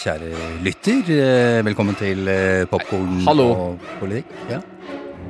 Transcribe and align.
Kjære 0.00 0.30
lytter. 0.64 1.08
Eh, 1.14 1.60
Velkommen 1.66 1.96
til 1.98 2.28
eh, 2.30 2.64
Popkorn 2.70 3.22
og 3.28 3.80
politikk. 4.00 4.30
Ja. 4.50 4.60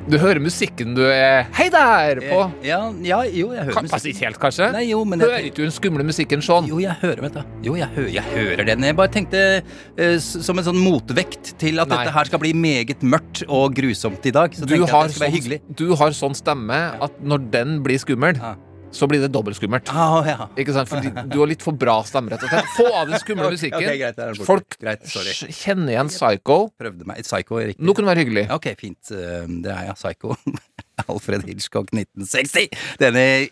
Du 0.09 0.15
hører 0.17 0.39
musikken 0.41 0.95
du 0.97 1.03
er 1.05 1.43
Hei 1.53 1.67
der! 1.69 2.17
på. 2.23 2.37
Eh, 2.41 2.69
Ja, 2.71 2.79
ja, 3.05 3.19
jo, 3.29 3.51
jeg 3.53 3.67
hører 3.67 3.83
musikken 3.85 3.93
altså, 3.99 4.09
ikke 4.09 4.25
helt, 4.25 4.39
kanskje? 4.41 4.69
Nei, 4.73 4.81
jo, 4.89 5.03
men 5.05 5.19
jeg- 5.21 5.29
Hører 5.29 5.45
ikke 5.45 5.59
du 5.59 5.61
den 5.67 5.75
skumle 5.75 6.05
musikken 6.07 6.41
sånn? 6.41 6.67
Jo, 6.71 6.79
jeg 6.81 6.95
hører, 7.03 7.21
vet 7.27 7.33
du. 7.37 7.43
Jo, 7.67 7.75
jeg, 7.77 7.87
hører, 7.95 8.09
jeg 8.15 8.23
hører 8.33 8.65
den. 8.71 8.87
Jeg 8.89 8.97
bare 8.97 9.13
tenkte 9.13 9.43
uh, 9.61 10.17
som 10.17 10.57
en 10.57 10.65
sånn 10.71 10.81
motvekt 10.81 11.53
til 11.61 11.79
at 11.83 11.87
Nei. 11.91 11.99
dette 12.01 12.15
her 12.17 12.31
skal 12.31 12.39
bli 12.41 12.53
meget 12.57 13.03
mørkt 13.05 13.43
og 13.47 13.75
grusomt 13.77 14.25
i 14.25 14.31
dag. 14.33 14.55
Så 14.57 14.65
Du 14.65 14.73
tenkte 14.73 14.89
jeg 14.89 14.95
at 15.03 15.07
det 15.11 15.15
skal 15.15 15.27
være 15.27 15.31
sånn, 15.31 15.37
hyggelig. 15.37 15.61
du 15.77 15.95
har 16.01 16.17
sånn 16.17 16.35
stemme 16.39 16.81
at 17.01 17.21
når 17.21 17.49
den 17.53 17.79
blir 17.85 18.01
skummel, 18.01 18.41
Ja. 18.41 18.55
Så 18.91 19.07
blir 19.07 19.21
det 19.23 19.29
dobbelt 19.31 19.55
skummelt. 19.57 19.87
Ah, 19.93 20.19
ja. 20.27 20.47
Ikke 20.59 20.73
sant? 20.75 20.89
Fordi 20.91 21.11
du 21.31 21.37
har 21.39 21.47
litt 21.49 21.63
for 21.63 21.73
bra 21.79 21.99
stemme, 22.07 22.31
rett 22.33 22.43
og 22.43 22.51
slett. 22.51 22.71
Få 22.75 22.87
av 22.91 23.07
den 23.09 23.19
skumle 23.23 23.49
musikken. 23.55 23.79
okay, 23.79 23.97
greit. 24.01 24.43
Folk 24.45 24.77
Greit, 24.81 25.05
kjenner 25.07 25.93
igjen 25.95 26.11
Psycho. 26.11 26.57
Prøvde 26.79 27.07
meg. 27.07 27.23
Psycho 27.25 27.59
er 27.61 27.71
riktig. 27.71 27.85
Nå 27.87 27.95
kunne 27.95 28.09
det 28.09 28.13
være 28.15 28.25
hyggelig. 28.25 28.45
Ok, 28.57 28.69
fint. 28.79 29.13
Eh, 29.15 29.47
Det 29.63 29.71
er 29.73 29.89
ja, 29.91 29.95
Psycho. 29.97 30.35
Alfred 31.09 31.45
Hitchcock 31.47 31.89
1960. 31.93 32.69
Denne 33.01 33.23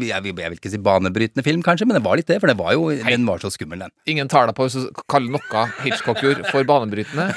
vil, 0.00 0.08
jeg 0.08 0.50
vil 0.52 0.58
ikke 0.58 0.70
si 0.72 0.78
banebrytende 0.82 1.44
film, 1.46 1.62
kanskje, 1.66 1.86
men 1.88 1.98
det 1.98 2.04
var 2.04 2.16
litt 2.20 2.28
det. 2.30 2.38
For 2.42 2.50
det 2.50 2.56
var 2.58 2.72
jo, 2.76 2.88
den 2.94 3.26
var 3.28 3.42
så 3.42 3.50
skummel, 3.54 3.82
den. 3.86 3.92
Ingen 4.10 4.28
tar 4.30 4.46
deg 4.50 4.56
på 4.58 4.68
du 4.68 4.88
kaller 5.10 5.32
noe 5.38 5.62
Hitchcock 5.84 6.20
gjorde 6.22 6.44
for 6.52 6.66
banebrytende. 6.68 7.30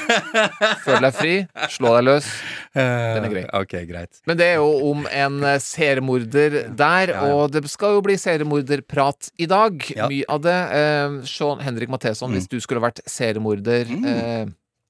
Føl 0.86 1.02
deg 1.08 1.16
fri, 1.18 1.34
slå 1.74 1.96
deg 1.98 2.06
løs. 2.10 2.28
Den 2.76 3.26
er 3.26 3.32
grei. 3.34 3.46
Okay, 3.50 3.82
Ok, 3.82 3.88
greit. 3.90 4.20
Men 4.28 4.38
det 4.40 4.48
er 4.54 4.58
jo 4.60 4.70
om 4.92 5.06
en 5.08 5.38
eh, 5.48 5.58
seriemorder 5.64 6.56
der, 6.78 7.12
Ja, 7.14 7.26
ja. 7.28 7.34
og 7.36 7.52
det 7.54 7.64
skal 7.72 7.96
jo 7.98 8.02
bli 8.06 8.16
seriemorderprat 8.20 9.32
i 9.42 9.48
dag. 9.50 9.84
Ja. 9.96 10.08
Mye 10.12 10.26
av 10.32 10.42
det. 10.46 10.58
Eh, 10.78 11.18
Sean 11.30 11.62
Henrik 11.64 11.90
Matheson, 11.94 12.32
Mm. 12.32 12.36
hvis 12.38 12.48
du 12.52 12.60
skulle 12.64 12.82
vært 12.84 13.00
seriemorder, 13.10 13.90
eh, 14.08 14.46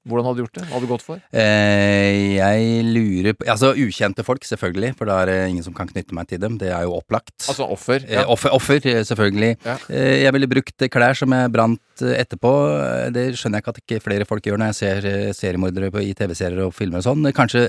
hvordan 0.08 0.26
hadde 0.26 0.38
du 0.40 0.42
gjort 0.42 0.56
det? 0.58 0.64
Hva 0.66 0.74
hadde 0.74 0.86
du 0.88 0.90
gått 0.92 1.04
for? 1.06 1.20
Eh, 1.30 2.36
jeg 2.38 2.84
lurer 2.88 3.36
på 3.38 3.46
Altså 3.52 3.72
ukjente 3.78 4.24
folk, 4.26 4.42
selvfølgelig, 4.48 4.94
for 4.98 5.06
da 5.10 5.20
er 5.22 5.30
det 5.30 5.36
ingen 5.52 5.62
som 5.66 5.74
kan 5.76 5.86
knytte 5.90 6.16
meg 6.16 6.26
til 6.30 6.40
dem. 6.42 6.56
Det 6.58 6.70
er 6.74 6.82
jo 6.86 6.96
opplagt. 6.98 7.34
Altså 7.46 7.66
offer. 7.70 8.02
Eh, 8.08 8.24
offer, 8.26 8.50
offer, 8.56 8.80
eh, 8.88 9.02
selvfølgelig. 9.06 9.52
Ja. 9.66 9.76
Eh, 9.92 10.22
jeg 10.24 10.32
ville 10.34 10.48
brukt 10.50 10.86
klær 10.90 11.14
som 11.18 11.30
jeg 11.36 11.52
brant 11.54 12.02
eh, 12.02 12.16
etterpå. 12.22 12.52
Eh, 12.80 13.10
Det 13.14 13.24
skjønner 13.38 13.60
jeg 13.60 13.64
ikke 13.64 13.74
at 13.76 13.80
ikke 13.82 14.00
flere 14.02 14.26
folk 14.28 14.46
gjør 14.48 14.58
når 14.62 14.72
jeg 14.72 14.78
ser 14.80 15.08
seriemordere 15.38 15.92
på, 15.94 16.02
i 16.02 16.14
TV-serier 16.18 16.64
og 16.66 16.74
filmer 16.74 16.98
og 17.02 17.06
sånn. 17.06 17.30
Kanskje 17.36 17.68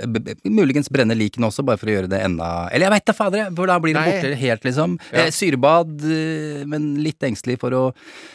muligens 0.50 0.90
brenne 0.94 1.18
likene 1.20 1.50
også, 1.52 1.66
bare 1.68 1.78
for 1.82 1.92
å 1.92 1.98
gjøre 1.98 2.10
det 2.12 2.22
enda 2.26 2.70
Eller 2.72 2.88
jeg 2.88 2.96
veit 2.96 3.06
da 3.12 3.14
fader, 3.18 3.52
for 3.56 3.70
da 3.70 3.78
blir 3.84 3.94
det 3.98 4.04
borte 4.08 4.34
helt, 4.42 4.64
liksom. 4.66 4.98
Ja. 5.14 5.28
Syrebad, 5.34 6.02
men 6.70 6.90
litt 7.04 7.22
engstelig 7.26 7.60
for 7.62 7.76
å 7.78 7.84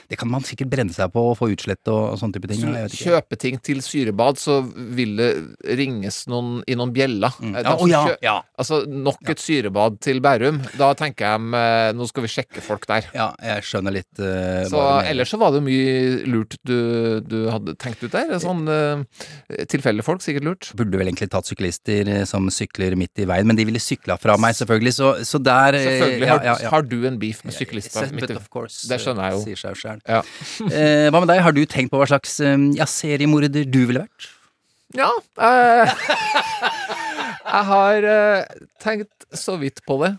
Det 0.09 0.17
kan 0.21 0.31
man 0.31 0.45
sikkert 0.47 0.71
brenne 0.73 0.95
seg 0.95 1.11
på 1.13 1.21
og 1.33 1.37
få 1.41 1.51
utslett 1.53 1.83
og, 1.91 2.15
og 2.15 2.19
sånne 2.21 2.39
type 2.39 2.49
ting. 2.53 2.63
Kjøper 2.95 3.41
ting 3.41 3.59
til 3.65 3.83
syrebad, 3.89 4.39
så 4.41 4.59
vil 4.97 5.17
det 5.19 5.29
ringes 5.79 6.23
noen, 6.31 6.59
i 6.69 6.77
noen 6.79 6.93
bjeller. 6.95 7.35
Mm. 7.41 7.55
Eh, 7.57 7.65
Ja, 7.69 7.75
å 7.75 7.89
ja, 7.91 8.03
ja. 8.25 8.35
Altså, 8.59 8.83
nok 8.89 9.29
et 9.33 9.41
syrebad 9.43 9.99
til 10.05 10.21
Bærum. 10.25 10.61
Da 10.79 10.93
tenker 10.99 11.27
jeg 11.29 11.49
eh, 11.59 11.91
nå 11.97 12.07
skal 12.11 12.25
vi 12.27 12.31
sjekke 12.33 12.63
folk 12.65 12.87
der. 12.91 13.09
Ja, 13.17 13.31
jeg 13.45 13.65
skjønner 13.69 13.95
litt 13.99 14.21
uh, 14.23 14.65
Så 14.71 14.83
ellers 15.09 15.33
så 15.33 15.41
var 15.41 15.53
det 15.57 15.63
mye 15.67 16.25
lurt 16.29 16.57
du, 16.69 17.21
du 17.25 17.39
hadde 17.53 17.75
tenkt 17.81 18.03
ut 18.05 18.13
der. 18.15 18.33
Sånn 18.43 18.65
uh, 18.69 19.03
tilfeldige 19.71 20.07
folk, 20.07 20.23
sikkert 20.25 20.47
lurt. 20.49 20.71
Burde 20.79 21.01
vel 21.01 21.11
egentlig 21.11 21.31
tatt 21.33 21.49
syklister 21.49 22.11
som 22.29 22.49
sykler 22.53 22.97
midt 22.99 23.19
i 23.23 23.27
veien, 23.29 23.49
men 23.49 23.59
de 23.59 23.67
ville 23.69 23.81
sykla 23.83 24.19
fra 24.21 24.37
meg, 24.41 24.57
selvfølgelig, 24.59 24.95
så, 24.99 25.13
så 25.27 25.41
der 25.43 25.79
Selvfølgelig 25.79 26.29
har, 26.31 26.45
ja, 26.45 26.57
ja. 26.65 26.71
har 26.73 26.85
du 26.89 26.99
en 27.09 27.19
beef 27.21 27.43
med 27.47 27.55
syklister. 27.57 28.09
Midt 28.15 28.31
i- 28.31 28.37
veien. 28.39 28.79
Det 28.89 28.99
skjønner 29.03 29.29
jeg 29.29 29.37
jo. 29.37 29.43
Sier 29.47 29.61
seg 29.63 29.77
jo. 29.77 29.97
Ja. 30.09 30.23
Eh, 30.79 31.09
hva 31.13 31.21
med 31.23 31.31
deg, 31.31 31.41
har 31.43 31.55
du 31.55 31.61
tenkt 31.71 31.91
på 31.93 31.99
hva 32.01 32.07
slags 32.11 32.37
eh, 32.45 32.55
ja, 32.77 32.85
seriemorder 32.89 33.65
du 33.71 33.78
ville 33.87 34.07
vært? 34.07 34.33
ja 34.97 35.11
eh, 35.45 35.91
jeg 37.55 37.65
har 37.71 38.09
eh, 38.09 38.61
tenkt 38.81 39.29
så 39.37 39.59
vidt 39.61 39.85
på 39.87 40.01
det. 40.03 40.15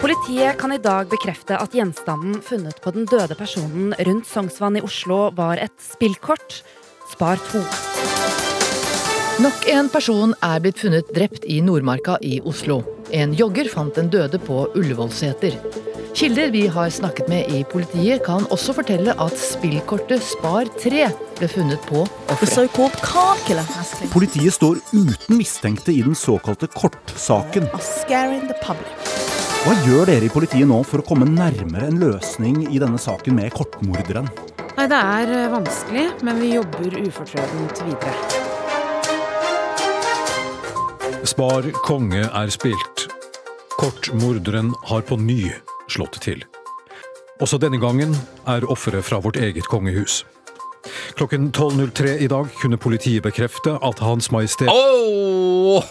Politiet 0.00 0.56
kan 0.56 0.72
i 0.72 0.80
dag 0.80 1.10
bekrefte 1.12 1.58
at 1.60 1.74
gjenstanden 1.76 2.38
funnet 2.40 2.78
på 2.80 2.94
den 2.94 3.04
døde 3.10 3.36
personen 3.36 3.92
rundt 4.06 4.30
Sognsvann 4.30 4.78
i 4.80 4.84
Oslo 4.86 5.26
var 5.36 5.60
et 5.60 5.76
spillkort. 5.82 6.62
Spar 7.10 7.42
2. 7.50 8.59
Nok 9.40 9.62
en 9.72 9.86
person 9.88 10.34
er 10.44 10.58
blitt 10.60 10.82
funnet 10.82 11.08
drept 11.16 11.46
i 11.48 11.62
Nordmarka 11.64 12.18
i 12.20 12.42
Oslo. 12.44 12.82
En 13.08 13.30
jogger 13.32 13.70
fant 13.72 13.94
den 13.96 14.10
døde 14.12 14.36
på 14.42 14.66
Ullevålseter. 14.76 15.54
Kilder 16.12 16.50
vi 16.52 16.66
har 16.68 16.90
snakket 16.92 17.30
med 17.32 17.48
i 17.48 17.62
politiet, 17.64 18.20
kan 18.26 18.44
også 18.52 18.74
fortelle 18.76 19.14
at 19.16 19.38
spillkortet 19.40 20.20
Spar 20.26 20.68
3 20.82 21.06
ble 21.38 21.48
funnet 21.48 21.80
på 21.88 22.02
offeret. 22.28 22.68
Politiet 24.12 24.58
står 24.58 24.82
uten 24.92 25.38
mistenkte 25.38 25.94
i 25.94 26.02
den 26.04 26.18
såkalte 26.18 26.68
kortsaken. 26.76 27.70
are 27.72 27.80
scaring 27.80 28.44
the 28.44 28.58
public. 28.60 28.92
Hva 29.64 29.72
gjør 29.86 30.04
dere 30.12 30.28
i 30.28 30.34
politiet 30.36 30.68
nå 30.68 30.82
for 30.84 31.00
å 31.00 31.06
komme 31.06 31.24
nærmere 31.24 31.88
en 31.88 32.00
løsning 32.02 32.66
i 32.68 32.76
denne 32.82 33.00
saken 33.00 33.40
med 33.40 33.56
kortmorderen? 33.56 34.28
Nei, 34.76 34.86
det 34.86 35.00
er 35.00 35.34
eh, 35.38 35.50
vanskelig, 35.56 36.08
men 36.28 36.44
vi 36.44 36.54
jobber 36.58 37.00
ufortrødent 37.06 37.84
videre. 37.88 38.49
Spar 41.28 41.66
konge 41.84 42.22
er 42.26 42.50
spilt. 42.52 43.06
Kortmorderen 43.80 44.72
har 44.88 45.02
på 45.06 45.16
ny 45.20 45.50
slått 45.90 46.18
til. 46.24 46.42
Også 47.40 47.58
denne 47.60 47.80
gangen 47.80 48.14
er 48.48 48.66
offeret 48.70 49.04
fra 49.06 49.20
vårt 49.24 49.36
eget 49.40 49.66
kongehus. 49.70 50.22
Klokken 51.18 51.50
12.03 51.52 52.14
i 52.24 52.28
dag 52.32 52.48
kunne 52.60 52.78
politiet 52.80 53.22
bekrefte 53.26 53.74
at 53.84 53.98
Hans 54.00 54.30
Majestet 54.32 54.70
Åh, 54.72 55.82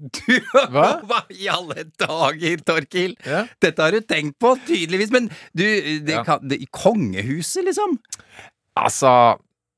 du 0.00 0.36
Hva? 0.72 0.86
Hva 1.08 1.18
i 1.36 1.48
alle 1.52 1.84
dager, 2.00 2.56
Torkil? 2.64 3.16
Ja. 3.26 3.42
Dette 3.60 3.82
har 3.84 3.92
du 3.92 4.00
tenkt 4.00 4.38
på, 4.40 4.54
tydeligvis, 4.68 5.12
men 5.12 5.28
du, 5.52 5.64
det, 5.66 6.14
Ja. 6.14 6.24
kan, 6.24 6.40
det, 6.48 6.56
i 6.64 6.68
kongehuset, 6.72 7.64
liksom? 7.68 7.98
Altså 8.80 9.12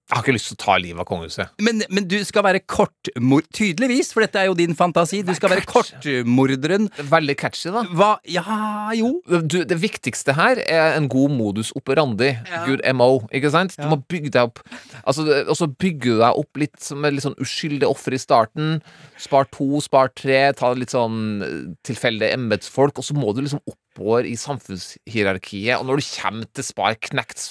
Jeg 0.08 0.16
har 0.16 0.22
ikke 0.24 0.32
lyst 0.32 0.46
til 0.48 0.56
å 0.56 0.60
ta 0.62 0.74
livet 0.80 1.02
av 1.02 1.04
kongehuset. 1.04 1.50
Men, 1.60 1.82
men 1.92 2.06
du 2.08 2.16
skal 2.24 2.40
være 2.46 2.62
kortmord... 2.64 3.44
Tydeligvis, 3.52 4.08
for 4.14 4.24
dette 4.24 4.40
er 4.40 4.46
jo 4.48 4.54
din 4.56 4.72
fantasi. 4.76 5.18
Du 5.20 5.34
skal 5.36 5.52
være 5.52 5.66
kortmorderen. 5.68 6.86
Er 6.96 7.10
Veldig 7.10 7.34
catchy, 7.36 7.68
da. 7.74 7.82
Hva 7.92 8.08
Ja, 8.24 8.88
jo. 8.96 9.18
Du, 9.28 9.58
det 9.68 9.76
viktigste 9.82 10.32
her 10.38 10.62
er 10.64 10.96
en 10.96 11.10
god 11.12 11.34
modus 11.36 11.74
operandi. 11.76 12.30
Ja. 12.48 12.62
Good 12.64 12.86
MO. 12.96 13.26
Ikke 13.36 13.52
sant? 13.52 13.76
Du 13.76 13.84
må 13.90 13.98
bygge 14.08 14.32
deg 14.32 14.48
opp 14.48 14.62
Altså, 15.02 15.26
Og 15.44 15.56
så 15.60 15.68
bygger 15.68 16.16
du 16.16 16.22
deg 16.22 16.40
opp 16.40 16.62
litt 16.64 16.80
som 16.80 17.04
et 17.04 17.12
litt 17.12 17.26
sånn 17.26 17.36
uskyldig 17.44 17.88
offer 17.90 18.16
i 18.16 18.22
starten. 18.22 18.78
Spar 19.20 19.50
to, 19.52 19.82
spar 19.84 20.08
tre, 20.16 20.40
ta 20.56 20.72
litt 20.72 20.96
sånn 20.96 21.20
eh, 21.44 21.60
tilfeldige 21.84 22.32
embetsfolk, 22.38 22.96
og 22.96 23.04
så 23.04 23.16
må 23.16 23.36
du 23.36 23.44
liksom 23.44 23.60
oppover 23.96 24.26
i 24.28 24.34
samfunnshierarkiet. 24.38 25.78
Og 25.78 25.86
når 25.88 26.00
du 26.00 26.06
kommer 26.08 26.46
til 26.54 26.64
spar 26.66 26.94
knekt, 27.08 27.42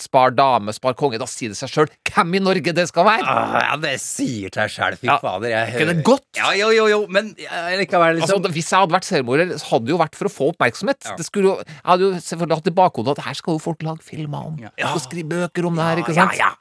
spar 0.00 0.32
dame, 0.34 0.72
spar 0.74 0.94
konge, 0.98 1.18
da 1.20 1.26
sier 1.30 1.52
det 1.52 1.58
seg 1.58 1.70
sjøl 1.72 1.90
hvem 2.12 2.36
i 2.38 2.42
Norge 2.42 2.74
det 2.74 2.86
skal 2.90 3.06
være! 3.06 3.26
Ah, 3.26 3.56
ja, 3.70 3.76
det 3.82 3.94
sier 4.02 4.52
seg 4.54 4.72
sjøl, 4.74 4.96
fy 5.00 5.06
Ja. 5.10 5.18
fader. 5.22 5.48
Jeg 5.52 5.74
ikke 5.74 5.88
det 5.92 6.04
godt? 6.06 6.26
Ja, 6.36 6.52
jo, 6.58 6.70
jo, 6.74 6.86
jo, 6.90 7.00
men 7.08 7.34
likevel, 7.78 8.20
Altså, 8.22 8.36
liksom. 8.38 8.52
hvis 8.52 8.70
jeg 8.72 8.78
hadde 8.80 8.96
vært 8.96 9.08
seriemorder, 9.08 9.54
hadde 9.70 9.84
det 9.86 9.94
jo 9.94 9.98
vært 10.02 10.18
for 10.18 10.28
å 10.30 10.32
få 10.32 10.50
oppmerksomhet. 10.54 11.04
Ja. 11.06 11.16
Det 11.16 11.26
skulle 11.28 11.44
jo, 11.52 11.56
jeg 11.62 11.84
hadde 11.84 12.08
jo 12.08 12.12
selvfølgelig 12.20 12.56
hatt 12.60 12.66
i 12.72 12.76
bakhodet 12.82 13.18
at 13.18 13.24
her 13.26 13.34
skal 13.34 13.54
jo 13.58 13.62
folk 13.62 13.82
lage 13.82 14.02
filmer 14.02 14.46
om. 14.46 14.58
Ja. 14.62 14.92
og 14.92 15.00
skrive 15.00 15.28
bøker 15.28 15.66
om 15.66 15.76
det 15.76 15.84
her, 15.84 15.96
ikke 16.02 16.14
sant? 16.14 16.36
Ja, 16.38 16.50
ja, 16.50 16.54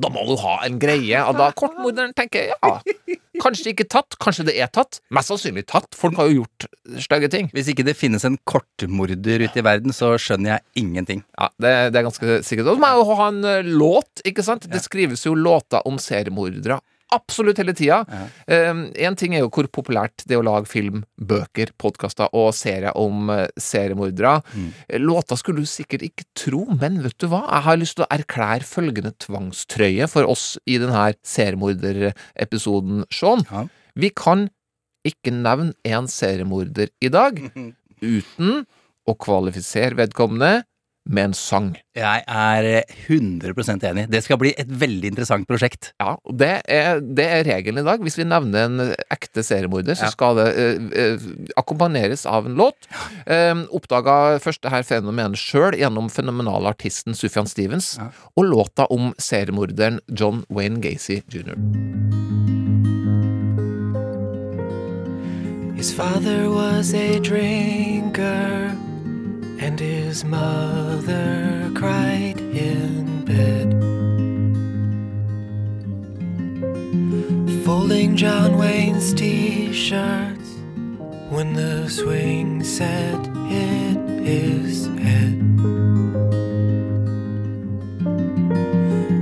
Da 0.00 0.08
må 0.12 0.22
du 0.28 0.36
ha 0.40 0.58
en 0.66 0.78
greie. 0.80 1.20
Og 1.28 1.36
da 1.36 1.50
kortmorderen 1.56 2.14
tenker 2.16 2.52
ja, 2.52 2.70
kanskje 3.42 3.72
ikke 3.74 3.88
tatt, 3.92 4.16
kanskje 4.22 4.46
det 4.48 4.54
er 4.60 4.70
tatt. 4.72 5.02
Mest 5.12 5.32
sannsynlig 5.32 5.66
tatt. 5.68 5.90
Folk 5.98 6.16
har 6.20 6.30
jo 6.30 6.42
gjort 6.42 6.68
stygge 7.04 7.28
ting. 7.32 7.50
Hvis 7.52 7.68
ikke 7.72 7.84
det 7.86 7.96
finnes 7.98 8.24
en 8.28 8.38
kortmorder 8.48 9.44
ute 9.44 9.60
i 9.60 9.66
verden, 9.66 9.92
så 9.96 10.14
skjønner 10.20 10.54
jeg 10.56 10.84
ingenting. 10.84 11.24
Ja, 11.36 11.50
det, 11.60 11.74
det 11.92 12.00
er 12.00 12.08
ganske 12.08 12.40
sikkert. 12.46 12.70
Og 12.72 12.78
så 12.78 12.84
må 12.84 12.92
jeg 12.92 13.02
jo 13.02 13.18
ha 13.20 13.28
en 13.32 13.44
eh, 13.52 13.74
låt, 13.82 14.24
ikke 14.28 14.46
sant? 14.46 14.68
Det 14.72 14.80
skrives 14.84 15.26
jo 15.28 15.36
låter 15.36 15.84
om 15.88 16.00
seriemordere 16.00 16.80
absolutt 17.14 17.60
hele 17.60 17.74
tida. 17.76 18.02
Én 18.48 19.16
ting 19.18 19.36
er 19.36 19.44
jo 19.44 19.50
hvor 19.52 19.68
populært 19.72 20.24
det 20.26 20.36
er 20.36 20.42
å 20.42 20.46
lage 20.46 20.70
film, 20.70 21.02
bøker, 21.16 21.74
podkaster 21.80 22.32
og 22.36 22.52
serier 22.56 22.96
om 22.98 23.30
uh, 23.32 23.44
seriemordere. 23.60 24.38
Låta 25.02 25.38
skulle 25.38 25.64
du 25.64 25.70
sikkert 25.70 26.04
ikke 26.06 26.26
tro, 26.38 26.64
men 26.80 27.00
vet 27.04 27.16
du 27.22 27.28
hva? 27.32 27.44
Jeg 27.46 27.66
har 27.68 27.80
lyst 27.80 27.98
til 27.98 28.06
å 28.06 28.10
erklære 28.14 28.68
følgende 28.68 29.14
tvangstrøye 29.22 30.08
for 30.10 30.28
oss 30.30 30.56
i 30.66 30.78
denne 30.82 31.12
seriemorderepisoden, 31.26 33.06
Sean. 33.12 33.46
Ja. 33.50 33.66
Vi 33.98 34.12
kan 34.16 34.48
ikke 35.06 35.34
nevne 35.34 35.74
en 35.88 36.08
seriemorder 36.10 36.92
i 37.02 37.10
dag 37.12 37.40
uten 38.16 38.62
å 39.08 39.16
kvalifisere 39.18 39.98
vedkommende 39.98 40.62
med 41.04 41.24
en 41.30 41.34
sang. 41.34 41.70
Jeg 41.98 42.22
er 42.30 42.66
eh, 42.68 42.92
100 43.08 43.82
enig. 43.90 44.04
Det 44.12 44.20
skal 44.24 44.38
bli 44.38 44.52
et 44.56 44.68
veldig 44.70 45.10
interessant 45.10 45.48
prosjekt. 45.50 45.90
Ja, 46.00 46.14
det 46.30 46.50
er, 46.70 47.00
det 47.02 47.26
er 47.26 47.42
regelen 47.48 47.82
i 47.82 47.86
dag. 47.88 48.00
Hvis 48.06 48.16
vi 48.20 48.24
nevner 48.28 48.68
en 48.68 48.94
ekte 49.10 49.42
seriemorder, 49.42 49.94
så 49.98 50.06
Ja. 50.06 50.10
skal 50.14 50.36
det 50.38 50.46
eh, 50.54 50.86
eh, 51.02 51.26
akkompagneres 51.58 52.24
av 52.26 52.46
en 52.46 52.54
låt. 52.54 52.86
Eh, 53.26 53.54
oppdaga 53.74 54.38
først 54.42 54.62
det 54.62 54.70
her 54.70 54.82
fenomenet 54.86 55.36
sjøl 55.40 55.74
gjennom 55.78 56.08
fenomenale 56.10 56.70
artisten 56.70 57.14
Sufjan 57.18 57.46
Stevens, 57.50 57.96
Ja. 57.98 58.10
og 58.36 58.44
låta 58.46 58.86
om 58.90 59.12
seriemorderen 59.18 60.00
John 60.08 60.44
Wayne 60.48 60.80
Gacy 60.80 61.22
jr. 61.28 61.58
His 65.76 65.92
father 65.92 66.48
was 66.48 66.94
a 66.94 67.18
drinker, 67.18 68.70
and 69.62 69.78
his 69.78 70.24
mother 70.24 71.70
cried 71.72 72.40
in 72.40 73.24
bed. 73.24 73.68
Folding 77.64 78.16
John 78.16 78.58
Wayne's 78.58 79.14
t 79.14 79.72
shirts 79.72 80.50
when 81.30 81.52
the 81.54 81.88
swing 81.88 82.64
set 82.64 83.24
hit 83.46 83.98
his 84.26 84.86
head. 85.06 85.38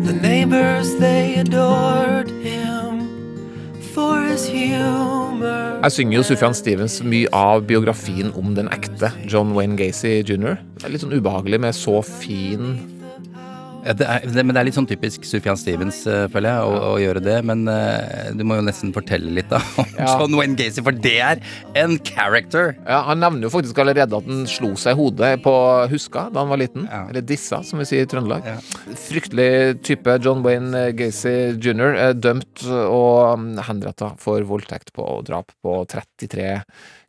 The 0.07 0.19
neighbors, 0.23 0.97
they 0.97 1.35
adored 1.35 2.31
him 2.31 2.50
Her 5.81 5.89
synger 5.89 6.19
jo 6.19 6.23
Sufjan 6.29 6.53
Stevens 6.53 6.99
mye 7.01 7.29
av 7.33 7.63
biografien 7.65 8.35
om 8.37 8.51
den 8.53 8.67
ekte 8.69 9.09
John 9.25 9.55
Wayne 9.57 9.79
Gacy 9.81 10.19
jr. 10.21 10.59
Det 10.77 10.85
er 10.85 10.93
litt 10.93 11.01
sånn 11.01 11.15
ubehagelig 11.17 11.57
med 11.65 11.73
så 11.73 12.03
fin 12.05 12.75
Ja, 13.81 13.95
det 13.97 14.07
er, 14.07 14.25
det, 14.29 14.43
men 14.45 14.53
det 14.53 14.61
er 14.61 14.69
litt 14.69 14.77
sånn 14.77 14.89
typisk 14.89 15.25
Sufjan 15.25 15.57
Stevens, 15.57 16.03
uh, 16.09 16.27
føler 16.33 16.53
jeg, 16.53 16.69
å, 16.69 16.91
å 16.91 16.99
gjøre 17.01 17.23
det. 17.25 17.37
Men 17.49 17.65
uh, 17.71 18.29
du 18.37 18.45
må 18.45 18.59
jo 18.59 18.65
nesten 18.67 18.93
fortelle 18.97 19.33
litt 19.39 19.49
da 19.53 19.61
om 19.81 19.95
Ja. 19.97 20.13
John 20.21 20.37
Wayne 20.37 20.57
Gacy, 20.59 20.85
for 20.85 20.97
det 21.07 21.17
er 21.25 21.41
en 21.81 21.97
character. 22.05 22.75
Ja, 22.85 23.03
Han 23.09 23.23
nevner 23.25 23.49
jo 23.49 23.53
faktisk 23.55 23.81
allerede 23.81 24.21
at 24.21 24.29
han 24.29 24.45
slo 24.51 24.75
seg 24.81 24.97
i 24.97 25.01
hodet 25.01 25.33
på 25.45 25.55
Huska 25.93 26.27
da 26.35 26.45
han 26.45 26.53
var 26.53 26.61
liten. 26.61 26.87
Ja. 26.91 27.07
Eller 27.09 27.25
dissa, 27.25 27.63
som 27.67 27.81
vi 27.81 27.89
sier 27.89 28.05
i 28.05 28.11
Trøndelag. 28.11 28.47
Fryktelig 29.09 29.81
type 29.87 30.19
John 30.25 30.45
Wayne 30.45 30.91
Gacy 30.99 31.35
jr. 31.57 32.15
dømt 32.21 32.65
og 32.69 33.41
mm, 33.41 33.51
henretta 33.71 34.13
for 34.21 34.45
voldtekt 34.49 34.93
på 34.97 35.05
og 35.05 35.27
drap 35.29 35.55
på 35.65 35.81
33 35.91 36.53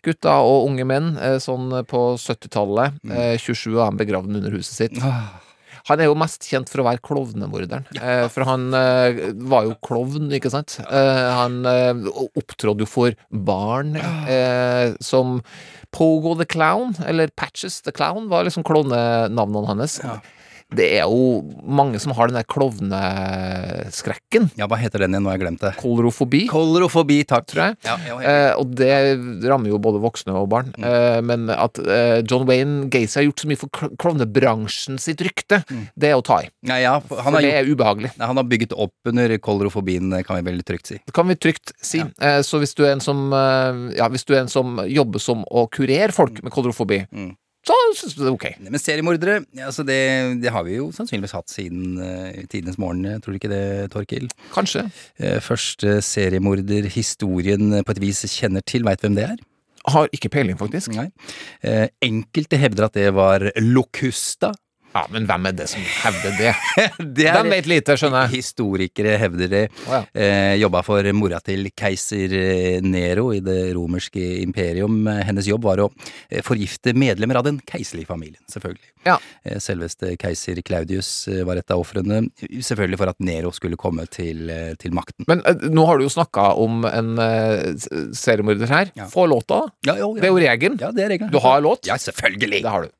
gutter 0.05 0.47
og 0.47 0.65
unge 0.69 0.85
menn 0.87 1.13
eh, 1.21 1.37
sånn 1.41 1.69
på 1.89 2.01
70-tallet. 2.17 2.99
Mm. 3.05 3.15
27 3.37 3.75
av 3.75 3.91
dem 3.91 4.01
begravd 4.01 4.39
under 4.39 4.55
huset 4.55 4.85
sitt. 4.85 5.01
Han 5.89 6.01
er 6.03 6.09
jo 6.09 6.17
mest 6.19 6.45
kjent 6.49 6.69
for 6.71 6.83
å 6.83 6.87
være 6.87 7.01
klovnemorderen. 7.05 7.87
Eh, 7.97 8.25
for 8.31 8.45
han 8.47 8.67
eh, 8.77 9.21
var 9.51 9.65
jo 9.69 9.77
klovn, 9.85 10.29
ikke 10.37 10.51
sant? 10.53 10.77
Eh, 10.85 11.29
han 11.37 11.61
eh, 11.69 12.03
opptrådde 12.37 12.85
jo 12.85 12.89
for 12.89 13.17
barn 13.31 13.95
eh, 13.97 14.93
som 15.03 15.39
Pogo 15.91 16.35
the 16.39 16.45
Clown, 16.47 16.93
eller 17.05 17.31
Patches 17.35 17.81
the 17.83 17.91
Clown, 17.91 18.29
var 18.31 18.45
liksom 18.47 18.63
klovnenavnene 18.67 19.67
hans. 19.73 19.97
Det 20.71 20.85
er 20.97 21.03
jo 21.03 21.41
mange 21.67 21.99
som 21.99 22.13
har 22.15 22.29
den 22.31 22.37
der 22.39 22.45
klovneskrekken. 22.47 24.45
Ja, 24.59 24.67
hva 24.71 24.77
heter 24.79 25.03
den 25.03 25.11
igjen? 25.15 25.25
Nå 25.25 25.29
har 25.31 25.35
jeg 25.37 25.43
glemt 25.43 25.63
det. 25.65 25.73
Kolorofobi, 25.81 26.45
Kolorofobi, 26.51 27.17
takk. 27.27 27.45
tror 27.51 27.61
jeg. 27.65 27.75
Ja, 27.87 27.95
ja. 28.07 28.15
Eh, 28.21 28.51
og 28.59 28.71
det 28.79 28.91
rammer 29.51 29.71
jo 29.73 29.79
både 29.83 29.99
voksne 30.03 30.35
og 30.39 30.47
barn. 30.53 30.71
Eh, 30.79 31.19
men 31.27 31.49
at 31.51 31.79
eh, 31.83 32.21
John 32.23 32.47
Wayne 32.47 32.87
Gacy 32.93 33.19
har 33.19 33.27
gjort 33.27 33.43
så 33.43 33.49
mye 33.51 33.59
for 33.59 33.69
klovnebransjen 33.99 34.99
sitt 35.01 35.19
rykte, 35.25 35.61
det 35.99 36.13
er 36.13 36.19
å 36.19 36.23
ta 36.25 36.39
i. 36.45 36.49
Ja, 36.69 36.77
ja, 36.81 36.93
for 37.03 37.19
har 37.25 37.35
det 37.39 37.51
gjort, 37.51 37.59
er 37.59 37.71
ubehagelig. 37.75 38.13
Han 38.21 38.39
har 38.39 38.47
bygget 38.47 38.75
opp 38.77 39.11
under 39.11 39.35
kolorofobien, 39.43 40.13
kan 40.27 40.39
vi 40.39 40.47
veldig 40.51 40.65
trygt 40.67 40.93
si. 40.93 41.01
Det 41.03 41.15
kan 41.17 41.27
vi 41.31 41.35
trygt 41.39 41.73
si. 41.83 41.99
Eh, 42.21 42.39
så 42.47 42.61
hvis 42.61 42.75
du 42.77 42.85
er 42.87 42.93
en 42.95 43.03
som 43.03 43.27
eh, 43.35 43.97
Ja, 43.99 44.07
hvis 44.11 44.23
du 44.27 44.33
er 44.35 44.43
en 44.45 44.51
som 44.51 44.79
jobber 44.87 45.19
som 45.21 45.43
å 45.51 45.65
kurere 45.71 46.13
folk 46.15 46.39
med 46.45 46.53
kolorofobi, 46.55 47.01
Mm. 47.11 47.33
Så 47.67 47.75
syns 47.93 48.15
du 48.15 48.23
det 48.23 48.29
er 48.29 48.33
ok. 48.33 48.47
Men 48.65 48.81
seriemordere, 48.81 49.41
altså 49.67 49.85
det, 49.85 49.99
det 50.41 50.53
har 50.53 50.65
vi 50.65 50.79
jo 50.79 50.89
sannsynligvis 50.95 51.35
hatt 51.37 51.51
siden 51.53 51.99
uh, 52.01 52.41
tidenes 52.49 52.79
morgen, 52.81 53.05
eh, 53.05 53.19
tror 53.21 53.35
du 53.35 53.41
ikke 53.41 53.51
det, 53.51 53.91
Torkil? 53.93 54.31
Kanskje. 54.55 54.87
Uh, 55.21 55.37
første 55.45 55.99
seriemorder 56.05 56.89
historien 56.89 57.83
på 57.85 57.95
et 57.95 58.01
vis 58.01 58.25
kjenner 58.33 58.65
til, 58.65 58.87
veit 58.87 59.05
hvem 59.05 59.17
det 59.19 59.29
er? 59.29 59.39
Har 59.89 60.09
ikke 60.13 60.29
peiling, 60.29 60.57
faktisk. 60.59 60.93
Nei. 60.93 61.07
Eh, 61.65 61.87
enkelte 62.05 62.59
hevder 62.61 62.85
at 62.87 62.97
det 62.97 63.07
var 63.17 63.47
Locusta. 63.61 64.51
Ja, 64.91 65.05
Men 65.13 65.25
hvem 65.29 65.45
er 65.47 65.53
det 65.55 65.67
som 65.71 65.83
hevder 66.03 66.33
det? 66.37 66.53
Det 67.21 67.27
De 67.31 67.43
vet 67.51 67.67
lite, 67.69 67.95
skjønner 67.99 68.25
jeg. 68.25 68.41
Historikere 68.41 69.13
hevder 69.21 69.47
det. 69.51 69.61
Oh, 69.87 69.93
ja. 69.95 70.01
eh, 70.13 70.55
Jobba 70.59 70.81
for 70.83 71.07
mora 71.15 71.39
til 71.43 71.69
keiser 71.77 72.33
eh, 72.35 72.79
Nero 72.83 73.29
i 73.35 73.39
det 73.43 73.71
romerske 73.77 74.21
imperium. 74.43 75.05
Hennes 75.07 75.47
jobb 75.47 75.63
var 75.69 75.81
å 75.85 75.87
eh, 76.29 76.41
forgifte 76.43 76.93
medlemmer 76.97 77.39
av 77.39 77.47
den 77.47 77.61
keiserlige 77.67 78.09
familien, 78.11 78.41
selvfølgelig. 78.51 78.91
Ja. 79.07 79.15
Eh, 79.47 79.57
Selveste 79.63 80.13
keiser 80.21 80.59
Claudius 80.67 81.11
var 81.47 81.59
et 81.61 81.71
av 81.73 81.81
ofrene, 81.81 82.25
selvfølgelig 82.59 82.99
for 83.01 83.13
at 83.13 83.23
Nero 83.23 83.51
skulle 83.55 83.79
komme 83.79 84.05
til, 84.11 84.51
til 84.81 84.93
makten. 84.97 85.25
Men 85.31 85.41
nå 85.71 85.87
har 85.87 85.99
du 86.01 86.05
jo 86.07 86.11
snakka 86.13 86.51
om 86.61 86.83
en 86.89 87.13
seriemorder 88.15 88.67
her. 88.71 88.91
Ja. 88.99 89.07
Få 89.11 89.25
låta, 89.31 89.61
da. 89.65 89.69
Ja, 89.91 89.97
jo, 90.03 90.13
ja. 90.15 90.21
Det 90.21 90.27
er 90.29 90.33
jo 90.35 90.41
regelen. 90.43 90.79
Ja, 90.81 90.91
det 90.95 91.05
er 91.05 91.13
regelen. 91.15 91.31
Du 91.33 91.39
har 91.43 91.61
låt? 91.63 91.87
Ja, 91.89 91.97
selvfølgelig. 92.01 92.61
Det 92.65 92.71
har 92.75 92.87
du. 92.87 92.91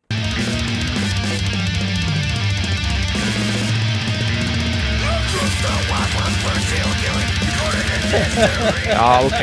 Ja, 8.91 9.22
ok. 9.24 9.41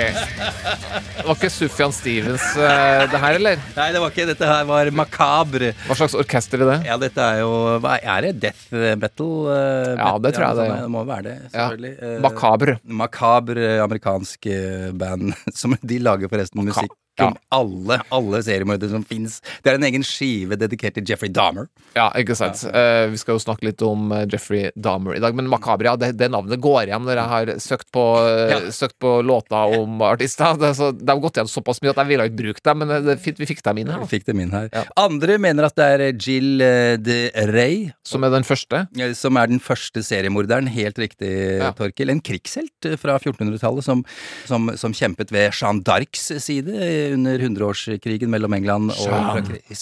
Det 1.19 1.25
var 1.27 1.35
ikke 1.37 1.51
Sufjan 1.53 1.93
Stevens 1.95 2.45
eh, 2.57 3.05
det 3.11 3.21
her, 3.23 3.37
eller? 3.39 3.63
Nei, 3.77 3.87
det 3.95 4.03
var 4.03 4.13
ikke 4.13 4.27
Dette 4.31 4.49
her 4.49 4.67
var 4.69 4.91
makabre. 4.97 5.73
Hva 5.89 5.97
slags 5.99 6.17
orkester 6.19 6.63
er 6.65 6.71
det? 6.73 6.77
Ja, 6.89 6.99
dette 7.01 7.25
er 7.25 7.41
jo 7.43 7.51
hva 7.83 7.97
Er 8.03 8.29
det 8.29 8.35
death 8.45 8.69
metal? 9.01 9.33
eh, 9.55 9.93
Ja, 9.99 10.13
det 10.23 10.35
tror 10.37 10.47
jeg 10.49 10.61
det 10.61 10.69
er. 10.69 10.77
Det 10.87 10.93
må 10.95 11.05
være 11.09 11.27
det, 11.29 11.37
Ja. 11.39 11.51
selvfølgelig. 11.57 11.95
Eh, 12.03 12.17
Makabre. 12.29 12.77
Macabre 13.03 13.67
eh, 13.75 13.83
amerikansk 13.85 14.51
eh, 14.53 14.89
band 14.93 15.35
som 15.61 15.77
de 15.83 15.99
lager 16.05 16.31
forresten 16.33 16.65
musikk 16.69 16.93
Ja. 17.19 17.27
om 17.33 17.37
alle, 17.51 17.97
alle 18.15 18.39
seriemordere 18.47 18.91
som 18.93 19.03
fins. 19.05 19.41
Det 19.65 19.73
er 19.73 19.79
en 19.79 19.87
egen 19.89 20.05
skive 20.07 20.57
dedikert 20.61 20.95
til 20.95 21.05
Jeffrey 21.09 21.31
Dahmer. 21.35 21.67
Ja, 21.97 22.09
ikke 22.19 22.37
sant. 22.39 22.61
Eh, 22.69 23.07
vi 23.11 23.19
skal 23.19 23.35
jo 23.35 23.43
snakke 23.43 23.67
litt 23.67 23.83
om 23.83 24.13
eh, 24.15 24.25
Jeffrey 24.31 24.71
Dahmer 24.79 25.17
i 25.17 25.23
dag, 25.23 25.35
men 25.35 25.49
Makabria, 25.51 25.97
det, 25.99 26.13
det 26.21 26.29
navnet 26.31 26.61
går 26.63 26.87
igjen 26.93 27.03
når 27.09 27.19
jeg 27.19 27.33
har 27.33 27.53
søkt 27.65 27.89
på, 27.95 28.05
eh, 28.29 28.53
Ja. 28.53 28.61
søkt 28.75 28.95
på 29.03 29.17
låter 29.27 29.75
om 29.81 30.01
artister. 30.07 30.55
Det, 30.61 30.71
så, 30.79 30.93
det 30.95 31.09
har 31.11 31.19
gått 31.23 31.41
igjen 31.41 31.51
såpass 31.51 31.83
mye 31.83 31.91
at 31.95 32.03
jeg 32.05 32.11
ville 32.13 32.29
ikke 32.31 32.39
bruke 32.43 32.63
dem, 32.71 32.79
men 32.85 32.95
det 33.09 33.17
er 33.17 33.23
fint 33.23 33.39
vi 33.43 33.49
fikk 33.51 33.65
dem 33.67 33.83
inn 33.83 33.91
her. 33.93 33.99
Vi 34.05 34.11
fikk 34.15 34.29
dem 34.31 34.45
inn 34.45 34.55
her. 34.55 34.69
Ja. 34.73 34.85
Andre 35.03 35.39
mener 35.43 35.67
at 35.69 35.75
det 35.79 35.89
er 35.97 36.07
Jill 36.15 36.63
de 37.03 37.19
Rey. 37.51 37.89
Som 38.07 38.25
er 38.27 38.31
den 38.37 38.47
første. 38.47 38.85
Som 39.19 39.37
er 39.41 39.51
den 39.51 39.59
første 39.63 40.03
seriemorderen. 40.07 40.69
Helt 40.71 40.99
riktig, 41.03 41.33
Ja. 41.59 41.73
Torkil. 41.75 42.11
En 42.15 42.21
krigshelt 42.25 42.87
fra 43.03 43.19
1400-tallet 43.19 43.85
som, 43.85 44.05
som, 44.47 44.71
som 44.79 44.95
kjempet 44.95 45.33
ved 45.35 45.51
Jeanne 45.53 45.83
d'Arcs 45.87 46.29
side 46.43 47.08
under 47.17 47.39
hundreårskrigen 47.45 48.31
mellom 48.33 48.57
England 48.59 48.93
og. 48.95 49.07
Frankrike. 49.09 49.77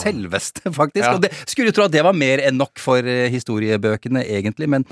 Selveste, 0.00 0.72
faktisk. 0.72 1.04
Ja. 1.04 1.14
Og 1.16 1.22
det, 1.24 1.32
skulle 1.46 1.70
jo 1.70 1.76
tro 1.76 1.86
at 1.88 1.94
det 1.94 2.04
var 2.04 2.16
mer 2.16 2.42
enn 2.44 2.58
nok 2.60 2.80
for 2.82 3.04
eh, 3.04 3.26
historiebøkene, 3.32 4.24
egentlig, 4.36 4.68
men 4.70 4.86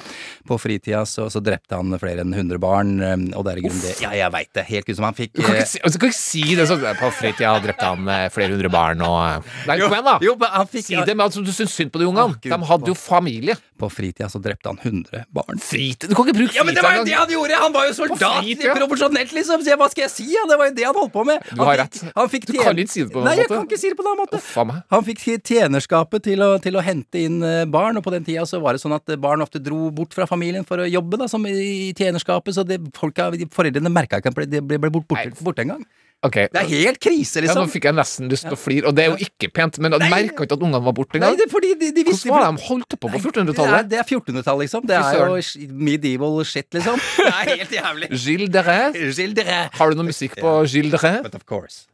på 0.49 0.59
fritida 0.61 1.05
så, 1.09 1.29
så 1.33 1.43
drepte 1.45 1.79
han 1.79 1.95
flere 2.01 2.25
enn 2.25 2.35
100 2.35 2.61
barn, 2.63 2.95
eh, 3.03 3.17
og 3.37 3.47
det 3.47 3.55
er 3.55 3.63
i 3.63 3.65
grunnen 3.67 3.83
det 3.83 3.95
Ja, 4.03 4.13
jeg 4.17 4.35
veit 4.35 4.53
det. 4.57 4.67
Helt 4.69 4.89
ut 4.89 4.99
som 4.99 5.07
han 5.09 5.17
fikk 5.17 5.35
Du 5.37 5.43
kan 5.43 5.55
eh, 5.55 5.63
ikke 5.63 5.71
si, 5.73 5.83
altså, 5.83 6.01
kan 6.03 6.13
ikke 6.13 6.21
si 6.21 6.45
det 6.59 6.67
sånn 6.71 6.85
På 7.01 7.11
fritida 7.15 7.53
drepte 7.63 7.91
han 7.93 8.11
eh, 8.13 8.27
flere 8.35 8.57
hundre 8.57 8.71
barn 8.73 9.05
og 9.07 9.19
eh, 9.27 9.53
Nei, 9.69 9.79
kom 9.83 9.97
igjen, 9.97 10.09
da! 10.09 10.17
Jo, 10.25 10.37
men 10.41 10.55
han 10.57 10.71
fikk 10.71 10.89
Si 10.89 10.99
det 10.99 11.17
men 11.17 11.27
altså, 11.27 11.45
du 11.45 11.53
syns 11.55 11.75
synd 11.77 11.93
på 11.95 12.01
de 12.01 12.09
ungene. 12.09 12.39
De 12.43 12.57
hadde 12.69 12.91
jo 12.91 12.95
familie. 12.99 13.55
På 13.79 13.89
fritida 13.93 14.29
så 14.31 14.41
drepte 14.43 14.71
han 14.71 14.79
100 14.81 15.25
barn. 15.35 15.61
Fritid 15.63 16.11
Du 16.11 16.17
kan 16.17 16.29
ikke 16.29 16.39
bruke 16.39 16.53
fritida 16.53 16.61
Ja, 16.61 16.67
men 16.67 16.77
det 16.77 16.85
var 16.85 16.97
jo 16.99 17.05
det 17.07 17.17
han 17.19 17.33
gjorde! 17.35 17.61
Han 17.63 17.75
var 17.75 17.89
jo 17.89 17.95
soldat 17.97 18.67
profesjonelt, 18.79 19.35
liksom! 19.37 19.63
Så 19.63 19.73
jeg, 19.73 19.81
hva 19.81 19.89
skal 19.93 20.07
jeg 20.07 20.13
si? 20.15 20.27
Ja, 20.33 20.45
det 20.51 20.59
var 20.61 20.71
jo 20.71 20.77
det 20.77 20.87
han 20.87 20.99
holdt 20.99 21.15
på 21.15 21.25
med. 21.29 21.53
Du 21.63 21.71
har 21.71 21.81
rett. 21.81 22.01
Han 22.17 22.31
fikk 22.33 22.49
Du 22.51 22.55
kan 22.59 22.79
ikke 22.79 22.93
si 22.93 23.05
det 23.05 23.13
på 23.15 23.21
den 23.23 23.29
Nei, 23.31 23.37
jeg 23.41 23.51
kan 23.53 23.65
ikke 23.67 23.81
si 23.81 23.93
det 23.93 23.99
på 23.99 24.07
den 24.07 24.19
måten. 24.21 24.43
Oh. 24.43 24.75
Han 24.97 25.07
fikk 25.07 25.25
tjenerskapet 25.49 26.27
til 26.27 26.45
å, 26.45 26.51
til 26.63 26.79
å 26.79 26.85
hente 26.85 27.23
inn 27.23 27.41
eh, 27.47 27.65
barn, 27.71 27.99
og 27.99 28.07
på 28.07 28.13
den 28.15 28.27
tida 28.27 28.45
så 28.49 28.61
var 28.63 28.77
det 28.77 28.83
sånn 28.85 28.97
at 28.97 29.15
barn 29.23 29.45
ofte 29.45 29.63
dro 29.63 29.91
bort 29.95 30.15
fra 30.17 30.29
familien 30.31 30.67
for 30.69 30.83
å 30.83 30.89
jobbe, 30.89 31.21
da, 31.23 31.31
som 31.31 31.47
i 31.49 31.93
tjenerskapet, 31.99 32.57
så 32.57 32.67
det, 32.67 32.81
folk, 32.99 33.19
foreldrene 33.55 33.93
merka 33.93 34.21
ikke 34.21 34.35
at 34.35 34.51
de 34.51 34.63
ble, 34.65 34.81
ble 34.83 34.93
bort, 34.93 35.09
borte, 35.11 35.33
borte 35.43 35.67
engang. 35.67 35.85
Ok. 36.23 36.37
Det 36.55 36.61
er 36.61 36.69
helt 36.71 37.01
krise, 37.03 37.41
Ja, 37.41 37.49
nå 37.51 37.65
liksom. 37.65 37.71
fikk 37.73 37.87
jeg 37.89 37.97
nesten 37.99 38.29
lyst 38.31 38.45
til 38.47 38.55
å 38.55 38.59
flire, 38.59 38.87
og 38.87 38.95
det 38.95 39.05
er 39.05 39.09
jo 39.11 39.27
ikke 39.27 39.49
pent. 39.51 39.79
Men 39.83 39.97
du 39.97 40.05
merka 40.07 40.45
ikke 40.47 40.55
at 40.55 40.63
ungene 40.63 40.79
var 40.85 40.95
borte 40.95 41.19
engang? 41.19 41.35
det 41.39 41.49
er 41.49 41.51
fordi 41.51 41.73
de, 41.81 41.89
de 41.97 42.05
visste 42.07 42.31
Hvordan 42.31 42.45
var 42.45 42.53
det 42.55 42.63
de 42.63 42.69
holdt 42.69 42.95
på 42.95 43.01
på 43.03 43.11
er, 43.11 43.25
1400-tallet? 43.27 43.89
det 43.91 43.99
er 43.99 44.07
1400-tallet, 44.07 44.63
liksom. 44.69 44.87
Det 44.87 44.97
er 45.01 45.19
jo 45.19 45.69
medieval 45.91 46.39
shit, 46.47 46.69
liksom. 46.79 47.03
Det 47.19 47.27
er 47.33 47.51
helt 47.57 47.75
jævlig. 47.75 48.11
Gilles 48.15 48.53
de 48.55 48.63
Rais. 48.69 49.01
Gilles 49.19 49.35
de 49.35 49.47
Rais. 49.51 49.75
Har 49.81 49.91
du 49.91 49.99
noe 49.99 50.07
musikk 50.13 50.39
på 50.39 50.55
Gilles 50.71 50.95
de 50.95 51.03
Rais? 51.03 51.23
But 51.27 51.35
of 51.35 51.43
course. 51.49 51.89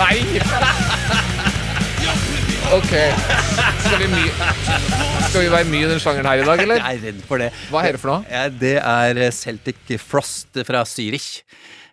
Nei! 0.00 0.16
Ok. 2.72 2.92
Skal 3.84 4.00
vi, 4.00 4.24
Skal 5.28 5.44
vi 5.44 5.50
være 5.52 5.68
mye 5.70 5.84
i 5.84 5.90
den 5.92 6.00
sjangeren 6.02 6.26
her 6.32 6.40
i 6.42 6.46
dag, 6.48 6.62
eller? 6.64 6.80
Jeg 6.82 6.98
er 6.98 7.04
redd 7.10 7.20
for 7.28 7.40
det. 7.44 7.52
Hva 7.70 7.84
er 7.86 7.94
det 7.96 8.00
for 8.02 8.10
noe? 8.16 8.44
Det 8.64 8.74
er 8.80 9.20
Celtic 9.36 9.92
Frost 10.02 10.56
fra 10.66 10.82
Zürich 10.88 11.44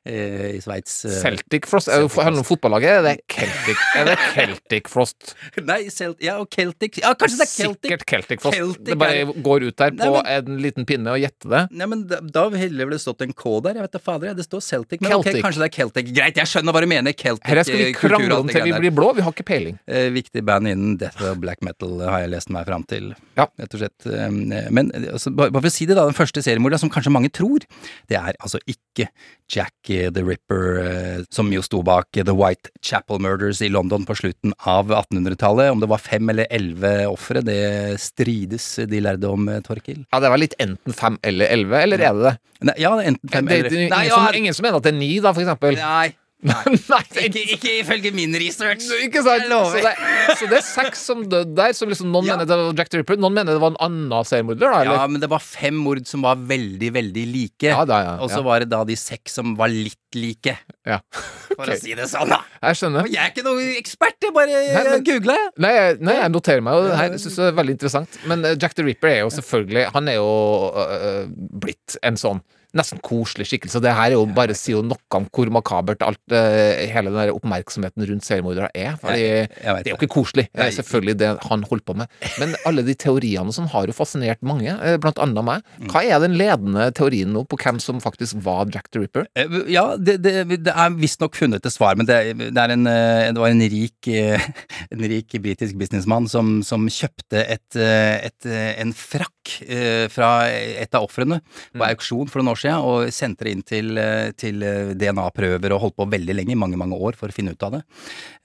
i 0.05 0.59
Sveits. 0.59 1.05
eh. 1.07 1.13
Celtic 1.21 1.65
Frost? 1.69 1.87
Er 1.87 2.01
det 2.03 2.09
noe 2.09 2.23
handler 2.25 2.41
det 2.41 2.43
om 2.43 2.47
fotballaget? 2.49 2.91
Er 2.97 3.03
det 3.05 3.13
Celtic, 3.31 3.83
er 3.95 4.05
det 4.09 4.15
Celtic 4.33 4.89
Frost? 4.91 5.33
Nei, 5.69 5.77
Celt 5.93 6.19
ja, 6.23 6.35
og 6.43 6.49
Celtic 6.51 6.99
Ja, 6.99 7.13
kanskje 7.15 7.39
det 7.39 7.45
er 7.47 7.51
Celtic. 7.53 7.87
Sikkert 7.87 8.05
Celtic 8.11 8.41
Frost. 8.43 8.57
Celtic 8.59 8.89
det 8.89 8.97
bare 8.99 9.23
går 9.45 9.67
ut 9.69 9.77
der 9.79 9.95
Nei, 9.95 10.09
på 10.11 10.17
men- 10.17 10.49
en 10.51 10.59
liten 10.65 10.85
pinne 10.89 11.13
og 11.13 11.21
gjetter 11.23 11.53
det. 11.55 11.61
Nei, 11.71 11.87
men 11.93 12.03
da, 12.09 12.19
da 12.19 12.43
ville 12.51 12.89
det 12.91 12.99
stått 13.03 13.23
en 13.23 13.31
K 13.33 13.55
der. 13.63 13.79
Jeg 13.79 13.87
vet 13.87 13.95
da 13.95 14.01
fader. 14.03 14.33
Det 14.35 14.45
står 14.47 14.65
Celtic. 14.67 14.99
Men 15.01 15.15
ok, 15.19 15.23
Celtic. 15.29 15.43
kanskje 15.47 15.63
det 15.63 15.69
er 15.69 15.75
Celtic. 15.77 16.11
Greit, 16.19 16.41
jeg 16.43 16.51
skjønner 16.51 16.75
hva 16.75 16.83
du 16.83 16.89
mener. 16.91 17.15
Celtic 17.23 17.47
Her 17.53 17.63
skal 17.63 17.79
vi 17.79 17.87
eh, 17.87 17.95
krangle 17.97 18.39
om 18.43 18.51
til 18.51 18.67
vi 18.67 18.75
blir 18.83 18.95
blå. 18.99 19.13
Vi 19.15 19.23
har 19.23 19.31
ikke 19.35 19.47
peiling. 19.47 19.79
Eh, 19.87 20.09
viktig 20.15 20.43
band 20.43 20.67
innen 20.73 20.97
death 20.99 21.23
og 21.31 21.39
black 21.43 21.63
metal 21.63 21.95
eh, 22.03 22.11
har 22.11 22.25
jeg 22.25 22.33
lest 22.35 22.51
meg 22.53 22.67
fram 22.67 22.83
til. 22.91 23.13
Ja. 23.39 23.47
Rett 23.59 23.73
og 23.79 23.85
slett. 23.85 24.09
Eh, 24.11 24.67
Men 24.73 24.91
eh, 24.91 25.07
altså, 25.15 25.31
bare 25.35 25.55
for 25.61 25.71
å 25.71 25.73
si 25.73 25.87
det, 25.87 25.95
da. 25.95 26.03
Den 26.11 26.17
første 26.19 26.43
seriemorderen, 26.43 26.83
som 26.83 26.91
kanskje 26.93 27.11
mange 27.15 27.31
tror, 27.33 27.63
det 28.11 28.19
er 28.19 28.35
altså 28.43 28.59
ikke 28.67 29.07
Jack 29.53 29.92
eh, 29.99 30.09
the 30.13 30.23
Ripper, 30.25 30.63
eh, 30.83 31.23
som 31.33 31.51
jo 31.53 31.61
sto 31.65 31.81
bak 31.85 32.09
The 32.17 32.35
White 32.35 32.71
Chapel 32.83 33.19
Murders 33.23 33.61
i 33.61 33.69
London 33.69 34.05
på 34.07 34.15
slutten 34.17 34.53
av 34.69 34.91
1800-tallet. 34.91 35.71
Om 35.71 35.83
det 35.83 35.89
var 35.91 36.01
fem 36.03 36.29
eller 36.33 36.49
elleve 36.51 36.93
ofre, 37.11 37.43
det 37.45 37.99
strides 38.01 38.67
de 38.89 39.03
lærde 39.03 39.29
om, 39.29 39.47
eh, 39.49 39.61
Torkil. 39.65 40.05
Ja, 40.11 40.19
Det 40.23 40.29
var 40.29 40.37
litt 40.41 40.55
enten 40.59 40.93
fem 40.93 41.19
eller 41.23 41.47
elleve, 41.47 41.83
eller 41.83 41.97
er 41.99 42.13
det 42.13 42.23
det? 42.29 42.35
Nei, 42.63 42.75
ja, 42.79 42.91
enten 42.95 43.29
fem 43.29 43.45
det 43.45 43.53
er 43.53 43.65
eller 43.65 43.79
ingen, 43.79 43.89
Nei, 43.89 44.09
som, 44.09 44.23
ja, 44.23 44.31
ingen 44.39 44.53
som 44.53 44.63
mener 44.63 44.77
at 44.77 44.83
det 44.83 44.93
er 44.93 44.99
ni, 44.99 45.19
da, 45.19 45.33
for 45.33 45.43
eksempel. 45.43 45.75
Nei. 45.75 46.13
Nei, 46.43 46.59
er 46.75 47.27
Ikke, 47.29 47.43
ikke 47.55 47.73
ifølge 47.79 48.11
min 48.15 48.33
research. 48.35 48.87
Ikke 49.05 49.21
sant? 49.23 49.45
Så 49.47 49.79
det, 49.83 49.93
så 50.39 50.49
det 50.51 50.57
er 50.59 50.65
seks 50.67 51.03
som 51.07 51.23
døde 51.31 51.53
der. 51.55 51.71
Som 51.77 51.91
liksom 51.91 52.11
noen 52.11 52.27
Ja. 52.27 52.35
mener 52.35 52.49
det 52.49 52.57
var 52.59 52.73
Jack 52.81 52.91
the 52.91 52.99
Ripper, 53.01 53.19
noen 53.21 53.35
mener 53.37 53.55
det 53.55 53.61
var 53.63 53.71
en 53.73 53.79
annen 53.87 54.27
seriemorder. 54.27 54.75
Ja, 54.89 55.07
men 55.07 55.23
det 55.23 55.29
var 55.31 55.39
fem 55.43 55.77
mord 55.79 56.03
som 56.09 56.25
var 56.25 56.35
veldig, 56.35 56.91
veldig 56.97 57.25
like. 57.31 57.69
Ja, 57.71 57.83
da, 57.87 58.01
ja, 58.03 58.13
Og 58.23 58.31
så 58.33 58.43
var 58.45 58.63
det 58.63 58.69
da 58.73 58.83
de 58.87 58.97
seks 58.99 59.37
som 59.39 59.55
var 59.59 59.71
litt 59.71 59.99
like. 60.19 60.57
Ja. 60.85 60.99
For 61.53 61.63
okay. 61.63 61.75
å 61.77 61.79
si 61.79 61.93
det 61.97 62.07
sånn, 62.09 62.31
da. 62.33 62.41
Jeg 62.63 62.79
skjønner. 62.79 63.05
Og 63.07 63.13
jeg 63.13 63.21
er 63.23 63.31
ikke 63.31 63.45
noen 63.45 63.75
ekspert, 63.77 64.17
jeg 64.25 64.33
bare 64.35 64.49
Nei, 64.73 64.83
men- 64.89 65.05
googla, 65.07 65.37
jeg. 65.39 65.51
Nei, 65.63 65.73
jeg- 65.77 65.99
nei, 66.01 66.15
jeg 66.19 66.33
noterer 66.33 66.65
meg 66.65 66.73
jo 66.79 66.87
det 66.89 66.97
her. 66.97 67.11
Jeg 67.13 67.23
synes 67.23 67.35
det 67.39 67.45
er 67.47 67.57
veldig 67.61 67.75
interessant. 67.77 68.19
Men 68.29 68.45
eh, 68.49 68.55
Jack 68.59 68.75
the 68.75 68.83
Ripper 68.87 69.11
er 69.13 69.19
jo 69.23 69.29
selvfølgelig 69.33 69.85
Han 69.93 70.07
er 70.11 70.17
jo 70.19 70.29
øh, 70.73 71.23
blitt 71.63 71.97
en 72.03 72.17
sånn 72.19 72.41
nesten 72.77 73.01
koselig 73.05 73.47
skikkelse. 73.49 73.81
Det 73.83 73.93
her 73.93 74.11
er 74.11 74.15
jo 74.17 74.25
bare 74.33 74.55
sier 74.57 74.79
jo 74.79 74.83
noe 74.85 74.97
om 75.17 75.27
hvor 75.33 75.49
makabert 75.53 76.01
alt 76.05 76.33
øh, 76.33 76.83
hele 76.89 77.11
den 77.11 77.19
der 77.19 77.33
oppmerksomheten 77.35 78.05
rundt 78.09 78.25
seriemordere 78.25 78.69
er. 78.73 78.95
Fordi 79.01 79.25
det 79.45 79.85
er 79.85 79.91
jo 79.91 79.97
ikke 79.99 80.09
koselig, 80.15 80.47
Det 80.53 80.65
er 80.65 80.73
selvfølgelig, 80.77 81.15
det 81.19 81.31
han 81.49 81.65
holder 81.69 81.85
på 81.85 81.95
med. 82.01 82.07
Men 82.41 82.55
alle 82.65 82.85
de 82.85 82.95
teoriene 82.97 83.53
sånn 83.53 83.69
har 83.73 83.89
jo 83.89 83.95
fascinert 83.95 84.41
mange, 84.45 84.73
eh, 84.73 84.97
blant 85.01 85.21
annet 85.21 85.45
meg. 85.45 85.65
Mm. 85.77 85.91
Hva 85.93 86.03
er 86.07 86.23
den 86.23 86.37
ledende 86.39 86.89
teorien 86.97 87.33
nå 87.33 87.45
på 87.49 87.59
hvem 87.61 87.79
som 87.83 88.01
faktisk 88.03 88.39
var 88.45 88.71
Jack 88.73 88.89
the 88.91 89.03
Ripper? 89.03 89.27
Eh, 89.37 89.59
Ja, 89.73 89.95
det, 89.97 90.17
det, 90.25 90.33
det 90.65 90.73
er 90.73 90.95
visstnok 90.97 91.37
funnet 91.37 91.65
et 91.65 91.73
svar, 91.73 91.95
men 91.99 92.07
det, 92.09 92.17
det, 92.39 92.65
en, 92.73 92.87
eh, 92.89 93.29
det 93.33 93.41
var 93.41 93.53
en 93.53 93.63
rik, 93.73 94.09
eh, 94.09 94.41
en 94.93 95.05
rik 95.13 95.37
britisk 95.43 95.77
businessmann 95.79 96.27
som, 96.31 96.55
som 96.65 96.87
kjøpte 96.89 97.43
et, 97.43 97.77
eh, 97.77 98.29
et, 98.29 98.49
eh, 98.49 98.73
en 98.81 98.93
frakk 98.97 99.42
eh, 99.67 100.07
fra 100.11 100.45
et 100.49 100.95
av 100.95 101.05
ofrene 101.07 101.39
på 101.73 101.85
auksjon 101.87 102.29
for 102.31 102.41
noen 102.41 102.53
år 102.53 102.61
siden, 102.61 102.85
og 102.87 103.13
sendte 103.13 103.47
det 103.47 103.53
inn 103.53 103.63
til, 103.67 103.97
eh, 103.97 104.31
til 104.39 104.63
eh, 104.63 104.93
DNA-prøver 104.99 105.75
og 105.75 105.83
holdt 105.85 105.97
på 105.99 106.07
veldig 106.13 106.37
lenge, 106.37 106.53
i 106.53 106.59
mange, 106.59 106.79
mange 106.79 106.97
år, 106.97 107.17
for 107.19 107.31
å 107.31 107.35
finne 107.35 107.53
ut 107.53 107.65
av 107.67 107.77
det. 107.77 107.81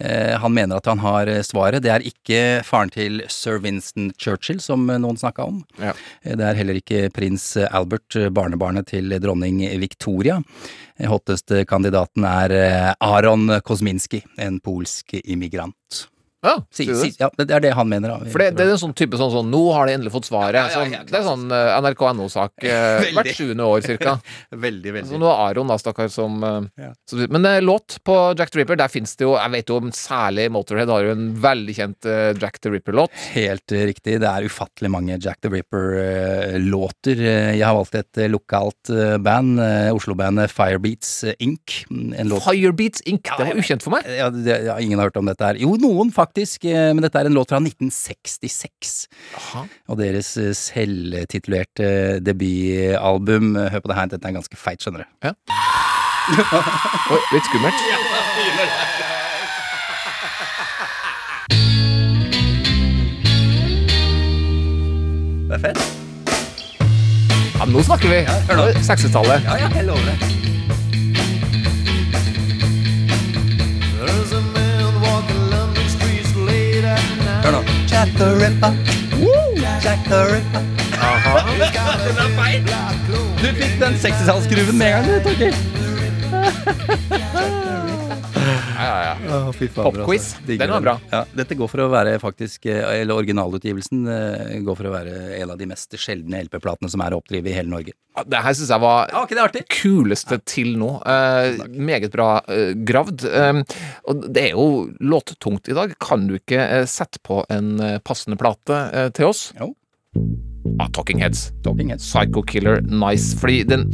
Eh, 0.01 0.35
Han 0.39 0.55
mener 0.55 0.79
at 0.79 0.87
han 0.91 1.03
har 1.03 1.31
svaret. 1.47 1.83
Det 1.83 1.93
er 1.93 2.07
ikke 2.07 2.43
faren 2.67 2.93
til 2.95 3.23
sir 3.29 3.59
Winston 3.63 4.13
Churchill, 4.19 4.61
som 4.61 4.87
noen 4.87 5.19
snakka 5.19 5.47
om. 5.47 5.63
Ja. 5.79 5.95
Det 6.23 6.45
er 6.45 6.59
heller 6.59 6.79
ikke 6.81 7.09
prins 7.15 7.57
Albert, 7.57 8.17
barnebarnet 8.35 8.87
til 8.93 9.11
dronning 9.21 9.63
Victoria. 9.81 10.39
Hotteste 10.99 11.65
kandidaten 11.69 12.25
er 12.27 12.95
Aron 13.01 13.61
Kosminski, 13.63 14.23
en 14.39 14.61
polsk 14.61 15.15
immigrant. 15.25 16.09
Ja, 16.45 16.55
Si, 16.71 16.85
si, 16.95 17.09
ja, 17.19 17.31
det 17.35 17.51
er 17.51 17.63
det 17.65 17.73
han 17.75 17.89
mener. 17.91 18.13
Da. 18.13 18.31
For 18.31 18.39
det, 18.43 18.53
det 18.59 18.67
er 18.67 18.75
en 18.77 18.81
sånn 18.81 18.95
type 18.97 19.19
sånn 19.19 19.33
sånn 19.33 19.49
Nå 19.51 19.63
har 19.75 19.89
de 19.89 19.97
endelig 19.97 20.13
fått 20.15 20.29
svaret. 20.29 20.71
Sånn, 20.71 20.93
det 21.09 21.17
er 21.19 21.25
sånn 21.27 21.49
eh, 21.55 21.71
NRK.no-sak 21.83 22.63
uh, 22.63 23.09
hvert 23.17 23.33
sjuende 23.35 23.67
år, 23.67 23.83
cirka. 23.87 24.17
Veldig, 24.69 24.93
veldig. 24.95 25.11
Så 25.11 25.19
nå 25.21 25.27
er 25.31 25.43
Aron, 25.49 25.71
da, 25.71 25.79
stakkar, 25.81 26.11
som 26.13 26.39
uh, 26.45 26.93
så, 27.09 27.19
Men 27.31 27.47
eh, 27.49 27.59
låt 27.65 27.99
på 28.07 28.15
Jack 28.39 28.53
the 28.55 28.61
Ripper, 28.61 28.79
der 28.79 28.91
fins 28.93 29.17
det 29.19 29.27
jo 29.27 29.35
Jeg 29.37 29.53
vet 29.55 29.71
jo 29.71 29.79
om 29.81 29.91
særlig 29.95 30.47
Motorhead 30.55 30.91
har 30.93 31.07
jo 31.07 31.15
en 31.17 31.27
veldig 31.43 31.75
kjent 31.79 32.09
eh, 32.09 32.31
Jack 32.39 32.61
the 32.63 32.73
Ripper-låt. 32.73 33.15
Helt 33.35 33.75
eh, 33.75 33.87
riktig. 33.91 34.19
Det 34.23 34.29
er 34.31 34.47
ufattelig 34.47 34.91
mange 34.95 35.19
Jack 35.19 35.41
the 35.45 35.51
Ripper-låter. 35.53 37.23
Jeg 37.59 37.65
har 37.65 37.77
valgt 37.77 37.99
et 37.99 38.23
eh, 38.23 38.31
lokalt 38.31 38.93
eh, 38.95 39.17
band, 39.23 39.59
eh, 39.63 39.91
Oslo-bandet 39.95 40.53
Firebeats 40.53 41.13
eh, 41.29 41.37
Inc. 41.45 41.83
En 41.91 42.31
låt 42.31 42.45
Firebeats 42.47 43.05
Inc. 43.11 43.25
Det 43.27 43.49
var 43.51 43.59
ukjent 43.63 43.85
for 43.85 43.97
meg. 43.97 44.07
ja, 44.19 44.31
det, 44.33 44.59
Ingen 44.85 45.01
har 45.01 45.11
hørt 45.11 45.21
om 45.21 45.29
dette 45.29 45.45
her. 45.45 45.59
Jo, 45.61 45.75
noen 45.81 46.13
faktisk, 46.15 46.28
eh, 46.37 46.91
men 46.95 47.03
dette 47.05 47.21
er 47.21 47.29
en 47.29 47.37
låt 47.37 47.53
fra 47.53 47.61
1966. 47.63 49.09
Aha. 49.39 49.65
Og 49.89 49.99
deres 50.01 50.37
eh, 50.37 50.53
selvtitulerte 50.57 52.21
debutalbum. 52.25 53.55
Hør 53.57 53.85
på 53.85 53.93
det 53.93 53.99
her, 53.99 54.11
dette 54.15 54.29
er 54.29 54.37
ganske 54.37 54.57
feit, 54.57 54.83
skjønner 54.83 55.05
du. 55.05 55.29
Ja. 55.29 55.35
Oi, 57.15 57.21
litt 57.33 57.47
skummelt. 57.49 57.87
Det 65.49 65.57
er 65.57 65.63
fett. 65.71 65.81
Ja, 67.59 67.65
nå 67.65 67.83
snakker 67.83 68.13
vi! 68.13 68.19
hør 68.51 68.61
nå. 68.61 68.67
60-tallet. 68.85 69.49
Ja, 69.49 69.63
ja, 69.65 69.73
jeg 69.81 69.89
lover 69.89 70.13
det. 70.13 70.38
Hør 77.49 77.55
nå. 77.55 77.61
Jack 77.89 78.09
the 78.17 78.27
Ripper. 78.41 78.73
Jack 79.83 79.99
the 80.05 80.19
Ripper. 80.35 80.63
Den 82.05 82.19
er 82.25 82.29
feil! 82.37 82.63
Du 83.41 83.47
fikk 83.47 83.81
den 83.81 83.95
60-tallsskruven 84.03 84.77
med 84.77 84.87
en 84.87 84.93
gang, 84.93 85.07
du, 85.09 85.15
Torgeir. 85.25 85.55
Ja, 88.79 89.15
ja, 89.27 89.39
fader, 89.53 89.83
Popquiz. 89.83 90.35
altså. 90.37 90.57
Den 90.59 90.71
var 90.71 90.81
bra. 90.85 90.93
Ja, 91.11 91.25
dette 91.35 91.57
går 91.59 91.69
for 91.73 91.83
å 91.83 91.89
være 91.91 92.13
faktisk 92.23 92.67
eh, 92.71 93.01
Eller 93.01 93.19
originalutgivelsen 93.19 94.05
eh, 94.13 94.53
går 94.63 94.79
for 94.79 94.89
å 94.89 94.93
være 94.95 95.15
en 95.41 95.51
av 95.55 95.59
de 95.59 95.67
mest 95.67 95.97
sjeldne 95.99 96.45
LP-platene 96.47 96.91
som 96.93 97.03
er 97.03 97.17
å 97.17 97.19
oppdrive 97.19 97.51
i 97.51 97.57
hele 97.57 97.73
Norge. 97.73 97.97
Ja, 98.17 98.23
Det 98.27 98.43
her 98.47 98.55
syns 98.59 98.71
jeg 98.75 98.85
var 98.85 99.11
Ja, 99.13 99.25
ikke 99.27 99.39
det 99.39 99.45
artig? 99.49 99.65
kuleste 99.81 100.39
til 100.47 100.77
nå. 100.79 100.93
Eh, 101.03 101.65
meget 101.75 102.13
bra 102.15 102.31
eh, 102.47 102.73
gravd. 102.89 103.27
Eh, 103.27 103.63
og 104.09 104.27
det 104.33 104.47
er 104.49 104.55
jo 104.55 104.69
låttungt 105.03 105.69
i 105.69 105.77
dag. 105.79 105.97
Kan 106.03 106.29
du 106.31 106.37
ikke 106.39 106.63
eh, 106.63 106.87
sette 106.91 107.19
på 107.27 107.43
en 107.51 107.75
eh, 107.81 107.99
passende 107.99 108.39
plate 108.41 108.85
eh, 108.95 109.11
til 109.19 109.33
oss? 109.33 109.49
Jo. 109.59 109.75
Ah, 110.81 110.89
Talking 110.93 111.23
Heads. 111.23 111.53
Talking 111.65 111.91
Heads. 111.93 112.07
Psycho 112.07 112.43
Killer, 112.43 112.81
nice. 112.83 113.37
Fordi 113.39 113.63
den, 113.69 113.87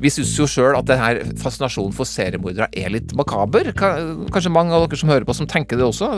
vi 0.00 0.12
syns 0.12 0.34
jo 0.38 0.46
sjøl 0.50 0.78
at 0.78 0.88
denne 0.88 1.36
fascinasjonen 1.40 1.94
for 1.96 2.08
seriemordere 2.08 2.68
er 2.76 2.92
litt 2.94 3.14
makaber. 3.18 3.72
Kanskje 3.76 4.52
mange 4.52 4.74
av 4.74 4.86
dere 4.86 5.00
som 5.00 5.12
hører 5.12 5.26
på, 5.28 5.36
som 5.36 5.48
tenker 5.50 5.80
det 5.80 5.86
også. 5.86 6.10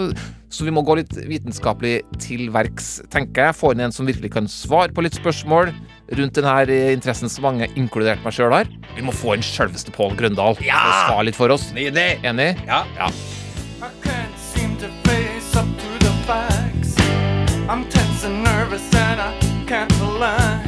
Så 0.52 0.66
vi 0.66 0.75
må 0.75 0.84
gå 0.86 0.98
litt 1.00 1.12
vitenskapelig 1.28 2.00
til 2.22 2.48
verks, 2.54 2.96
tenker 3.12 3.48
jeg. 3.48 3.58
Få 3.58 3.75
inn 3.75 3.84
en 3.86 3.94
som 3.94 4.08
virkelig 4.08 4.32
kan 4.36 4.50
svare 4.50 4.94
på 4.94 5.04
litt 5.06 5.18
spørsmål 5.18 5.72
rundt 6.16 6.38
denne 6.38 6.82
interessen 6.94 7.30
som 7.32 7.48
mange, 7.48 7.66
inkludert 7.78 8.22
meg 8.25 8.36
sjøl, 8.36 8.54
har. 8.54 8.70
Vi 8.94 9.04
må 9.06 9.14
få 9.14 9.34
inn 9.36 9.44
sjølveste 9.44 9.94
Pål 9.96 10.14
Grøndal 10.20 10.58
for 10.58 10.66
å 10.66 10.92
svare 11.08 11.26
litt 11.28 11.38
for 11.38 11.54
oss. 11.54 11.70
Nydelig! 11.76 12.20
Enig? 12.26 12.54
Ja. 12.68 12.84
ja. 12.98 13.10
I 13.82 13.90
can't 14.02 14.38
seem 14.38 14.76
to 14.78 14.88
face 15.04 15.56
up 15.56 15.66
to 15.66 15.98
the 16.04 16.14
facts. 16.26 16.96
I'm 17.68 17.88
tense 17.90 18.25
and 18.25 18.44
nervous 18.44 18.94
and 18.94 19.20
I 19.20 19.46
can't 19.66 20.00
lie. 20.00 20.65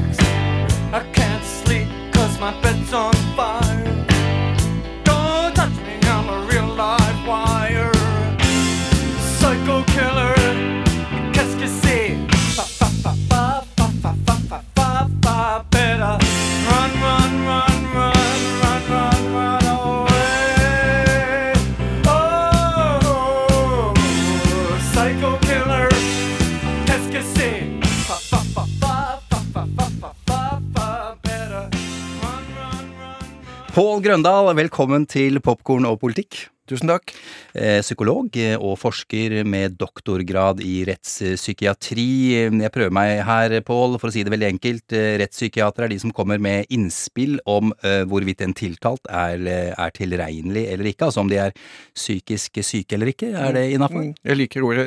Pål 33.99 34.05
Grøndal, 34.05 34.53
velkommen 34.55 35.09
til 35.11 35.41
Popkorn 35.43 35.83
og 35.89 35.97
politikk. 35.99 36.37
Tusen 36.69 36.91
takk. 36.91 37.15
Eh, 37.57 37.79
Psykolog 37.81 38.35
eh, 38.37 38.55
og 38.61 38.75
forsker 38.77 39.39
med 39.49 39.79
doktorgrad 39.81 40.61
i 40.61 40.83
rettspsykiatri. 40.85 42.05
Jeg 42.45 42.73
prøver 42.75 42.93
meg 42.93 43.23
her, 43.25 43.55
Pål, 43.65 43.97
for 43.97 44.11
å 44.11 44.13
si 44.13 44.21
det 44.27 44.33
veldig 44.35 44.51
enkelt. 44.51 44.93
Eh, 44.93 45.17
Rettspsykiatere 45.23 45.89
er 45.89 45.95
de 45.95 46.01
som 46.03 46.13
kommer 46.13 46.41
med 46.43 46.69
innspill 46.75 47.39
om 47.49 47.73
hvorvidt 48.11 48.43
en 48.45 48.53
tiltalt 48.57 49.07
er, 49.09 49.41
er 49.73 49.93
tilregnelig 49.97 50.65
eller 50.73 50.91
ikke. 50.91 51.09
Altså 51.09 51.23
om 51.23 51.31
de 51.31 51.39
er 51.41 51.55
psykisk 51.97 52.61
syke 52.67 52.97
eller 52.99 53.13
ikke. 53.15 53.31
Er 53.33 53.55
det 53.57 53.65
innafor? 53.73 54.05
Mm, 54.05 54.13
Jeg 54.29 54.39
liker 54.43 54.67
ordet 54.67 54.87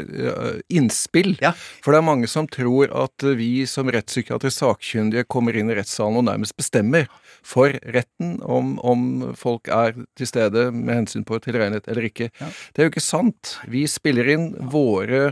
innspill. 0.69 1.33
Ja. 1.41 1.53
For 1.81 1.93
det 1.93 2.01
er 2.01 2.07
mange 2.07 2.29
som 2.29 2.49
tror 2.51 2.93
at 3.05 3.25
vi 3.39 3.65
som 3.69 3.89
rettspsykiatere 3.91 4.53
sakkyndige 4.53 5.25
kommer 5.31 5.57
inn 5.57 5.71
i 5.71 5.79
rettssalen 5.79 6.21
og 6.21 6.27
nærmest 6.29 6.57
bestemmer 6.59 7.09
for 7.41 7.73
retten 7.95 8.37
om, 8.45 8.75
om 8.85 9.31
folk 9.39 9.71
er 9.73 9.95
til 10.19 10.29
stede 10.29 10.67
med 10.75 11.01
hensyn 11.01 11.25
på 11.25 11.39
tilregnet 11.71 11.91
eller 11.91 12.09
ikke. 12.09 12.31
Det 12.73 12.81
er 12.81 12.87
jo 12.87 12.95
ikke 12.95 13.03
sant. 13.03 13.57
Vi 13.67 13.85
spiller 13.87 14.27
inn 14.35 14.51
våre 14.71 15.31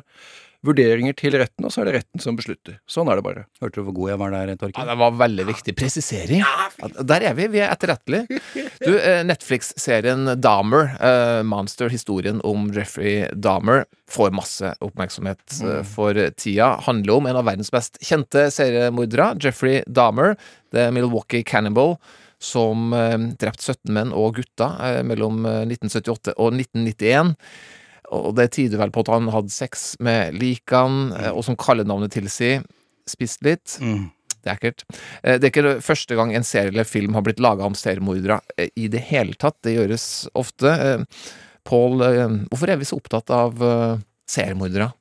vurderinger 0.60 1.16
til 1.16 1.38
retten, 1.40 1.64
og 1.64 1.72
så 1.72 1.82
er 1.82 1.88
det 1.88 1.94
retten 2.02 2.20
som 2.20 2.36
beslutter. 2.36 2.82
Sånn 2.84 3.08
er 3.08 3.16
det 3.16 3.24
bare. 3.24 3.46
Hørte 3.62 3.80
du 3.80 3.86
hvor 3.88 3.96
god 3.96 4.10
jeg 4.10 4.20
var 4.20 4.34
der, 4.34 4.50
Ja, 4.76 4.86
det 4.90 4.98
var 5.00 5.14
veldig 5.16 5.46
viktig 5.48 5.74
presisering. 5.80 6.42
Ja, 6.44 6.90
Der 7.00 7.24
er 7.30 7.34
vi. 7.38 7.48
Vi 7.48 7.62
er 7.64 7.72
etterrettelige. 7.72 8.42
Du, 8.84 8.92
eh, 9.00 9.24
Netflix-serien 9.24 10.36
Dahmer, 10.42 10.92
uh, 11.00 11.44
Monster-historien 11.48 12.42
om 12.44 12.68
Jeffrey 12.76 13.30
Dahmer, 13.32 13.86
får 14.10 14.36
masse 14.36 14.76
oppmerksomhet 14.84 15.62
uh, 15.64 15.82
for 15.88 16.20
tida. 16.36 16.76
Handler 16.84 17.16
om 17.16 17.32
en 17.32 17.40
av 17.40 17.48
verdens 17.48 17.72
mest 17.72 17.96
kjente 18.04 18.50
seriemordere, 18.52 19.38
Jeffrey 19.40 19.86
Dahmer, 19.88 20.36
The 20.76 20.90
Milwaukee 20.92 21.44
Cannibal, 21.44 21.96
som 22.40 22.92
drept 22.94 23.40
drepte 23.42 23.74
17 23.76 23.94
menn 23.94 24.14
og 24.16 24.38
gutter 24.40 24.78
eh, 24.86 25.02
mellom 25.04 25.44
eh, 25.46 25.66
1978 25.68 26.36
og 26.38 26.54
1991. 26.56 27.36
Og 28.16 28.32
det 28.38 28.48
tyder 28.56 28.80
vel 28.82 28.94
på 28.96 29.04
at 29.04 29.12
han 29.14 29.28
hadde 29.34 29.54
sex 29.54 29.92
med 30.04 30.38
likene, 30.40 31.12
eh, 31.20 31.34
og 31.34 31.44
som 31.46 31.58
kallenavnet 31.60 32.16
tilsier, 32.16 32.64
spist 33.10 33.44
litt. 33.46 33.76
Mm. 33.84 34.08
Det 34.40 34.48
er 34.48 34.56
ekkelt. 34.56 34.86
Eh, 35.22 35.38
Det 35.38 35.50
er 35.50 35.52
ikke 35.52 35.82
første 35.84 36.16
gang 36.16 36.34
en 36.34 36.48
serie 36.48 36.72
eller 36.72 36.88
film 36.88 37.18
har 37.18 37.26
blitt 37.28 37.44
laga 37.44 37.68
om 37.68 37.76
seriemordere 37.78 38.40
eh, 38.58 38.72
i 38.80 38.88
det 38.88 39.04
hele 39.12 39.36
tatt. 39.36 39.60
Det 39.66 39.76
gjøres 39.76 40.30
ofte. 40.34 40.72
Eh, 40.72 41.06
Pål, 41.70 42.02
eh, 42.02 42.38
hvorfor 42.50 42.72
er 42.72 42.80
vi 42.80 42.88
så 42.88 42.98
opptatt 42.98 43.30
av 43.36 43.60
eh, 43.62 44.00
seriemordere? 44.32 44.94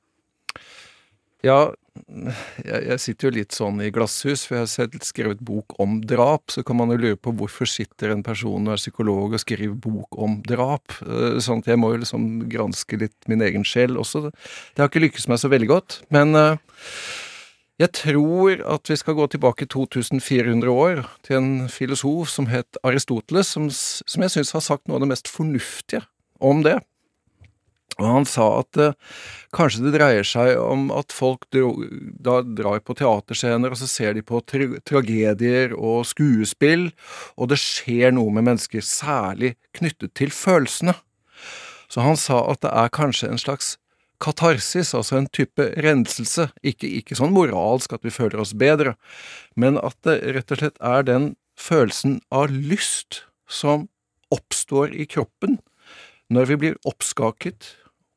Ja, 1.46 1.70
jeg, 2.08 2.80
jeg 2.88 3.00
sitter 3.02 3.28
jo 3.28 3.34
litt 3.36 3.52
sånn 3.56 3.82
i 3.84 3.90
glasshus, 3.92 4.46
for 4.48 4.56
jeg 4.56 4.64
har 4.64 4.70
selv 4.72 5.04
skrevet 5.04 5.42
bok 5.44 5.74
om 5.82 5.98
drap. 6.08 6.48
Så 6.54 6.64
kan 6.66 6.78
man 6.80 6.92
jo 6.94 6.98
lure 7.02 7.18
på 7.20 7.34
hvorfor 7.36 7.68
sitter 7.68 8.14
en 8.14 8.24
person 8.26 8.64
og 8.66 8.74
er 8.74 8.80
psykolog 8.80 9.36
og 9.36 9.42
skriver 9.42 9.76
bok 9.76 10.18
om 10.18 10.40
drap. 10.46 10.96
Eh, 11.04 11.38
Sånn 11.44 11.62
at 11.62 11.70
jeg 11.70 11.80
må 11.80 11.92
jo 11.94 12.02
liksom 12.02 12.26
granske 12.50 12.98
litt 13.00 13.30
min 13.30 13.44
egen 13.44 13.66
sjel 13.68 13.98
også. 14.00 14.28
Det 14.32 14.82
har 14.82 14.90
ikke 14.90 15.04
lykkes 15.06 15.28
meg 15.28 15.42
så 15.42 15.52
veldig 15.52 15.70
godt. 15.70 16.00
Men 16.14 16.34
eh, 16.38 16.60
jeg 17.78 17.92
tror 17.94 18.64
at 18.74 18.90
vi 18.90 18.96
skal 18.98 19.14
gå 19.14 19.28
tilbake 19.30 19.68
2400 19.70 20.72
år 20.72 21.04
til 21.28 21.36
en 21.38 21.50
filosof 21.70 22.32
som 22.32 22.48
het 22.50 22.80
Aristoteles, 22.82 23.52
som, 23.54 23.68
som 23.70 24.24
jeg 24.24 24.34
syns 24.34 24.54
har 24.56 24.64
sagt 24.64 24.88
noe 24.88 24.98
av 24.98 25.04
det 25.04 25.12
mest 25.12 25.30
fornuftige 25.30 26.02
om 26.42 26.64
det. 26.66 26.80
Og 27.98 28.04
han 28.06 28.26
sa 28.28 28.44
at 28.60 28.78
eh, 28.78 28.94
kanskje 29.56 29.86
det 29.86 29.94
dreier 29.96 30.26
seg 30.26 30.52
om 30.60 30.86
at 30.94 31.14
folk 31.14 31.48
dro, 31.54 31.72
da 32.14 32.38
drar 32.42 32.82
på 32.84 32.94
teaterscener, 32.98 33.74
og 33.74 33.80
så 33.80 33.88
ser 33.90 34.14
de 34.14 34.22
på 34.22 34.42
tra 34.46 34.68
tragedier 34.86 35.74
og 35.74 36.04
skuespill, 36.06 36.90
og 37.34 37.50
det 37.50 37.58
skjer 37.62 38.14
noe 38.14 38.30
med 38.36 38.46
mennesker, 38.52 38.84
særlig 38.84 39.56
knyttet 39.74 40.14
til 40.18 40.30
følelsene. 40.34 40.94
Så 41.88 42.04
han 42.04 42.18
sa 42.20 42.44
at 42.52 42.62
det 42.62 42.72
er 42.76 42.94
kanskje 42.94 43.32
en 43.32 43.40
slags 43.40 43.76
katarsis, 44.22 44.92
altså 44.94 45.18
en 45.18 45.30
type 45.34 45.70
renselse, 45.82 46.48
ikke, 46.66 46.90
ikke 47.00 47.18
sånn 47.18 47.34
moralsk 47.34 47.94
at 47.96 48.06
vi 48.06 48.14
føler 48.14 48.42
oss 48.42 48.54
bedre, 48.58 48.94
men 49.58 49.78
at 49.80 49.96
det 50.06 50.20
rett 50.36 50.54
og 50.54 50.62
slett 50.62 50.78
er 50.84 51.06
den 51.06 51.32
følelsen 51.58 52.20
av 52.34 52.52
lyst 52.52 53.24
som 53.50 53.88
oppstår 54.34 54.92
i 54.92 55.06
kroppen 55.08 55.58
når 56.32 56.50
vi 56.50 56.58
blir 56.62 56.78
oppskaket, 56.88 57.72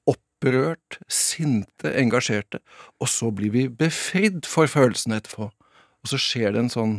opprørt, 0.10 1.00
sinte, 1.12 1.94
engasjerte, 1.96 2.60
og 3.00 3.10
så 3.12 3.32
blir 3.36 3.54
vi 3.54 3.68
befridd 3.70 4.48
for 4.50 4.72
følelsene 4.72 5.22
etterpå. 5.22 5.52
Og 6.02 6.10
så 6.10 6.18
skjer 6.20 6.56
det 6.56 6.64
en 6.64 6.74
sånn 6.74 6.96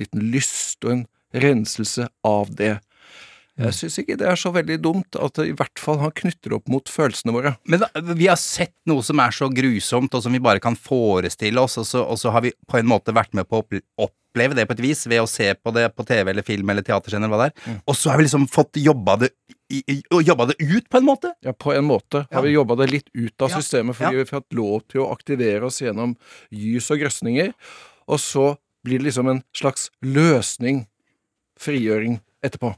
liten 0.00 0.30
lyst 0.32 0.84
og 0.86 0.94
en 0.94 1.06
renselse 1.36 2.08
av 2.26 2.54
det. 2.56 2.78
Jeg 3.58 3.74
syns 3.74 3.96
ikke 3.98 4.16
det 4.20 4.26
er 4.30 4.38
så 4.38 4.52
veldig 4.54 4.76
dumt 4.84 5.16
at 5.18 5.34
det 5.34 5.48
i 5.50 5.54
hvert 5.58 5.80
fall 5.82 5.98
han 5.98 6.12
knytter 6.14 6.52
opp 6.54 6.68
mot 6.70 6.86
følelsene 6.88 7.32
våre. 7.34 7.56
Men 7.66 7.80
da, 7.82 7.88
vi 8.14 8.28
har 8.30 8.38
sett 8.38 8.74
noe 8.86 9.02
som 9.02 9.18
er 9.18 9.34
så 9.34 9.48
grusomt, 9.50 10.14
og 10.14 10.22
som 10.22 10.32
vi 10.32 10.38
bare 10.38 10.60
kan 10.62 10.76
forestille 10.78 11.58
oss, 11.60 11.74
og 11.82 11.86
så, 11.88 12.04
og 12.06 12.20
så 12.22 12.30
har 12.30 12.44
vi 12.46 12.52
på 12.70 12.78
en 12.78 12.86
måte 12.86 13.14
vært 13.16 13.34
med 13.34 13.48
på 13.50 13.58
å 13.58 13.66
oppleve 14.06 14.54
det 14.54 14.68
på 14.68 14.76
et 14.76 14.82
vis 14.84 15.02
ved 15.10 15.24
å 15.24 15.26
se 15.26 15.50
på 15.58 15.72
det 15.74 15.88
på 15.96 16.06
TV 16.06 16.30
eller 16.30 16.46
film 16.46 16.70
eller 16.70 16.86
teaterscene 16.86 17.26
eller 17.26 17.34
hva 17.34 17.48
det 17.48 17.50
er. 17.74 17.80
Og 17.90 17.96
så 17.98 18.12
har 18.12 18.20
vi 18.22 18.28
liksom 18.28 18.46
fått 18.52 18.78
jobba 18.78 19.16
det, 19.24 19.32
i, 19.74 19.82
i, 19.90 19.98
og 20.14 20.22
jobba 20.22 20.46
det 20.52 20.58
ut, 20.62 20.86
på 20.88 21.00
en 21.02 21.08
måte. 21.08 21.34
Ja, 21.44 21.52
på 21.52 21.74
en 21.74 21.84
måte 21.90 22.22
Ja. 22.28 22.38
har 22.38 22.46
vi 22.46 22.54
jobba 22.54 22.76
det 22.78 22.90
litt 22.92 23.10
ut 23.14 23.42
av 23.42 23.50
Ja. 23.50 23.58
systemet, 23.58 23.96
fordi 23.98 24.14
Ja. 24.14 24.22
vi 24.22 24.24
har 24.30 24.32
fått 24.38 24.52
lov 24.54 24.86
til 24.88 25.00
å 25.02 25.10
aktivere 25.12 25.66
oss 25.66 25.80
gjennom 25.82 26.14
gys 26.54 26.90
og 26.94 27.00
grøsninger, 27.02 27.52
og 28.06 28.18
så 28.22 28.56
blir 28.86 28.98
det 29.02 29.10
liksom 29.10 29.28
en 29.34 29.42
slags 29.52 29.90
løsning, 30.00 30.86
frigjøring, 31.58 32.20
etterpå. 32.44 32.76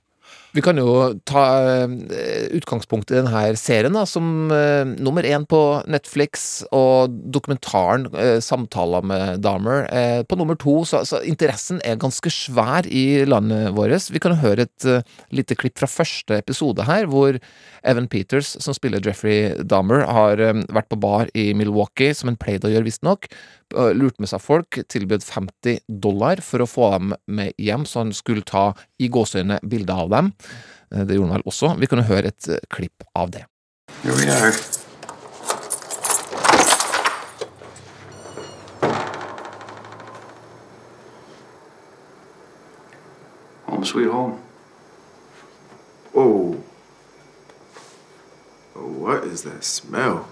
Vi 0.50 0.62
kan 0.66 0.78
jo 0.80 1.12
ta 1.28 1.44
eh, 1.62 2.48
utgangspunkt 2.58 3.12
i 3.12 3.20
denne 3.20 3.42
serien, 3.54 3.94
da, 3.94 4.02
som 4.08 4.50
eh, 4.50 4.82
nummer 4.98 5.22
én 5.22 5.44
på 5.46 5.60
Netflix, 5.86 6.64
og 6.74 7.14
dokumentaren 7.30 8.08
eh, 8.10 8.40
'Samtaler 8.42 9.06
med 9.06 9.44
Dahmer' 9.46 9.86
på 10.26 10.38
nummer 10.38 10.58
to. 10.58 10.80
Så, 10.84 11.04
så 11.06 11.22
interessen 11.22 11.78
er 11.86 12.00
ganske 12.02 12.32
svær 12.34 12.88
i 12.90 13.22
landet 13.30 13.70
vårt. 13.76 14.10
Vi 14.10 14.22
kan 14.22 14.34
høre 14.38 14.66
et 14.66 14.86
uh, 14.86 15.02
lite 15.34 15.56
klipp 15.58 15.78
fra 15.78 15.88
første 15.90 16.36
episode 16.38 16.84
her, 16.86 17.06
hvor 17.10 17.38
Evan 17.82 18.08
Peters, 18.08 18.56
som 18.62 18.74
spiller 18.76 19.00
Jeffrey 19.04 19.54
Dahmer, 19.64 20.04
har 20.08 20.40
eh, 20.42 20.60
vært 20.72 20.90
på 20.90 20.98
bar 21.00 21.30
i 21.38 21.50
Milwaukee, 21.56 22.14
som 22.16 22.30
han 22.30 22.38
pleide 22.40 22.68
å 22.68 22.72
gjøre, 22.74 22.86
visstnok. 22.88 23.28
eh, 23.30 23.92
Lurt 23.96 24.20
med 24.20 24.30
seg 24.30 24.42
folk, 24.44 24.80
tilbød 24.92 25.24
50 25.24 25.80
dollar 26.02 26.42
for 26.44 26.62
å 26.62 26.68
få 26.68 26.90
dem 26.96 27.14
med 27.26 27.54
hjem, 27.58 27.86
så 27.88 28.04
han 28.04 28.12
skulle 28.16 28.44
ta 28.46 28.70
i 29.00 29.08
gåseøyne 29.08 29.60
bilde 29.64 29.96
av 29.96 30.12
dem. 30.12 30.32
Eh, 30.92 31.04
Det 31.06 31.14
gjorde 31.16 31.30
han 31.30 31.36
vel 31.38 31.46
også. 31.46 31.74
Vi 31.80 31.86
jo 32.02 32.04
høre 32.10 32.26
et 32.34 32.48
eh, 32.48 32.58
klipp 32.70 33.04
av 33.14 33.30
det. 33.30 33.44
Here 34.02 34.14
we 34.16 34.30
are. 34.30 34.52
Home. 44.10 44.38
Oh. 46.14 46.56
Oh, 48.76 48.88
What 48.98 49.24
is 49.24 49.42
that 49.42 49.64
smell? 49.64 50.26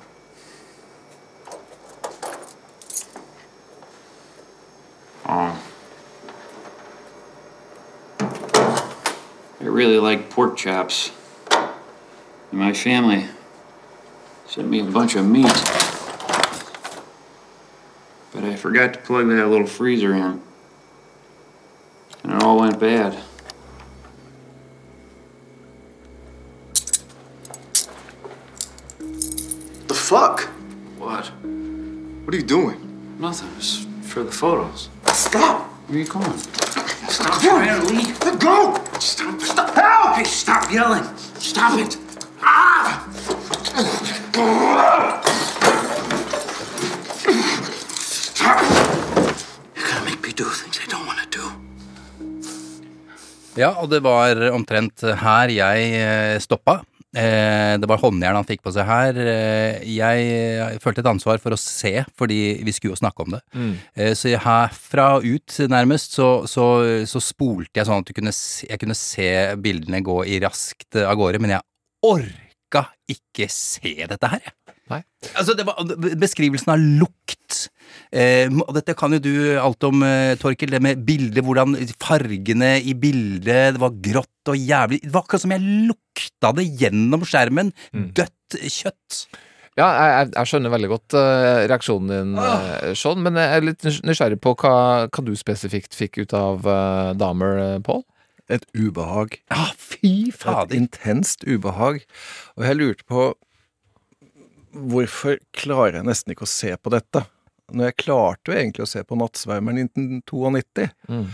Really 9.78 10.00
like 10.00 10.28
pork 10.28 10.56
chops. 10.56 11.12
And 11.52 12.58
my 12.58 12.72
family 12.72 13.26
sent 14.44 14.68
me 14.68 14.80
a 14.80 14.84
bunch 14.84 15.14
of 15.14 15.24
meat. 15.24 15.46
But 18.32 18.42
I 18.42 18.56
forgot 18.56 18.94
to 18.94 18.98
plug 18.98 19.28
that 19.28 19.46
little 19.46 19.68
freezer 19.68 20.14
in. 20.14 20.42
And 22.24 22.32
it 22.32 22.42
all 22.42 22.58
went 22.58 22.80
bad. 22.80 23.22
The 29.86 29.94
fuck? 29.94 30.40
What? 30.98 31.26
What 32.24 32.34
are 32.34 32.36
you 32.36 32.42
doing? 32.42 33.16
Nothing. 33.20 33.50
It's 33.56 33.86
for 34.02 34.24
the 34.24 34.32
photos. 34.32 34.88
Stop! 35.12 35.68
Where 35.86 35.98
are 35.98 36.02
you 36.02 36.08
going? 36.08 36.87
Stop 37.06 37.40
trying 37.40 37.80
to 37.80 37.86
leave. 37.86 38.18
Let 38.24 38.40
go! 38.40 38.74
Stop! 38.98 39.40
Stop! 39.40 39.74
Help! 39.74 40.16
Hey, 40.16 40.24
stop 40.24 40.70
yelling! 40.72 41.06
Stop 41.38 41.78
it! 41.78 41.96
Ah! 42.42 43.06
Stop! 48.34 48.58
You're 49.76 49.86
gonna 49.86 50.04
make 50.04 50.22
me 50.22 50.32
do 50.32 50.44
things 50.44 50.80
I 50.82 50.86
don't 50.90 51.06
want 51.06 51.20
to 51.22 51.38
do. 51.38 51.44
Ja, 53.58 53.72
og 53.78 53.90
det 53.90 54.02
var 54.04 54.38
omtrent 54.54 55.02
her 55.02 55.50
jeg 55.50 55.88
eh, 55.98 56.40
stoppa. 56.40 56.80
Eh, 57.16 57.78
Det 57.80 57.88
var 57.88 57.98
håndjern 58.02 58.36
han 58.36 58.44
fikk 58.44 58.60
på 58.62 58.72
seg 58.74 58.84
her. 58.84 59.16
Eh, 59.16 59.80
Jeg 59.88 60.80
følte 60.82 61.00
et 61.00 61.08
ansvar 61.08 61.38
for 61.40 61.54
å 61.56 61.58
se, 61.58 62.04
fordi 62.18 62.62
vi 62.64 62.72
skulle 62.72 62.92
jo 62.92 63.00
snakke 63.00 63.24
om 63.24 63.30
det. 63.36 63.40
Mm. 63.54 63.74
Eh, 63.96 64.12
Så 64.14 64.34
herfra 64.38 65.16
og 65.16 65.24
ut, 65.24 65.58
nærmest, 65.72 66.12
så, 66.18 66.44
så, 66.46 66.66
så 67.08 67.22
spolte 67.22 67.80
jeg 67.80 67.86
sånn 67.88 68.02
at 68.04 68.06
du 68.10 68.12
kunne 68.12 68.32
se, 68.36 68.66
jeg 68.68 68.78
kunne 68.82 68.94
se 68.98 69.30
bildene 69.56 70.02
gå 70.04 70.20
i 70.26 70.40
raskt 70.44 70.96
av 71.00 71.16
gårde, 71.16 71.40
men 71.40 71.56
jeg 71.56 71.62
orka 72.04 72.88
ikke 73.08 73.48
se 73.50 73.94
dette 74.06 74.28
her, 74.28 74.42
jeg. 74.44 74.54
Altså, 75.36 75.52
det 75.56 75.64
var 75.68 75.76
beskrivelsen 76.16 76.70
av 76.72 76.78
lukt. 76.80 77.68
Eh, 78.12 78.48
dette 78.76 78.96
kan 78.98 79.16
jo 79.16 79.20
du 79.22 79.34
alt 79.60 79.88
om, 79.88 80.02
eh, 80.06 80.36
Torkel. 80.40 80.70
Det 80.74 80.82
med 80.84 81.04
bildet, 81.06 81.44
hvordan 81.44 81.76
fargene 82.00 82.76
i 82.82 82.94
bildet 82.94 83.74
Det 83.74 83.80
var 83.82 83.96
grått 84.02 84.52
og 84.52 84.56
jævlig 84.56 85.02
Det 85.02 85.12
var 85.12 85.24
akkurat 85.24 85.44
som 85.44 85.52
jeg 85.54 85.88
lukta 85.90 86.54
det 86.56 86.66
gjennom 86.80 87.26
skjermen. 87.28 87.72
Dødt 87.92 88.58
kjøtt. 88.64 89.26
Ja, 89.78 89.86
jeg, 89.94 90.10
jeg, 90.10 90.30
jeg 90.34 90.50
skjønner 90.50 90.72
veldig 90.74 90.88
godt 90.90 91.14
eh, 91.18 91.64
reaksjonen 91.70 92.10
din, 92.10 92.30
uh, 92.40 92.94
Sean, 92.98 93.20
men 93.22 93.38
jeg 93.38 93.54
er 93.54 93.66
litt 93.66 93.84
nysgjerrig 93.86 94.40
på 94.42 94.56
hva, 94.58 94.72
hva 95.06 95.22
du 95.22 95.34
spesifikt 95.38 95.94
fikk 95.94 96.18
ut 96.24 96.34
av 96.34 96.66
uh, 96.66 97.14
Damer, 97.18 97.60
eh, 97.62 97.74
Paul? 97.86 98.02
Et 98.50 98.64
ubehag. 98.74 99.36
Ja, 99.52 99.68
fy 99.76 100.32
Et 100.32 100.74
intenst 100.74 101.44
ubehag. 101.46 102.00
Og 102.56 102.64
jeg 102.66 102.78
lurte 102.80 103.06
på 103.06 103.28
Hvorfor 104.78 105.38
klarer 105.56 106.00
jeg 106.00 106.06
nesten 106.06 106.34
ikke 106.34 106.46
å 106.46 106.50
se 106.50 106.74
på 106.76 106.90
dette? 106.92 107.22
Når 107.72 107.90
jeg 107.90 107.98
klarte 108.04 108.52
jo 108.52 108.56
egentlig 108.56 108.84
å 108.86 108.90
se 108.90 109.02
på 109.04 109.18
Nattsvermeren 109.18 109.80
i 109.80 109.88
1992. 109.88 110.88
Mm. 111.10 111.26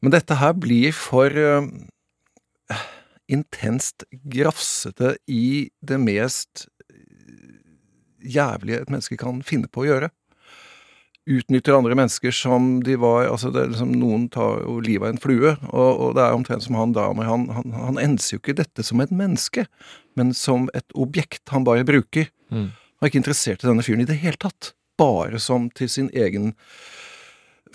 Men 0.00 0.14
dette 0.14 0.36
her 0.40 0.54
blir 0.56 0.92
for 0.96 1.32
uh, 1.32 1.66
intenst 3.30 4.04
grafsete 4.32 5.14
i 5.30 5.70
det 5.80 6.00
mest 6.02 6.66
jævlige 8.20 8.82
et 8.82 8.90
menneske 8.90 9.18
kan 9.20 9.40
finne 9.46 9.70
på 9.70 9.84
å 9.84 9.88
gjøre. 9.88 10.10
Utnytter 11.30 11.76
andre 11.76 11.94
mennesker 11.94 12.34
som 12.34 12.80
de 12.84 12.96
var 13.00 13.28
altså 13.28 13.52
det 13.54 13.62
er 13.62 13.72
liksom 13.74 13.92
Noen 14.00 14.26
tar 14.32 14.64
jo 14.64 14.78
livet 14.82 15.06
av 15.06 15.14
en 15.14 15.22
flue, 15.22 15.52
og, 15.68 15.90
og 15.90 16.14
det 16.16 16.24
er 16.24 16.36
omtrent 16.36 16.64
som 16.64 16.78
han 16.80 16.94
damer. 16.96 17.28
Han, 17.28 17.46
han, 17.54 17.76
han 17.76 18.00
enser 18.02 18.36
jo 18.36 18.42
ikke 18.42 18.56
dette 18.60 18.84
som 18.86 19.02
et 19.04 19.12
menneske, 19.14 19.66
men 20.18 20.34
som 20.36 20.68
et 20.76 20.96
objekt 20.98 21.52
han 21.54 21.66
bare 21.68 21.86
bruker. 21.86 22.32
Mm. 22.50 22.70
Han 22.72 23.06
er 23.06 23.12
ikke 23.12 23.22
interessert 23.22 23.64
i 23.64 23.68
denne 23.68 23.84
fyren 23.86 24.02
i 24.04 24.08
det 24.08 24.18
hele 24.24 24.40
tatt. 24.40 24.72
Bare 25.00 25.40
som 25.42 25.70
til 25.76 25.88
sin 25.88 26.10
egen 26.12 26.52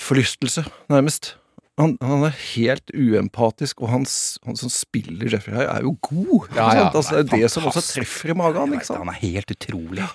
forlystelse, 0.01 0.65
nærmest. 0.91 1.33
Han, 1.79 1.97
han 1.99 2.23
er 2.23 2.35
helt 2.55 2.91
uempatisk, 2.95 3.81
og 3.83 3.89
han, 3.91 4.05
han 4.47 4.55
som 4.59 4.71
spiller 4.71 5.27
Jeffrey 5.33 5.57
her, 5.57 5.67
er 5.73 5.83
jo 5.83 5.95
god. 6.07 6.47
Ja, 6.55 6.69
ja, 6.71 6.85
altså, 6.87 7.19
det 7.19 7.33
er 7.33 7.41
det 7.43 7.51
som 7.51 7.67
også 7.67 7.83
treffer 7.83 8.31
i 8.31 8.37
magen. 8.39 8.77
Ikke 8.77 8.87
sant? 8.87 9.01
Han 9.03 9.11
er 9.11 9.19
helt 9.19 9.51
utrolig. 9.51 10.07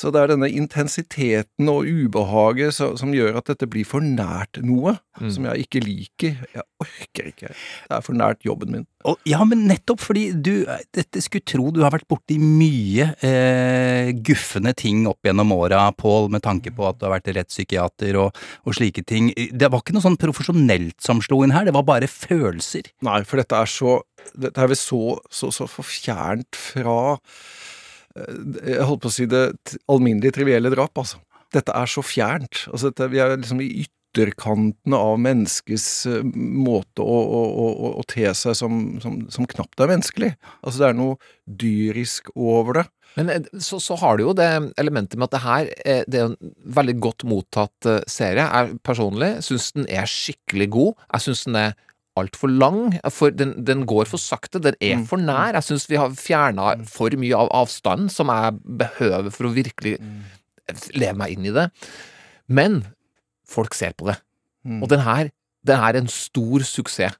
Så 0.00 0.08
det 0.14 0.22
er 0.22 0.30
denne 0.32 0.48
intensiteten 0.48 1.68
og 1.68 1.84
ubehaget 1.84 2.72
så, 2.78 2.94
som 2.96 3.12
gjør 3.12 3.36
at 3.42 3.50
dette 3.52 3.68
blir 3.68 3.84
for 3.88 4.00
nært 4.04 4.62
noe 4.64 4.96
Mm. 5.20 5.28
som 5.34 5.44
jeg 5.44 5.66
ikke 5.66 5.80
liker. 5.84 6.36
Jeg 6.54 6.62
orker 6.80 7.26
ikke. 7.28 7.48
Det 7.50 7.92
er 7.92 8.04
for 8.06 8.16
nært 8.16 8.44
jobben 8.46 8.70
min. 8.72 8.86
Og, 9.04 9.18
ja, 9.28 9.42
men 9.44 9.66
nettopp 9.68 10.00
fordi 10.00 10.22
du 10.32 10.64
Dette 10.96 11.20
skulle 11.20 11.44
tro 11.44 11.66
du 11.74 11.82
har 11.84 11.92
vært 11.92 12.06
borti 12.08 12.38
mye 12.40 13.10
eh, 13.26 14.12
guffende 14.24 14.72
ting 14.76 15.02
opp 15.10 15.20
gjennom 15.28 15.52
åra, 15.52 15.82
Pål, 15.92 16.30
med 16.32 16.44
tanke 16.46 16.72
på 16.72 16.86
at 16.88 16.96
du 17.00 17.04
har 17.04 17.12
vært 17.18 17.28
rettspsykiater 17.36 18.16
og, 18.22 18.38
og 18.64 18.76
slike 18.78 19.04
ting. 19.04 19.28
Det 19.36 19.68
var 19.68 19.82
ikke 19.82 19.96
noe 19.98 20.06
sånn 20.06 20.16
profesjonelt 20.20 20.96
som 21.04 21.20
slo 21.24 21.42
inn 21.44 21.52
her, 21.52 21.68
det 21.68 21.76
var 21.76 21.84
bare 21.88 22.08
følelser. 22.08 22.88
Nei, 23.04 23.20
for 23.28 23.42
dette 23.42 23.60
er 23.60 23.68
så 23.68 23.98
Dette 24.36 24.60
er 24.60 24.68
vel 24.68 24.76
så, 24.76 25.18
så, 25.32 25.48
så 25.52 25.64
forfjernt 25.68 26.56
fra 26.56 26.96
Jeg 28.66 28.86
holdt 28.88 29.04
på 29.04 29.10
å 29.10 29.14
si 29.14 29.26
det 29.30 29.44
alminnelig 29.90 30.34
trivielle 30.36 30.72
drap, 30.72 30.92
altså. 31.02 31.20
Dette 31.54 31.74
er 31.74 31.90
så 31.90 32.02
fjernt. 32.06 32.66
Altså, 32.70 32.90
dette, 32.90 33.10
vi 33.10 33.18
er 33.22 33.34
liksom 33.34 33.62
i 33.64 33.70
ytterkantene 33.82 34.98
av 34.98 35.18
menneskets 35.22 35.88
eh, 36.10 36.22
måte 36.36 37.02
å, 37.02 37.18
å, 37.40 37.42
å, 37.48 37.90
å, 37.98 38.06
te 38.10 38.30
seg 38.38 38.56
som, 38.58 38.80
som, 39.02 39.18
som 39.32 39.48
knapt 39.50 39.82
er 39.82 39.90
menneskelig. 39.90 40.32
Altså, 40.62 40.76
det 40.82 40.88
er 40.90 40.98
noe 40.98 41.18
dyrisk 41.60 42.30
over 42.36 42.80
det. 42.80 42.86
Men 43.18 43.30
eh, 43.30 43.46
så, 43.58 43.80
så 43.82 43.98
har 44.00 44.18
du 44.18 44.26
jo 44.28 44.34
det 44.36 44.48
elementet 44.80 45.18
med 45.18 45.28
at 45.28 45.36
det 45.36 45.44
her 45.44 45.70
eh, 45.84 46.02
det 46.06 46.20
er 46.20 46.30
en 46.30 46.54
veldig 46.78 46.96
godt 47.02 47.26
mottatt 47.28 47.90
eh, 47.90 48.02
serie. 48.10 48.46
Jeg 48.46 48.80
personlig 48.86 49.32
syns 49.46 49.70
den 49.76 49.88
er 49.90 50.10
skikkelig 50.10 50.70
god. 50.76 51.06
Jeg 51.14 51.26
syns 51.26 51.46
den 51.48 51.58
er 51.64 51.78
altfor 52.20 52.52
lang. 52.52 52.94
For 53.12 53.34
den, 53.34 53.56
den 53.66 53.86
går 53.88 54.08
for 54.10 54.22
sakte. 54.22 54.62
Den 54.62 54.78
er 54.80 55.02
for 55.08 55.20
nær. 55.20 55.56
Jeg 55.58 55.66
syns 55.66 55.88
vi 55.90 55.98
har 56.00 56.14
fjerna 56.16 56.74
for 56.88 57.14
mye 57.20 57.36
av 57.38 57.50
avstanden 57.62 58.10
som 58.12 58.32
jeg 58.32 58.60
behøver 58.84 59.32
for 59.34 59.48
å 59.48 59.54
virkelig 59.56 59.96
leve 60.94 61.16
meg 61.18 61.34
inn 61.34 61.48
i 61.50 61.54
det. 61.56 61.66
Men 62.50 62.82
folk 63.48 63.74
ser 63.78 63.96
på 63.98 64.10
det. 64.10 64.20
Mm. 64.66 64.80
Og 64.82 64.90
den 64.92 65.02
her, 65.06 65.32
den 65.66 65.82
er 65.88 65.98
en 65.98 66.10
stor 66.12 66.66
suksess. 66.66 67.16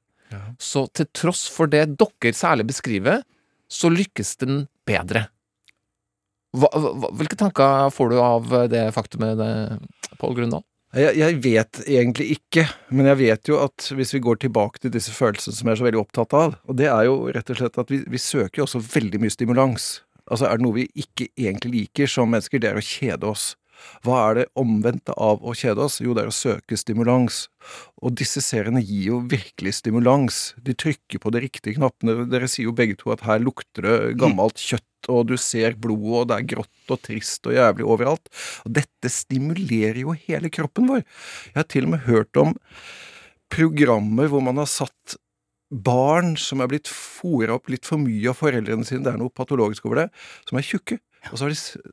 Så 0.63 0.85
til 0.95 1.09
tross 1.11 1.43
for 1.51 1.67
det 1.67 1.97
dere 1.99 2.31
særlig 2.35 2.69
beskriver, 2.69 3.23
så 3.71 3.89
lykkes 3.91 4.37
den 4.39 4.65
bedre. 4.87 5.25
Hva, 6.55 6.67
hvilke 7.15 7.37
tanker 7.39 7.91
får 7.95 8.11
du 8.11 8.17
av 8.23 8.47
det 8.71 8.85
faktumet, 8.95 9.39
Pål 10.19 10.37
Grundahl? 10.39 10.63
Jeg, 10.91 11.15
jeg 11.15 11.37
vet 11.39 11.77
egentlig 11.85 12.25
ikke, 12.35 12.65
men 12.91 13.07
jeg 13.07 13.19
vet 13.21 13.47
jo 13.47 13.61
at 13.63 13.85
hvis 13.95 14.11
vi 14.11 14.19
går 14.25 14.41
tilbake 14.43 14.81
til 14.83 14.91
disse 14.91 15.13
følelsene 15.15 15.55
som 15.55 15.69
jeg 15.69 15.77
er 15.77 15.79
så 15.79 15.85
veldig 15.87 16.01
opptatt 16.01 16.35
av, 16.35 16.57
og 16.67 16.79
det 16.81 16.89
er 16.91 17.05
jo 17.07 17.15
rett 17.31 17.51
og 17.53 17.61
slett 17.61 17.79
at 17.79 17.93
vi, 17.93 18.01
vi 18.11 18.19
søker 18.19 18.59
jo 18.59 18.65
også 18.67 18.83
veldig 18.83 19.21
mye 19.23 19.31
stimulans. 19.31 19.85
Altså 20.27 20.49
er 20.49 20.59
det 20.59 20.65
noe 20.65 20.81
vi 20.81 20.89
ikke 20.99 21.29
egentlig 21.39 21.71
liker 21.77 22.11
som 22.11 22.31
mennesker, 22.31 22.59
det 22.59 22.73
er 22.73 22.81
å 22.81 22.83
kjede 22.83 23.31
oss. 23.31 23.53
Hva 24.05 24.17
er 24.27 24.37
det 24.37 24.45
omvendte 24.59 25.15
av 25.15 25.41
å 25.41 25.55
kjede 25.57 25.85
oss? 25.87 25.99
Jo, 26.03 26.13
det 26.13 26.25
er 26.25 26.31
å 26.31 26.35
søke 26.35 26.77
stimulans. 26.77 27.45
Og 28.01 28.13
disse 28.19 28.43
seriene 28.43 28.83
gir 28.83 29.07
jo 29.07 29.21
virkelig 29.31 29.77
stimulans. 29.79 30.41
De 30.61 30.75
trykker 30.77 31.21
på 31.23 31.33
de 31.33 31.43
riktige 31.47 31.79
knappene. 31.79 32.27
Dere 32.29 32.49
sier 32.51 32.69
jo 32.69 32.75
begge 32.77 32.99
to 32.99 33.13
at 33.15 33.25
her 33.25 33.41
lukter 33.41 33.87
det 33.87 33.97
gammelt 34.21 34.61
kjøtt, 34.61 34.85
og 35.09 35.31
du 35.31 35.37
ser 35.39 35.77
blodet, 35.81 36.19
og 36.21 36.29
det 36.29 36.37
er 36.37 36.49
grått 36.55 36.93
og 36.93 37.01
trist 37.05 37.47
og 37.49 37.55
jævlig 37.55 37.87
overalt. 37.87 38.29
Og 38.65 38.75
dette 38.77 39.11
stimulerer 39.11 40.03
jo 40.03 40.15
hele 40.27 40.51
kroppen 40.53 40.89
vår. 40.91 41.03
Jeg 41.51 41.57
har 41.57 41.69
til 41.71 41.87
og 41.87 41.95
med 41.95 42.05
hørt 42.09 42.41
om 42.41 42.55
programmer 43.51 44.29
hvor 44.31 44.43
man 44.45 44.61
har 44.61 44.69
satt 44.69 45.17
barn 45.71 46.35
som 46.39 46.61
er 46.61 46.69
blitt 46.71 46.89
fora 46.91 47.55
opp 47.55 47.71
litt 47.71 47.87
for 47.87 48.01
mye 48.01 48.31
av 48.31 48.39
foreldrene 48.41 48.85
sine, 48.87 49.05
det 49.05 49.13
er 49.13 49.21
noe 49.21 49.31
patologisk 49.33 49.87
over 49.87 50.03
det, 50.03 50.07
som 50.49 50.59
er 50.59 50.67
tjukke. 50.67 50.99
Og 51.31 51.37
så 51.37 51.45
har 51.47 51.53
de 51.53 51.91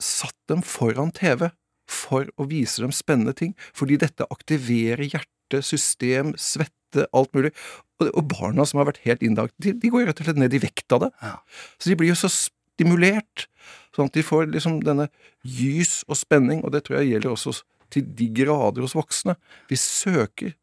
satt 0.00 0.36
dem 0.50 0.62
foran 0.66 1.10
TV 1.14 1.48
for 1.90 2.28
å 2.38 2.46
vise 2.50 2.82
dem 2.82 2.94
spennende 2.94 3.34
ting, 3.36 3.56
fordi 3.74 3.98
dette 4.00 4.28
aktiverer 4.30 5.08
hjerte, 5.08 5.62
system, 5.66 6.36
svette, 6.38 6.79
alt 6.96 7.32
mulig. 7.36 7.52
Og, 8.00 8.08
og 8.10 8.24
barna 8.32 8.66
som 8.68 8.80
har 8.80 8.88
vært 8.88 9.02
helt 9.04 9.24
innlagt, 9.26 9.54
de, 9.62 9.74
de 9.76 9.92
går 9.92 10.08
rett 10.08 10.22
og 10.22 10.28
slett 10.28 10.40
ned 10.40 10.56
i 10.56 10.62
vekt 10.62 10.96
av 10.96 11.04
det. 11.04 11.10
Så 11.78 11.90
de 11.90 11.98
blir 12.00 12.12
jo 12.12 12.18
så 12.18 12.30
stimulert, 12.32 13.46
sånn 13.94 14.08
at 14.08 14.16
de 14.16 14.24
får 14.24 14.48
liksom 14.54 14.80
denne 14.86 15.10
gys 15.44 16.00
og 16.08 16.18
spenning, 16.18 16.64
og 16.64 16.72
det 16.74 16.86
tror 16.86 17.00
jeg 17.00 17.14
gjelder 17.14 17.34
også 17.34 17.60
til 17.90 18.06
de 18.16 18.30
grader 18.40 18.86
hos 18.86 18.96
voksne. 18.96 19.36
Vi 19.68 19.78
søker 19.78 20.54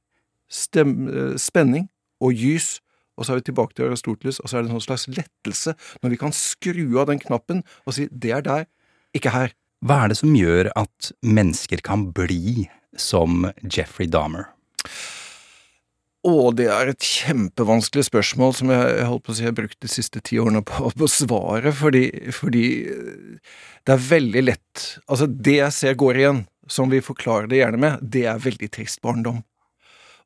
stem, 0.49 1.07
eh, 1.11 1.35
spenning 1.37 1.89
og 2.23 2.33
gys, 2.39 2.79
og 3.17 3.25
så 3.25 3.33
er 3.33 3.41
vi 3.41 3.49
tilbake 3.49 3.75
til 3.75 3.87
Aristoteles, 3.89 4.39
og 4.39 4.49
så 4.49 4.57
er 4.57 4.65
det 4.65 4.71
en 4.71 4.81
slags 4.83 5.07
lettelse 5.09 5.73
når 6.01 6.13
vi 6.13 6.19
kan 6.21 6.33
skru 6.35 6.99
av 7.01 7.07
den 7.09 7.19
knappen 7.19 7.63
og 7.85 7.97
si 7.97 8.07
det 8.11 8.31
er 8.31 8.45
der, 8.45 8.67
ikke 9.13 9.33
her. 9.33 9.53
Hva 9.85 10.03
er 10.03 10.13
det 10.13 10.19
som 10.21 10.33
gjør 10.33 10.71
at 10.77 11.11
mennesker 11.21 11.81
kan 11.85 12.11
bli 12.13 12.67
som 12.97 13.45
Jeffrey 13.61 14.09
Dahmer? 14.09 14.49
Å, 16.27 16.51
det 16.51 16.65
er 16.67 16.89
et 16.91 17.05
kjempevanskelig 17.07 18.07
spørsmål 18.09 18.55
som 18.57 18.71
jeg, 18.73 18.87
jeg 18.97 19.07
holdt 19.07 19.23
på 19.23 19.31
å 19.31 19.37
si 19.37 19.45
jeg 19.45 19.51
har 19.53 19.59
brukt 19.61 19.77
de 19.83 19.91
siste 19.91 20.21
ti 20.25 20.39
årene 20.41 20.63
på 20.67 20.89
å 20.91 21.09
svare, 21.11 21.71
fordi, 21.71 22.03
fordi 22.35 22.63
det 23.87 23.93
er 23.95 24.07
veldig 24.09 24.43
lett 24.43 24.87
Altså, 25.07 25.27
det 25.27 25.59
jeg 25.61 25.75
ser 25.75 25.99
går 25.99 26.19
igjen, 26.19 26.41
som 26.67 26.91
vi 26.91 26.99
forklarer 27.03 27.47
det 27.47 27.61
gjerne 27.61 27.79
med, 27.79 28.03
det 28.03 28.25
er 28.27 28.43
veldig 28.43 28.69
trist 28.75 28.99
barndom. 29.05 29.39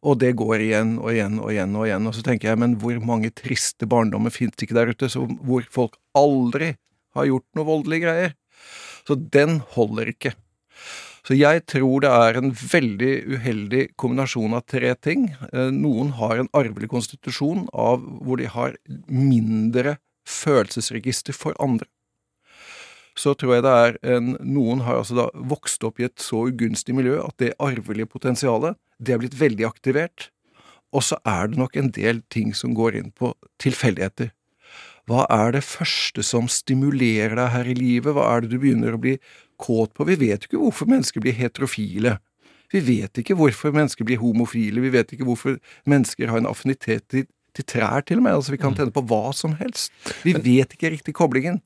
Og 0.02 0.18
det 0.18 0.32
går 0.40 0.64
igjen 0.66 0.96
og 0.98 1.12
igjen 1.14 1.38
og 1.38 1.52
igjen 1.54 1.76
og 1.78 1.86
igjen. 1.86 2.08
Og 2.10 2.16
så 2.18 2.24
tenker 2.26 2.50
jeg, 2.50 2.60
men 2.64 2.74
hvor 2.82 2.98
mange 3.06 3.30
triste 3.38 3.86
barndommer 3.90 4.34
finnes 4.34 4.58
ikke 4.58 4.78
der 4.80 4.90
ute, 4.90 5.10
hvor 5.46 5.68
folk 5.70 6.00
aldri 6.18 6.74
har 7.14 7.28
gjort 7.30 7.46
noe 7.58 7.68
voldelige 7.68 8.08
greier? 8.08 8.34
Så 9.06 9.18
den 9.34 9.60
holder 9.76 10.10
ikke. 10.10 10.34
Så 11.28 11.38
jeg 11.38 11.62
tror 11.70 12.02
det 12.02 12.10
er 12.10 12.38
en 12.40 12.50
veldig 12.56 13.12
uheldig 13.36 13.84
kombinasjon 14.02 14.56
av 14.58 14.66
tre 14.70 14.94
ting. 14.98 15.30
Eh, 15.52 15.70
Noen 15.74 16.16
har 16.18 16.40
en 16.42 16.50
arvelig 16.58 16.90
konstitusjon 16.90 17.68
av 17.74 18.02
hvor 18.26 18.42
de 18.42 18.50
har 18.50 18.78
mindre 19.06 20.00
følelsesregister 20.28 21.38
for 21.38 21.58
andre. 21.62 21.86
Så 23.18 23.36
tror 23.38 23.58
jeg 23.58 23.66
det 23.66 23.72
er 23.86 23.98
en 24.16 24.36
Noen 24.40 24.82
har 24.88 25.02
altså 25.02 25.18
da 25.20 25.28
vokst 25.36 25.84
opp 25.86 26.00
i 26.00 26.08
et 26.08 26.22
så 26.24 26.48
ugunstig 26.50 26.96
miljø 26.98 27.20
at 27.22 27.38
det 27.44 27.54
arvelige 27.62 28.10
potensialet, 28.10 28.80
det 28.98 29.14
er 29.14 29.22
blitt 29.22 29.38
veldig 29.38 29.68
aktivert. 29.68 30.30
Og 30.96 31.06
så 31.06 31.20
er 31.28 31.52
det 31.52 31.60
nok 31.60 31.78
en 31.78 31.92
del 31.94 32.22
ting 32.34 32.56
som 32.58 32.74
går 32.76 32.98
inn 33.00 33.12
på 33.16 33.34
tilfeldigheter. 33.62 34.32
Hva 35.12 35.26
er 35.28 35.58
det 35.58 35.64
første 35.68 36.24
som 36.24 36.48
stimulerer 36.48 37.36
deg 37.36 37.50
her 37.52 37.68
i 37.68 37.76
livet? 37.76 38.14
Hva 38.16 38.30
er 38.32 38.44
det 38.44 38.54
du 38.54 38.62
begynner 38.62 38.96
å 38.96 39.02
bli 39.02 39.18
kåt 39.60 39.92
på? 39.98 40.08
Vi 40.08 40.16
vet 40.22 40.46
jo 40.46 40.52
ikke 40.52 40.62
hvorfor 40.62 40.88
mennesker 40.92 41.24
blir 41.24 41.36
heterofile. 41.36 42.16
Vi 42.72 42.80
vet 42.86 43.20
ikke 43.20 43.36
hvorfor 43.36 43.76
mennesker 43.76 44.08
blir 44.08 44.22
homofile. 44.22 44.84
Vi 44.84 44.94
vet 44.94 45.12
ikke 45.12 45.28
hvorfor 45.28 45.58
mennesker 45.90 46.32
har 46.32 46.40
en 46.40 46.48
affinitet 46.48 47.04
til, 47.12 47.26
til 47.58 47.68
trær, 47.68 48.06
til 48.08 48.22
og 48.22 48.28
med. 48.28 48.38
Altså, 48.38 48.56
vi 48.56 48.62
kan 48.62 48.78
tenne 48.78 48.96
på 48.96 49.04
hva 49.10 49.34
som 49.36 49.58
helst. 49.60 49.92
Vi 50.24 50.38
vet 50.38 50.78
ikke 50.78 50.94
riktig 50.96 51.18
koblingen. 51.18 51.60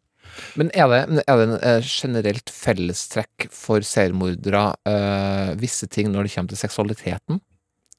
Men 0.57 0.71
er 0.73 0.89
det, 0.89 1.21
er 1.29 1.37
det 1.37 1.45
en 1.45 1.57
eh, 1.59 1.85
generelt 1.85 2.49
fellestrekk 2.49 3.45
for 3.53 3.85
seriemordere 3.85 4.71
øh, 4.89 5.51
visse 5.61 5.85
ting 5.85 6.09
når 6.09 6.25
det 6.25 6.33
kommer 6.33 6.55
til 6.55 6.63
seksualiteten? 6.65 7.43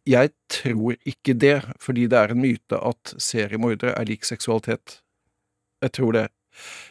Jeg 0.07 0.35
tror 0.51 0.99
ikke 1.07 1.35
det, 1.39 1.61
fordi 1.83 2.11
det 2.11 2.19
er 2.19 2.35
en 2.35 2.43
myte 2.43 2.79
at 2.83 3.15
seriemordere 3.23 3.95
er 3.95 4.11
lik 4.11 4.27
seksualitet. 4.27 5.01
Jeg 5.87 5.95
tror 5.99 6.17
det. 6.17 6.27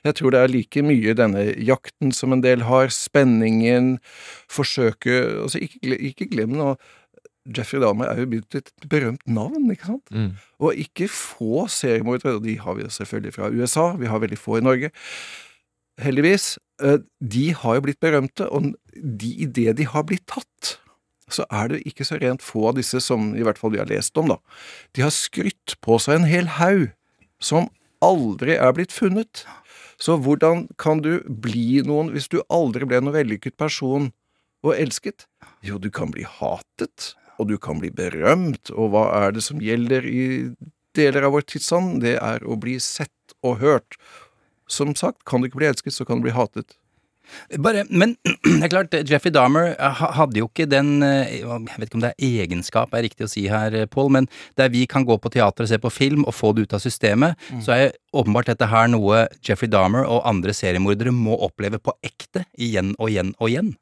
Jeg 0.05 0.17
tror 0.19 0.33
det 0.33 0.41
er 0.41 0.51
like 0.51 0.83
mye 0.85 1.15
denne 1.17 1.47
jakten 1.57 2.11
som 2.13 2.35
en 2.35 2.43
del 2.43 2.67
har, 2.67 2.91
spenningen, 2.93 3.95
forsøket 4.51 5.41
Altså, 5.41 5.63
ikke, 5.65 5.97
ikke 6.11 6.29
glem 6.29 6.53
nå 6.59 6.75
Jeffrey 7.45 7.81
Dahmer 7.81 8.09
er 8.09 8.23
jo 8.23 8.29
blitt 8.29 8.55
et 8.57 8.71
berømt 8.89 9.21
navn, 9.29 9.67
ikke 9.69 9.91
sant? 9.91 10.07
Mm. 10.09 10.31
Og 10.65 10.79
ikke 10.81 11.05
få 11.11 11.67
seriemordere, 11.69 12.39
og 12.39 12.45
de 12.45 12.55
har 12.57 12.77
vi 12.77 12.85
jo 12.85 12.93
selvfølgelig 12.93 13.35
fra 13.35 13.51
USA, 13.53 13.91
vi 14.01 14.09
har 14.09 14.21
veldig 14.23 14.39
få 14.41 14.57
i 14.57 14.63
Norge, 14.65 14.89
heldigvis, 16.01 16.55
eh, 16.81 16.97
de 17.21 17.45
har 17.53 17.77
jo 17.77 17.85
blitt 17.85 18.01
berømte, 18.01 18.49
og 18.49 18.73
de, 18.95 19.29
i 19.29 19.45
det 19.45 19.77
de 19.77 19.85
har 19.85 20.07
blitt 20.09 20.25
tatt, 20.31 20.79
så 21.29 21.45
er 21.53 21.69
det 21.69 21.83
ikke 21.85 22.05
så 22.05 22.17
rent 22.21 22.43
få 22.45 22.67
av 22.69 22.79
disse 22.79 22.99
som 23.01 23.33
i 23.37 23.45
hvert 23.45 23.61
fall 23.61 23.73
vi 23.73 23.81
har 23.81 23.89
lest 23.89 24.17
om, 24.17 24.29
da. 24.33 24.39
De 24.97 25.05
har 25.05 25.13
skrytt 25.13 25.77
på 25.85 25.97
seg 26.01 26.19
en 26.19 26.29
hel 26.29 26.49
haug 26.57 26.89
som 27.41 27.69
aldri 28.03 28.57
er 28.57 28.73
blitt 28.75 28.93
funnet. 28.95 29.45
Så 30.01 30.17
hvordan 30.19 30.65
kan 30.81 31.01
du 31.03 31.19
bli 31.27 31.81
noen 31.87 32.11
hvis 32.13 32.27
du 32.31 32.41
aldri 32.51 32.87
ble 32.87 32.99
noen 33.01 33.15
vellykket 33.15 33.55
person 33.59 34.09
og 34.65 34.73
elsket? 34.75 35.27
Jo, 35.65 35.79
du 35.79 35.89
kan 35.93 36.11
bli 36.11 36.25
hatet, 36.27 37.13
og 37.39 37.49
du 37.51 37.57
kan 37.61 37.79
bli 37.81 37.91
berømt, 37.95 38.71
og 38.75 38.91
hva 38.93 39.05
er 39.23 39.35
det 39.35 39.43
som 39.45 39.61
gjelder 39.63 40.07
i 40.07 40.25
deler 40.95 41.27
av 41.27 41.35
vår 41.35 41.47
tidsånd? 41.51 41.99
Det 42.03 42.17
er 42.19 42.43
å 42.43 42.57
bli 42.59 42.77
sett 42.83 43.35
og 43.45 43.59
hørt. 43.63 43.99
Som 44.71 44.95
sagt, 44.97 45.23
kan 45.27 45.41
du 45.41 45.49
ikke 45.49 45.61
bli 45.61 45.69
elsket, 45.69 45.95
så 45.95 46.07
kan 46.07 46.19
du 46.19 46.27
bli 46.27 46.35
hatet. 46.35 46.77
Bare, 47.61 47.83
men 47.89 48.15
det 48.43 48.67
er 48.67 48.71
klart, 48.71 48.95
Jeffrey 49.09 49.33
Dahmer 49.33 49.73
eh, 49.73 50.03
hadde 50.17 50.39
jo 50.39 50.49
ikke 50.49 50.67
den 50.69 51.03
eh, 51.05 51.41
Jeg 51.41 51.79
vet 51.79 51.87
ikke 51.89 51.99
om 51.99 52.05
det 52.05 52.13
er 52.13 52.41
egenskap 52.45 52.95
er 52.95 53.05
riktig 53.07 53.27
å 53.27 53.31
si 53.31 53.45
her, 53.51 53.75
Paul, 53.85 54.05
Pål, 54.05 54.11
men 54.11 54.27
der 54.59 54.69
vi 54.73 54.83
kan 54.89 55.05
gå 55.07 55.15
på 55.21 55.31
teater 55.33 55.65
og 55.65 55.71
se 55.71 55.79
på 55.81 55.93
film 55.93 56.25
og 56.25 56.35
få 56.35 56.51
det 56.53 56.65
ut 56.65 56.75
av 56.75 56.83
systemet, 56.83 57.39
så 57.63 57.73
er 57.75 57.95
åpenbart 58.15 58.51
dette 58.51 58.67
her 58.69 58.89
noe 58.91 59.25
Jeffrey 59.45 59.71
Dahmer 59.71 60.05
og 60.05 60.25
andre 60.27 60.53
seriemordere 60.55 61.13
må 61.15 61.37
oppleve 61.47 61.79
på 61.81 61.95
ekte 62.05 62.45
igjen 62.59 62.93
og 62.99 63.09
igjen 63.09 63.33
og 63.39 63.49
igjen. 63.49 63.73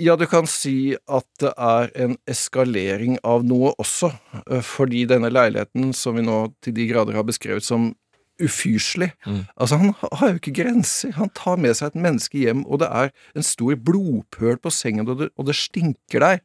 Ja, 0.00 0.14
du 0.16 0.24
kan 0.30 0.46
si 0.48 0.94
at 1.12 1.26
det 1.42 1.50
er 1.60 1.90
en 1.98 2.14
eskalering 2.30 3.18
av 3.26 3.42
noe 3.44 3.74
også, 3.82 4.08
eh, 4.46 4.62
fordi 4.64 5.02
denne 5.10 5.28
leiligheten 5.32 5.90
som 5.96 6.16
vi 6.16 6.24
nå 6.24 6.38
til 6.64 6.76
de 6.76 6.86
grader 6.88 7.18
har 7.18 7.26
beskrevet 7.28 7.66
som 7.66 7.90
ufyselig 8.40 9.10
Altså, 9.56 9.76
han 9.80 9.94
har 10.00 10.32
jo 10.32 10.40
ikke 10.40 10.54
grenser. 10.62 11.12
Han 11.18 11.30
tar 11.36 11.56
med 11.60 11.76
seg 11.78 11.92
et 11.92 12.00
menneske 12.00 12.38
hjem, 12.40 12.64
og 12.66 12.80
det 12.82 12.88
er 12.88 13.12
en 13.36 13.46
stor 13.46 13.76
blodpøl 13.76 14.58
på 14.62 14.72
sengen, 14.74 15.08
og 15.08 15.20
det, 15.22 15.30
og 15.38 15.46
det 15.50 15.56
stinker 15.58 16.20
der. 16.24 16.42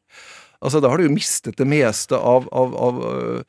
Altså, 0.61 0.79
da 0.81 0.89
har 0.91 0.97
du 1.01 1.07
jo 1.09 1.13
mistet 1.13 1.57
det 1.59 1.67
meste 1.67 2.17
av, 2.17 2.47
av, 2.55 2.71
av 2.87 3.01
øh, 3.05 3.41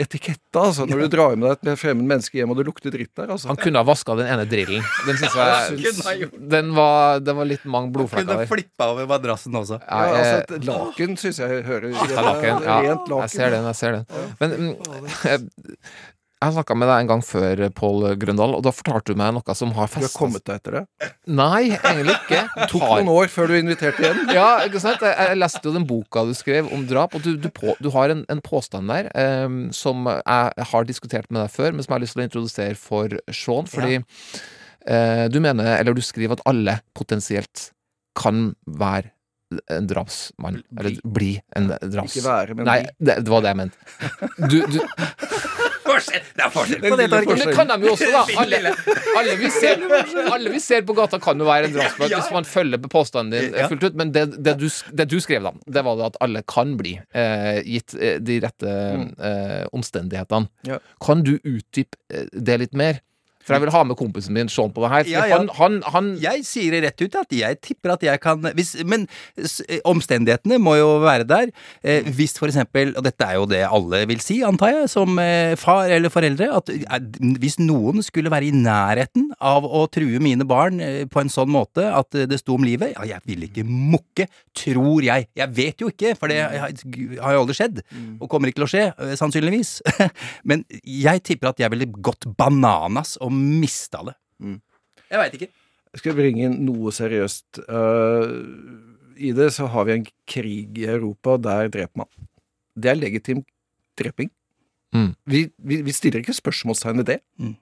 etiketta, 0.00 0.62
altså, 0.70 0.86
når 0.88 1.02
du 1.04 1.08
drar 1.12 1.34
med 1.38 1.48
deg 1.48 1.72
et 1.72 1.80
fremmed 1.80 2.06
menneske 2.08 2.38
hjem, 2.38 2.52
og 2.52 2.58
det 2.60 2.66
lukter 2.68 2.92
dritt 2.94 3.10
der, 3.18 3.32
altså. 3.34 3.50
Han 3.50 3.58
kunne 3.60 3.80
ha 3.80 3.86
vaska 3.86 4.16
den 4.18 4.30
ene 4.32 4.46
drillen. 4.48 4.84
Den 5.06 5.18
synes 5.20 5.34
kunne 5.34 6.14
jeg 6.14 6.30
den 6.54 6.70
var, 6.76 7.20
den 7.24 7.38
var 7.38 7.48
litt 7.48 7.66
mange 7.68 7.92
blodflekker 7.94 8.28
Kunne 8.28 8.44
der. 8.44 8.50
flippa 8.50 8.90
over 8.94 9.08
madrassen 9.10 9.58
også. 9.58 9.80
Ja, 9.82 10.04
Ja, 10.08 10.20
altså, 10.20 10.58
et 10.60 10.68
laken 10.68 11.18
syns 11.20 11.40
jeg 11.42 11.64
hører. 11.68 11.90
Rent 11.92 12.14
laken. 12.28 13.24
jeg 13.24 13.34
ser 13.34 13.56
den. 13.56 13.68
jeg 13.72 13.76
ser 13.82 13.98
den 13.98 14.06
Men 14.40 14.56
mm, 14.62 14.74
jeg 16.38 16.54
snakka 16.54 16.74
med 16.78 16.86
deg 16.86 17.02
en 17.02 17.08
gang 17.10 17.22
før, 17.26 17.60
Pål 17.74 18.04
Grøndal, 18.20 18.52
og 18.54 18.62
da 18.62 18.70
fortalte 18.74 19.10
du 19.10 19.18
meg 19.18 19.32
noe 19.34 19.54
som 19.58 19.72
har 19.74 19.90
Du 19.90 20.04
har 20.04 20.12
kommet 20.14 20.44
deg 20.46 20.60
etter 20.60 20.76
det? 20.76 20.82
Nei, 21.26 21.72
egentlig 21.74 22.14
ikke. 22.14 22.42
Det 22.58 22.68
tok 22.70 22.84
noen 22.84 23.10
år 23.10 23.32
før 23.32 23.50
du 23.50 23.56
inviterte 23.58 24.04
igjen. 24.04 24.20
Ja, 24.36 24.46
ikke 24.66 24.82
sant? 24.82 25.02
Jeg, 25.02 25.38
leste 25.40 25.64
jo 25.66 25.74
den 25.74 25.88
boka 25.88 26.22
du 26.28 26.34
skrev 26.38 26.70
om 26.74 26.86
drap, 26.86 27.16
og 27.18 27.26
du, 27.26 27.32
du, 27.42 27.50
på, 27.54 27.74
du 27.82 27.90
har 27.94 28.14
en, 28.14 28.22
en 28.30 28.42
påstand 28.44 28.90
der 28.92 29.10
um, 29.46 29.58
som 29.74 30.06
jeg 30.06 30.68
har 30.70 30.88
diskutert 30.88 31.26
med 31.32 31.42
deg 31.42 31.52
før, 31.54 31.74
men 31.74 31.82
som 31.82 31.94
jeg 31.94 31.98
har 31.98 32.06
lyst 32.06 32.16
til 32.16 32.22
å 32.22 32.28
introdusere 32.28 32.78
for 32.78 33.18
Sean. 33.34 33.68
Fordi 33.70 33.98
eh, 33.98 35.26
du 35.32 35.42
mener, 35.42 35.74
eller 35.74 35.96
du 35.96 36.04
skriver 36.06 36.38
at 36.38 36.46
alle 36.48 36.78
potensielt 36.98 37.70
kan 38.18 38.52
være 38.78 39.10
en 39.72 39.86
drapsmann. 39.88 40.62
Eller 40.78 40.98
bli 41.04 41.32
en 41.56 41.70
draps... 41.72 42.16
Ikke 42.16 42.28
være, 42.28 42.58
men 42.58 42.68
Nei, 42.68 42.82
det, 43.00 43.22
det 43.24 43.32
var 43.32 43.44
det 43.44 43.54
jeg 43.54 43.60
mente. 43.62 43.78
Du, 44.50 44.58
du, 44.68 44.78
Forskjell! 45.98 46.24
Det 46.38 46.44
er 46.46 46.52
forskjell 46.54 46.80
på 46.84 46.96
det, 47.00 47.08
men 47.12 47.40
det 47.42 47.54
kan 47.58 47.68
de 47.72 47.78
jo 47.88 47.92
også, 47.94 48.08
da. 48.14 48.22
Alle, 48.42 48.72
alle, 49.18 49.36
vi 49.40 49.50
ser, 49.54 49.82
alle 50.32 50.52
vi 50.54 50.60
ser 50.62 50.86
på 50.88 50.94
gata, 50.98 51.18
kan 51.22 51.38
jo 51.42 51.48
være 51.48 51.68
en 51.70 51.74
drapsmann 51.76 52.12
hvis 52.14 52.30
man 52.34 52.48
følger 52.48 52.82
på 52.84 52.90
påstanden 52.94 53.34
din 53.34 53.56
Ja. 53.58 53.66
fullt 53.72 53.84
ut. 53.88 53.98
Men 53.98 54.12
det, 54.14 54.26
det, 54.44 54.56
du, 54.60 54.68
det 54.94 55.08
du 55.10 55.18
skrev, 55.24 55.42
da, 55.48 55.52
det 55.66 55.84
var 55.86 55.98
det 56.00 56.06
at 56.12 56.20
alle 56.24 56.42
kan 56.48 56.76
bli, 56.78 56.94
eh, 57.12 57.60
gitt 57.66 57.94
eh, 57.98 58.18
de 58.22 58.38
rette 58.46 58.70
eh, 58.70 59.66
omstendighetene. 59.74 60.48
Ja. 60.68 60.78
Kan 61.04 61.24
du 61.26 61.36
utdype 61.42 61.98
eh, 62.14 62.26
det 62.32 62.58
litt 62.64 62.74
mer? 62.78 63.00
For 63.48 63.56
jeg 63.56 63.64
vil 63.64 63.72
ha 63.74 63.82
med 63.88 63.98
kompisen 63.98 64.36
min 64.36 64.50
Sean 64.52 64.72
på 64.74 64.84
det 64.84 64.92
her. 64.92 65.10
Ja, 65.10 65.24
ja. 65.30 65.38
Han, 65.40 65.50
han, 65.58 65.80
han 65.94 66.10
Jeg 66.20 66.44
sier 66.48 66.76
det 66.76 66.82
rett 66.84 67.04
ut 67.04 67.18
at 67.18 67.34
jeg 67.34 67.60
tipper 67.64 67.94
at 67.96 68.04
jeg 68.04 68.20
kan 68.22 68.44
hvis, 68.56 68.74
Men 68.88 69.06
omstendighetene 69.88 70.60
må 70.62 70.76
jo 70.78 70.90
være 71.02 71.26
der. 71.28 71.52
Eh, 71.82 72.06
hvis 72.16 72.36
for 72.38 72.50
eksempel, 72.50 72.94
og 72.98 73.06
dette 73.06 73.26
er 73.26 73.38
jo 73.38 73.48
det 73.50 73.64
alle 73.66 74.04
vil 74.10 74.22
si, 74.22 74.40
antar 74.46 74.74
jeg, 74.74 74.90
som 74.92 75.18
eh, 75.22 75.54
far 75.58 75.90
eller 75.92 76.12
foreldre, 76.12 76.50
at 76.60 76.72
eh, 76.74 77.08
hvis 77.42 77.58
noen 77.62 78.04
skulle 78.04 78.32
være 78.32 78.50
i 78.50 78.54
nærheten 78.54 79.30
av 79.40 79.66
å 79.66 79.86
true 79.92 80.20
mine 80.22 80.46
barn 80.48 80.82
eh, 80.84 81.02
på 81.10 81.22
en 81.22 81.32
sånn 81.32 81.50
måte 81.52 81.86
at 81.88 82.14
eh, 82.16 82.28
det 82.30 82.40
sto 82.42 82.56
om 82.58 82.66
livet, 82.66 82.94
ja, 82.96 83.06
jeg 83.16 83.24
vil 83.28 83.46
ikke 83.48 83.66
mukke, 83.68 84.28
tror 84.58 85.06
jeg. 85.06 85.28
Jeg 85.38 85.54
vet 85.56 85.84
jo 85.84 85.92
ikke, 85.92 86.14
for 86.18 86.32
det 86.32 86.42
har 86.44 86.72
har 87.28 87.36
jo 87.36 87.44
aldri 87.44 87.56
skjedd, 87.56 87.80
og 88.18 88.28
kommer 88.30 88.50
ikke 88.50 88.60
til 88.62 88.66
å 88.66 88.70
skje, 88.70 88.84
eh, 88.90 89.14
sannsynligvis. 89.18 89.72
Men 90.48 90.64
jeg 90.82 91.22
tipper 91.26 91.52
at 91.52 91.62
jeg 91.62 91.72
ville 91.74 91.88
gått 92.04 92.28
bananas 92.38 93.16
og 93.24 93.32
mista 93.38 94.02
det. 94.08 94.16
Jeg 95.08 95.20
veit 95.22 95.36
ikke. 95.38 95.48
Jeg 95.94 96.02
skal 96.02 96.16
bringe 96.18 96.44
inn 96.48 96.58
noe 96.66 96.90
seriøst. 96.92 97.62
uh, 97.68 98.34
I 99.18 99.30
det 99.34 99.48
så 99.56 99.66
har 99.72 99.86
vi 99.88 99.94
en 99.96 100.04
krig 100.28 100.76
i 100.78 100.84
Europa, 100.90 101.38
der 101.40 101.70
dreper 101.72 102.02
man. 102.04 102.10
Det 102.78 102.90
er 102.92 102.98
legitim 103.00 103.40
dreping. 103.98 104.28
Mm. 104.94 105.14
Vi, 105.26 105.40
vi, 105.58 105.80
vi 105.82 105.92
stiller 105.96 106.20
ikke 106.22 106.36
spørsmålstegn 106.36 107.00
ved 107.02 107.08
det. 107.14 107.18
Mm. 107.40 107.56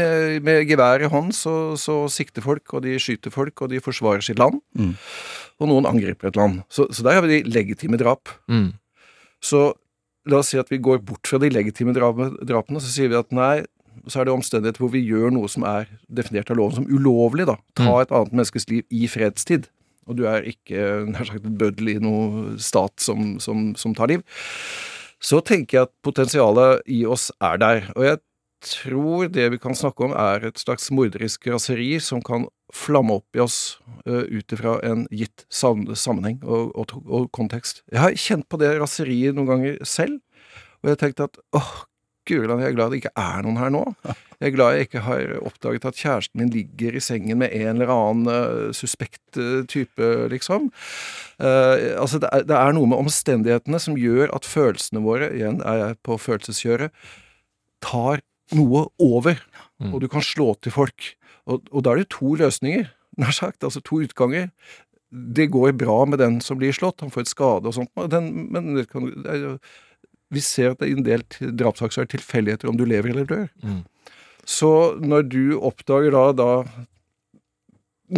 Eh, 0.00 0.38
med 0.40 0.64
gevær 0.68 1.02
i 1.04 1.08
hånd 1.12 1.34
så, 1.36 1.52
så 1.76 2.06
sikter 2.12 2.42
folk, 2.44 2.64
og 2.74 2.82
de 2.86 2.96
skyter 3.00 3.30
folk, 3.32 3.60
og 3.62 3.68
de 3.72 3.80
forsvarer 3.84 4.24
sitt 4.24 4.40
land. 4.40 4.58
Mm. 4.74 4.94
Og 5.60 5.68
noen 5.70 5.86
angriper 5.88 6.30
et 6.32 6.38
land. 6.40 6.62
Så, 6.72 6.88
så 6.90 7.04
der 7.06 7.18
har 7.20 7.26
vi 7.26 7.36
de 7.42 7.52
legitime 7.52 8.00
drap. 8.00 8.32
mm, 8.48 8.72
Så 9.44 9.74
la 10.26 10.38
oss 10.40 10.50
si 10.52 10.58
at 10.60 10.72
vi 10.72 10.78
går 10.82 11.02
bort 11.04 11.28
fra 11.28 11.38
de 11.42 11.50
legitime 11.52 11.92
drap- 11.96 12.40
drapene, 12.48 12.80
så 12.80 12.88
sier 12.90 13.12
vi 13.12 13.20
at 13.20 13.30
nei, 13.36 13.62
så 14.08 14.20
er 14.20 14.28
det 14.28 14.34
omstendigheter 14.34 14.82
hvor 14.82 14.92
vi 14.94 15.04
gjør 15.04 15.32
noe 15.34 15.50
som 15.50 15.66
er 15.68 15.90
definert 16.08 16.50
av 16.50 16.58
loven 16.58 16.80
som 16.80 16.88
ulovlig, 16.90 17.46
da. 17.48 17.56
Ta 17.78 17.88
Mm. 17.88 18.00
et 18.02 18.12
annet 18.12 18.32
menneskes 18.32 18.68
liv 18.70 18.84
i 18.90 19.06
fredstid. 19.06 19.68
Og 20.08 20.16
du 20.18 20.24
er 20.26 20.42
ikke 20.42 21.06
nær 21.06 21.28
sagt 21.28 21.46
et 21.46 21.58
bøddel 21.58 21.88
i 21.94 21.98
noen 22.02 22.58
stat 22.58 22.98
som, 22.98 23.38
som, 23.38 23.74
som 23.78 23.94
tar 23.94 24.08
liv. 24.10 24.22
så 25.22 25.38
tenker 25.38 25.76
jeg 25.76 25.86
at 25.86 25.92
potensialet 26.02 26.82
i 26.90 27.04
oss 27.06 27.30
er 27.40 27.60
der. 27.62 27.84
Og 27.94 28.02
jeg 28.02 28.18
tror 28.62 29.28
det 29.30 29.50
vi 29.52 29.58
kan 29.62 29.74
snakke 29.74 30.06
om, 30.06 30.14
er 30.18 30.48
et 30.48 30.58
slags 30.58 30.90
morderisk 30.90 31.46
raseri 31.46 32.00
som 32.02 32.22
kan 32.22 32.48
flamme 32.74 33.20
opp 33.20 33.36
i 33.36 33.42
oss 33.42 33.78
uh, 34.08 34.24
ut 34.26 34.54
ifra 34.54 34.80
en 34.82 35.06
gitt 35.14 35.44
sammenheng 35.52 36.40
og, 36.42 36.72
og, 36.74 36.94
og, 37.06 37.30
kontekst. 37.34 37.82
Jeg 37.92 38.02
har 38.02 38.18
kjent 38.18 38.48
på 38.48 38.58
det 38.62 38.72
raseriet 38.80 39.36
noen 39.36 39.50
ganger 39.50 39.80
selv, 39.86 40.20
og 40.80 40.90
jeg 40.90 40.96
har 40.96 41.02
tenkt 41.04 41.22
at 41.22 41.38
åh, 41.58 41.72
Guland, 42.28 42.62
jeg 42.62 42.70
er 42.70 42.76
glad 42.76 42.92
det 42.92 43.00
ikke 43.02 43.14
er 43.18 43.42
noen 43.44 43.58
her 43.58 43.72
nå. 43.74 43.82
Jeg 44.06 44.48
er 44.48 44.54
glad 44.54 44.76
jeg 44.76 44.86
ikke 44.88 45.02
har 45.06 45.32
oppdaget 45.42 45.86
at 45.86 45.98
kjæresten 45.98 46.40
min 46.40 46.52
ligger 46.54 46.96
i 46.98 47.02
sengen 47.02 47.40
med 47.42 47.54
en 47.54 47.76
eller 47.76 47.92
annen 47.94 48.30
uh, 48.30 48.70
suspekt 48.74 49.38
uh, 49.38 49.62
type, 49.70 50.08
liksom. 50.32 50.70
Uh, 51.38 51.98
altså, 51.98 52.20
det 52.22 52.30
er, 52.32 52.46
det 52.46 52.58
er, 52.58 52.74
noe 52.76 52.90
med 52.90 53.02
omstendighetene 53.02 53.80
som 53.82 53.98
gjør 53.98 54.32
at 54.34 54.46
følelsene 54.48 55.02
våre, 55.04 55.30
igjen 55.34 55.60
er 55.66 55.80
jeg 55.82 55.98
på 56.06 56.18
følelseskjøret, 56.22 56.94
tar 57.82 58.22
noe 58.58 58.86
over. 59.02 59.42
Mm. 59.82 59.92
Og 59.92 60.02
du 60.02 60.08
kan 60.10 60.24
slå 60.26 60.52
til 60.62 60.74
folk. 60.74 61.12
Og, 61.50 61.62
og 61.70 61.84
da 61.84 61.94
er 61.94 62.02
det 62.02 62.12
to 62.14 62.34
løsninger, 62.38 62.90
nær 63.18 63.34
sagt, 63.34 63.62
altså 63.66 63.82
to 63.84 64.02
utganger. 64.04 64.50
Det 65.12 65.50
går 65.52 65.74
bra 65.76 66.02
med 66.08 66.22
den 66.22 66.40
som 66.40 66.58
blir 66.60 66.72
slått, 66.74 67.02
han 67.04 67.12
får 67.12 67.26
et 67.26 67.32
skade 67.34 67.68
og 67.68 67.74
sånt, 67.76 67.90
den, 68.10 68.30
men 68.54 68.78
det 68.78 68.86
kan, 68.88 69.10
vi 70.32 70.42
ser 70.44 70.72
at 70.72 70.82
det 70.82 70.90
i 70.90 70.96
en 70.96 71.06
del 71.06 71.24
drapssaker 71.40 72.02
er 72.02 72.08
det 72.08 72.16
tilfeldigheter 72.16 72.70
om 72.70 72.78
du 72.78 72.86
lever 72.88 73.12
eller 73.12 73.28
dør. 73.28 73.48
Mm. 73.62 73.82
Så 74.48 74.70
når 74.98 75.28
du 75.30 75.42
oppdager 75.60 76.14
da, 76.14 76.24
da 76.34 76.50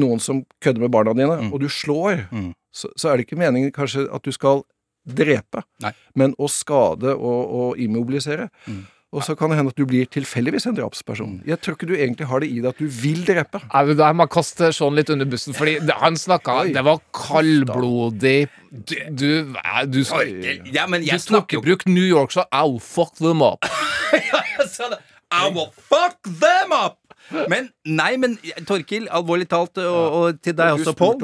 noen 0.01 0.23
som 0.23 0.45
kødder 0.65 0.87
med 0.87 0.93
barna 0.95 1.15
dine, 1.17 1.41
mm. 1.43 1.51
og 1.53 1.61
du 1.63 1.69
slår, 1.69 2.25
mm. 2.31 2.53
så, 2.75 2.91
så, 2.97 3.11
er 3.11 3.19
det 3.19 3.27
ikke 3.27 3.41
meningen 3.41 3.75
kanskje 3.75 4.07
at 4.09 4.25
du 4.25 4.33
skal 4.35 4.65
drepe, 5.05 5.65
Nei. 5.85 5.93
men 6.17 6.33
å 6.41 6.49
skade 6.49 7.13
og, 7.13 7.41
og 7.45 7.81
immobilisere. 7.83 8.49
Mm. 8.65 8.85
Og 9.15 9.23
så 9.23 9.37
kan 9.39 9.53
det 9.53 9.61
hende 9.61 9.71
at 9.71 9.79
du 9.79 9.87
blir 9.87 10.09
tilfeldigvis 10.11 10.67
en 10.67 10.75
drapsperson. 10.75 11.37
Jeg 11.47 11.61
tror 11.63 11.77
ikke 11.77 11.87
du 11.87 11.95
egentlig 11.95 12.27
har 12.27 12.43
det 12.43 12.49
i 12.51 12.59
deg 12.59 12.73
at 12.73 12.81
du 12.83 12.89
vil 12.91 13.23
drepe. 13.29 13.61
Nei, 13.63 13.83
men 13.87 13.99
Der 14.01 14.17
må 14.17 14.27
jeg 14.27 14.33
kaste 14.35 14.73
Sean 14.75 14.99
litt 14.99 15.13
under 15.15 15.29
bussen, 15.31 15.55
fordi 15.55 15.77
han 16.03 16.19
snakka 16.19 16.57
Det 16.75 16.83
var 16.85 16.99
kaldblodig 17.15 18.49
Du, 18.75 18.97
du, 19.15 19.29
du, 19.87 20.01
ja, 20.75 20.89
men 20.91 21.07
jeg 21.07 21.21
du 21.23 21.27
snakker 21.29 21.63
bruk 21.63 21.87
New 21.87 22.03
York, 22.03 22.35
så 22.35 22.43
I'll 22.51 22.81
fuck 22.83 23.15
them 23.23 23.43
up. 23.43 23.63
I 25.35 25.49
will 25.51 25.71
fuck 25.71 26.19
them 26.27 26.73
up! 26.75 27.04
Men 27.33 27.69
nei, 27.89 28.15
men 28.21 28.37
Torkil, 28.69 29.07
alvorlig 29.13 29.47
talt, 29.51 29.79
og, 29.81 30.17
og 30.19 30.41
til 30.45 30.57
deg 30.57 30.77
også, 30.77 30.93
Pål 30.99 31.17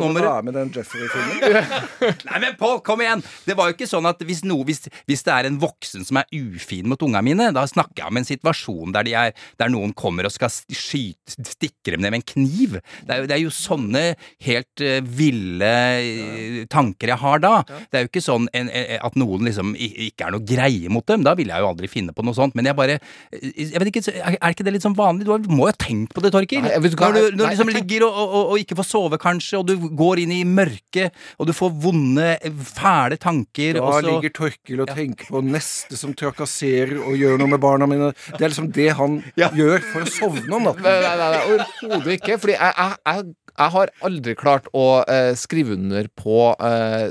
nei, 2.31 2.39
men 2.41 2.57
Pål, 2.61 2.79
kom 2.87 3.03
igjen! 3.05 3.23
Det 3.45 3.57
var 3.59 3.71
jo 3.71 3.77
ikke 3.77 3.89
sånn 3.91 4.09
at 4.09 4.23
hvis, 4.27 4.43
noe, 4.49 4.65
hvis, 4.69 4.87
hvis, 5.11 5.25
det 5.27 5.35
er 5.35 5.49
en 5.51 5.59
voksen 5.61 6.07
som 6.09 6.21
er 6.21 6.29
ufin 6.33 6.89
mot 6.91 7.03
unga 7.05 7.23
mine, 7.25 7.51
da 7.57 7.67
snakker 7.69 8.03
jeg 8.03 8.13
om 8.13 8.21
en 8.21 8.29
situasjon 8.29 8.97
der, 8.97 9.09
de 9.09 9.17
er, 9.19 9.35
der 9.61 9.73
noen 9.73 9.93
kommer 9.97 10.29
og 10.29 10.35
skal 10.35 10.53
skyte, 10.53 11.37
stikke 11.37 11.95
dem 11.95 12.05
ned 12.05 12.15
med 12.15 12.23
en 12.23 12.29
kniv. 12.33 12.79
Det 13.05 13.15
er, 13.15 13.23
jo, 13.23 13.29
det 13.31 13.37
er 13.37 13.45
jo 13.45 13.55
sånne 13.55 14.05
helt 14.47 14.85
uh, 14.85 14.99
ville 15.21 15.71
uh, 16.01 16.61
tanker 16.73 17.13
jeg 17.13 17.21
har 17.21 17.45
da. 17.45 17.55
Det 17.91 18.01
er 18.01 18.07
jo 18.07 18.13
ikke 18.13 18.25
sånn 18.25 18.49
en, 18.57 18.73
en, 18.73 18.97
at 19.05 19.21
noen 19.21 19.47
liksom 19.49 19.77
ikke 19.77 20.29
er 20.29 20.37
noe 20.37 20.47
greie 20.47 20.93
mot 20.93 21.07
dem. 21.09 21.25
Da 21.27 21.37
ville 21.39 21.53
jeg 21.53 21.65
jo 21.65 21.71
aldri 21.75 21.91
finne 21.93 22.17
på 22.17 22.25
noe 22.25 22.37
sånt. 22.37 22.57
Men 22.57 22.71
jeg 22.71 22.79
bare 22.79 22.99
jeg 23.31 23.79
vet 23.81 23.91
ikke, 23.91 24.03
Er 24.21 24.53
ikke 24.53 24.65
det 24.67 24.75
litt 24.75 24.85
sånn 24.85 24.97
vanlig? 24.99 25.29
Du 25.29 25.53
må 25.53 25.69
jo 25.69 25.77
tenke 25.77 25.90
tenkt 25.91 26.15
på 26.15 26.23
det, 26.25 26.33
Torkil? 26.35 26.63
Nei, 26.65 26.79
du, 26.79 26.89
når 26.95 27.17
du, 27.17 27.21
når 27.35 27.41
du 27.41 27.45
liksom 27.49 27.73
ligger 27.75 28.07
og, 28.07 28.19
og, 28.21 28.35
og, 28.41 28.55
ikke 28.63 28.79
får 28.79 28.89
sove, 28.89 29.19
kanskje, 29.21 29.61
og 29.61 29.67
du 29.69 29.89
går 29.99 30.23
inn 30.25 30.35
i 30.35 30.41
mørket, 30.49 31.17
og 31.39 31.51
du 31.51 31.55
får 31.57 31.73
vonde, 31.85 32.29
fæle 32.71 33.19
tanker 33.21 33.79
Da 33.79 33.85
også. 33.85 34.07
ligger 34.07 34.35
Torkil 34.37 34.85
og 34.85 34.93
tenker 34.95 35.31
på 35.31 35.43
neste 35.45 35.99
som 35.99 36.15
trakasserer 36.17 36.97
og 37.01 37.17
gjør 37.19 37.41
noe 37.41 37.55
med 37.55 37.63
barna 37.63 37.89
mine. 37.91 38.13
Det 38.33 38.41
er 38.41 38.53
liksom 38.53 38.71
det 38.75 38.91
han 38.99 39.21
ja. 39.41 39.51
gjør 39.57 39.83
for 39.93 40.07
å 40.07 40.11
sovne 40.11 40.57
om 40.57 40.69
natten. 40.69 40.87
Nei, 40.87 40.97
nei, 41.05 41.31
nei, 41.35 41.43
overhodet 41.55 42.19
ikke. 42.19 42.39
Fordi 42.43 42.57
jeg, 42.57 42.77
jeg, 42.77 42.99
jeg 43.11 43.29
jeg 43.51 43.73
har 43.75 43.93
aldri 44.07 44.35
klart 44.39 44.69
å 44.77 45.03
eh, 45.11 45.33
skrive 45.39 45.75
under 45.77 46.09
på 46.19 46.51
eh, 46.67 47.11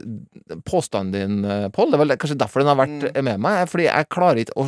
påstanden 0.67 1.13
din, 1.13 1.45
uh, 1.45 1.67
Pål. 1.73 1.91
Det 1.91 1.97
er 1.97 2.03
vel 2.03 2.15
kanskje 2.21 2.39
derfor 2.39 2.63
den 2.63 2.71
har 2.71 2.79
vært 2.79 3.07
mm. 3.09 3.19
med 3.27 3.43
meg. 3.45 3.61
Fordi 3.71 3.87
jeg 3.87 4.09
klarer 4.13 4.41
ikke 4.43 4.57
å, 4.59 4.67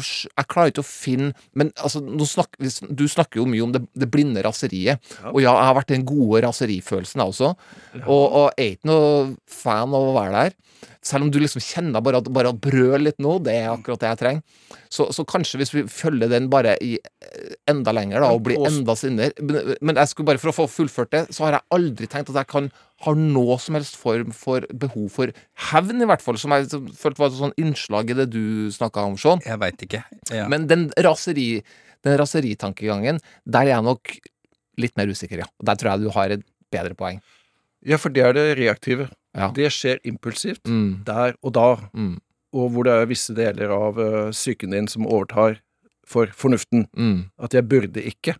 klarer 0.51 0.73
ikke 0.73 0.84
å 0.84 0.88
finne 0.88 1.31
Men 1.57 1.71
altså, 1.81 2.01
snak, 2.29 2.57
du 2.60 3.05
snakker 3.10 3.41
jo 3.41 3.47
mye 3.49 3.65
om 3.65 3.73
det, 3.75 3.84
det 3.97 4.10
blinde 4.12 4.43
raseriet. 4.45 5.01
Ja. 5.21 5.34
Og 5.34 5.41
ja, 5.43 5.55
jeg 5.55 5.69
har 5.69 5.77
vært 5.79 5.93
den 5.93 6.07
gode 6.07 6.43
raserifølelsen, 6.45 7.23
jeg 7.23 7.36
også. 7.36 7.53
Ja. 7.95 8.05
Og, 8.05 8.25
og 8.25 8.45
jeg 8.55 8.67
er 8.67 8.77
ikke 8.77 8.91
noe 8.91 9.13
fan 9.62 9.97
av 9.97 10.12
å 10.12 10.15
være 10.17 10.38
der. 10.38 10.60
Selv 11.01 11.25
om 11.25 11.31
du 11.34 11.39
liksom 11.41 11.63
kjenner 11.65 12.03
bare 12.05 12.19
at 12.21 12.27
bare 12.29 12.51
brøl 12.53 13.07
litt 13.07 13.17
nå, 13.21 13.39
det 13.41 13.55
er 13.57 13.71
akkurat 13.71 14.03
det 14.03 14.12
jeg 14.12 14.19
trenger. 14.19 14.43
Så, 14.91 15.07
så, 15.15 15.25
kanskje 15.25 15.57
hvis 15.62 15.73
vi 15.73 15.84
følger 15.89 16.29
den 16.29 16.49
bare 16.51 16.75
i 16.84 16.91
eh, 16.99 17.53
enda 17.71 17.93
lenger, 17.95 18.21
da, 18.21 18.29
og 18.36 18.43
blir 18.45 18.60
enda 18.67 18.93
sinnere 18.99 19.31
men, 19.39 19.71
men, 19.79 19.97
jeg 19.97 20.12
skulle 20.12 20.27
bare 20.27 20.41
for 20.41 20.51
å 20.51 20.55
få 20.60 20.67
fullført 20.69 21.13
det, 21.15 21.21
så 21.34 21.47
har 21.47 21.57
jeg 21.57 21.61
aldri 21.74 22.10
tenkt 22.10 22.32
at 22.34 22.41
jeg 22.41 22.50
kan 22.52 22.71
ha 23.06 23.13
noe 23.17 23.58
som 23.62 23.78
helst 23.78 23.95
form 23.97 24.34
for 24.36 24.65
behov 24.78 25.08
for 25.13 25.32
hevn, 25.71 26.04
i 26.04 26.10
hvert 26.10 26.24
fall. 26.24 26.38
Som 26.41 26.54
jeg 26.56 26.69
følte 26.69 27.21
var 27.21 27.32
et 27.32 27.39
sånn 27.39 27.56
innslag 27.62 28.13
i 28.13 28.17
det 28.17 28.28
du 28.34 28.69
snakka 28.74 29.08
om, 29.10 29.17
Sean. 29.19 29.41
Jeg 29.45 29.62
veit 29.62 29.88
ikke. 29.88 30.04
Ja. 30.30 30.50
Men 30.52 30.67
den 30.69 30.89
raseri 31.02 31.63
den 32.06 32.17
raseritankegangen, 32.17 33.19
der 33.45 33.67
er 33.67 33.76
jeg 33.76 33.86
nok 33.86 34.15
litt 34.82 34.95
mer 34.97 35.12
usikker, 35.12 35.43
ja. 35.43 35.47
Der 35.62 35.78
tror 35.78 35.93
jeg 35.93 36.06
du 36.06 36.13
har 36.15 36.34
et 36.34 36.45
bedre 36.74 36.97
poeng. 36.97 37.19
Ja, 37.86 37.97
for 38.02 38.13
det 38.13 38.24
er 38.26 38.38
det 38.38 38.45
reaktive. 38.60 39.10
Ja. 39.38 39.50
Det 39.56 39.69
skjer 39.74 40.02
impulsivt. 40.08 40.63
Mm. 40.67 41.04
Der 41.08 41.36
og 41.41 41.54
da. 41.58 41.67
Mm. 41.93 42.15
Og 42.58 42.71
hvor 42.74 42.88
det 42.88 42.95
er 42.95 43.10
visse 43.10 43.34
deler 43.36 43.74
av 43.74 44.00
uh, 44.00 44.32
psyken 44.34 44.74
din 44.76 44.89
som 44.91 45.08
overtar 45.08 45.62
for 46.08 46.32
fornuften. 46.36 46.88
Mm. 46.97 47.30
At 47.41 47.56
jeg 47.56 47.67
burde 47.69 48.04
ikke. 48.04 48.36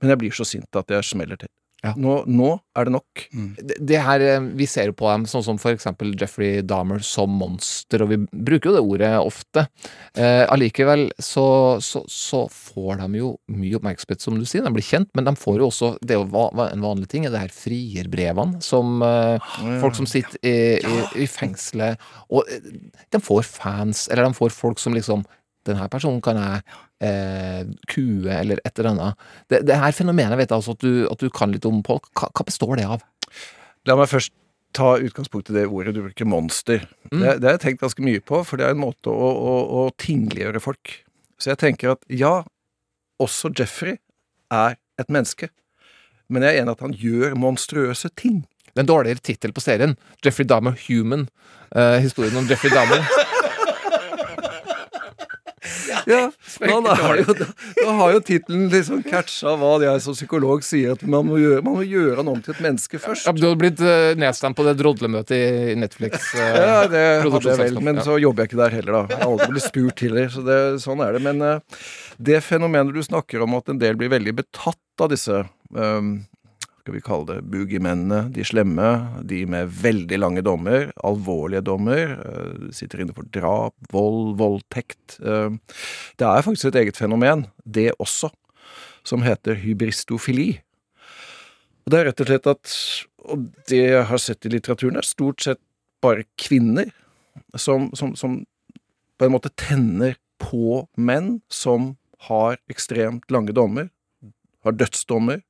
Men 0.00 0.14
jeg 0.14 0.22
blir 0.22 0.36
så 0.36 0.46
sint 0.48 0.76
at 0.76 0.92
jeg 0.92 1.08
smeller 1.08 1.40
til. 1.40 1.50
Ja. 1.80 1.94
Nå, 1.96 2.18
nå, 2.28 2.50
er 2.76 2.86
det 2.86 2.92
nok. 2.92 3.22
Mm. 3.32 3.48
Det, 3.56 3.76
det, 3.88 4.00
her, 4.04 4.20
eh, 4.20 4.48
Vi 4.58 4.66
ser 4.68 4.90
jo 4.90 4.96
på 4.98 5.08
dem 5.08 5.24
sånn 5.30 5.44
som 5.46 5.60
for 5.60 5.72
eksempel 5.72 6.12
Jeffrey 6.18 6.60
Dahmer 6.66 7.00
som 7.04 7.32
monster, 7.40 8.04
og 8.04 8.12
vi 8.12 8.18
bruker 8.30 8.70
jo 8.70 8.74
det 8.76 8.82
ordet 8.84 9.12
ofte. 9.20 9.64
Eh, 10.12 10.44
allikevel 10.52 11.08
så, 11.16 11.78
så, 11.84 12.04
så, 12.10 12.44
får 12.50 13.00
de 13.00 13.22
jo 13.22 13.32
mye 13.54 13.78
oppmerksomhet, 13.78 14.20
som 14.24 14.36
du 14.36 14.44
sier. 14.48 14.64
De 14.66 14.74
blir 14.74 14.84
kjent, 14.84 15.08
men 15.16 15.28
de 15.28 15.34
får 15.38 15.60
jo 15.60 15.70
også 15.70 15.92
Det 16.04 16.16
er 16.16 16.20
jo 16.20 16.46
en 16.66 16.84
vanlig 16.84 17.08
ting, 17.10 17.24
det 17.24 17.40
her 17.40 17.52
frierbrevene 17.54 18.60
som 18.64 19.00
eh, 19.06 19.50
folk 19.80 19.96
som 19.96 20.08
sitter 20.08 20.36
i, 20.44 20.54
i, 20.78 21.02
i 21.24 21.26
fengselet 21.30 22.00
Og 22.28 22.48
eh, 22.50 22.70
de 23.12 23.20
får 23.22 23.46
fans, 23.48 24.06
eller 24.10 24.28
de 24.28 24.36
får 24.36 24.52
folk 24.54 24.80
som 24.82 24.96
liksom 24.96 25.24
Denne 25.68 25.88
personen 25.92 26.22
kan 26.24 26.38
jeg 26.40 26.62
eh, 27.04 27.64
kue 27.90 28.30
eller 28.32 28.60
et 28.64 28.78
eller 28.78 28.92
annet. 28.94 29.24
Det, 29.52 29.62
det 29.68 29.78
her 29.82 29.96
fenomenet 29.96 30.38
vet 30.40 30.48
jeg 30.48 30.56
altså 30.56 30.76
at 30.76 30.84
du, 30.84 31.04
at 31.10 31.20
du 31.20 31.28
kan 31.34 31.52
litt 31.52 31.68
om, 31.68 31.82
Pål. 31.84 32.00
Hva, 32.16 32.30
hva, 32.32 32.46
består 32.48 32.76
det 32.80 32.86
av? 32.88 33.04
La 33.88 33.96
meg 33.98 34.10
først 34.10 34.32
ta 34.76 34.94
utgangspunkt 35.02 35.50
i 35.50 35.56
det 35.56 35.66
ordet 35.66 35.94
du 35.96 36.02
bruker, 36.04 36.28
monster. 36.28 36.84
Mm. 37.10 37.18
Det, 37.18 37.36
det, 37.42 37.46
har 37.46 37.56
jeg 37.56 37.64
tenkt 37.64 37.84
ganske 37.84 38.04
mye 38.06 38.22
på, 38.22 38.42
for 38.46 38.60
det 38.60 38.68
er 38.68 38.76
en 38.76 38.82
måte 38.84 39.12
å, 39.12 39.30
å, 39.30 39.54
å 39.82 39.86
tingliggjøre 40.00 40.62
folk. 40.62 41.00
Så 41.40 41.52
jeg 41.52 41.60
tenker 41.62 41.96
at 41.96 42.04
ja, 42.12 42.40
også 43.20 43.50
Jeffrey 43.56 43.98
er 44.54 44.78
et 45.00 45.12
menneske. 45.12 45.50
Men 46.30 46.46
jeg 46.46 46.56
er 46.56 46.62
enig 46.62 46.76
at 46.76 46.84
han 46.86 46.94
gjør 46.94 47.34
monstrøse 47.40 48.12
ting. 48.18 48.44
Det 48.70 48.78
er 48.78 48.84
en 48.84 48.92
dårligere 48.92 49.24
tittel 49.26 49.54
på 49.54 49.64
serien. 49.64 49.96
Jeffrey 50.24 50.46
Dahmer 50.46 50.78
Human. 50.86 51.26
Uh, 51.74 51.98
historien 52.02 52.36
om 52.38 52.46
Jeffrey 52.50 52.70
Dahmer. 52.70 53.02
Ja, 56.08 56.30
da, 56.58 56.94
har 56.96 57.18
jo, 57.20 57.34
da 57.76 57.92
har 57.98 58.14
jo 58.14 58.20
tittelen 58.24 58.68
liksom 58.72 59.02
catcha 59.04 59.52
hva 59.60 59.74
jeg 59.82 60.00
som 60.04 60.16
psykolog 60.16 60.64
sier, 60.64 60.94
at 60.96 61.02
man 61.04 61.28
må 61.28 61.36
gjøre, 61.40 61.60
man 61.66 61.76
må 61.76 61.84
gjøre 61.84 62.16
han 62.22 62.30
om 62.32 62.40
til 62.44 62.54
et 62.54 62.62
menneske 62.64 63.00
først. 63.02 63.28
Ja, 63.28 63.34
du 63.36 63.44
hadde 63.44 63.60
blitt 63.60 63.82
uh, 63.84 64.12
nedstemt 64.20 64.56
på 64.56 64.64
det 64.64 64.76
drodlemøtet 64.80 65.36
i 65.36 65.76
Netflix. 65.78 66.30
Uh, 66.32 66.40
ja, 66.64 66.80
det 66.88 67.04
hadde 67.26 67.42
jeg 67.52 67.60
vel, 67.60 67.82
men 67.84 68.00
så 68.06 68.16
jobber 68.22 68.46
jeg 68.46 68.52
ikke 68.52 68.62
der 68.62 68.78
heller, 68.80 68.98
da. 69.00 69.04
Jeg 69.12 69.20
har 69.20 69.34
aldri 69.34 69.50
blitt 69.52 69.68
spurt 69.68 70.04
heller, 70.06 70.32
så 70.32 70.46
det, 70.48 70.60
sånn 70.86 71.04
er 71.04 71.16
det. 71.16 71.24
Men 71.28 71.44
uh, 71.44 71.86
det 72.16 72.40
fenomenet 72.46 72.96
du 72.96 73.04
snakker 73.04 73.44
om, 73.44 73.60
at 73.60 73.68
en 73.72 73.80
del 73.82 74.00
blir 74.00 74.12
veldig 74.12 74.36
betatt 74.40 75.04
av 75.04 75.12
disse 75.12 75.44
um, 75.76 76.14
skal 76.90 76.98
vi 76.98 77.06
kalle 77.06 77.26
det 77.28 77.42
boogiemennene, 77.46 78.32
de 78.34 78.42
slemme, 78.42 78.86
de 79.22 79.44
med 79.46 79.70
veldig 79.70 80.16
lange 80.18 80.42
dommer, 80.42 80.88
alvorlige 81.06 81.62
dommer, 81.62 82.16
uh, 82.18 82.70
sitter 82.74 83.04
inne 83.04 83.14
for 83.14 83.28
drap, 83.30 83.76
vold, 83.92 84.34
voldtekt. 84.40 85.20
Uh, 85.22 85.54
det 86.18 86.26
er 86.26 86.42
faktisk 86.42 86.72
et 86.72 86.80
eget 86.82 86.98
fenomen, 86.98 87.46
det 87.62 87.92
også, 88.02 88.32
som 89.06 89.22
heter 89.22 89.60
hybristofili. 89.62 90.48
Og 91.86 91.94
det 91.94 92.00
er 92.00 92.10
rett 92.10 92.24
og 92.24 92.30
slett 92.32 92.50
at, 92.50 92.74
og 93.30 93.46
det 93.70 93.84
jeg 93.84 94.08
har 94.10 94.22
sett 94.24 94.48
i 94.48 94.52
litteraturen, 94.56 94.98
er 94.98 95.06
stort 95.06 95.46
sett 95.46 95.62
bare 96.02 96.26
kvinner 96.40 96.90
som, 97.54 97.92
som, 97.94 98.16
som 98.18 98.40
på 99.20 99.28
en 99.28 99.36
måte 99.36 99.52
tenner 99.54 100.18
på 100.42 100.88
menn 100.98 101.36
som 101.52 101.92
har 102.26 102.58
ekstremt 102.72 103.30
lange 103.30 103.54
dommer, 103.54 103.92
har 104.66 104.74
dødsdommer, 104.74 105.44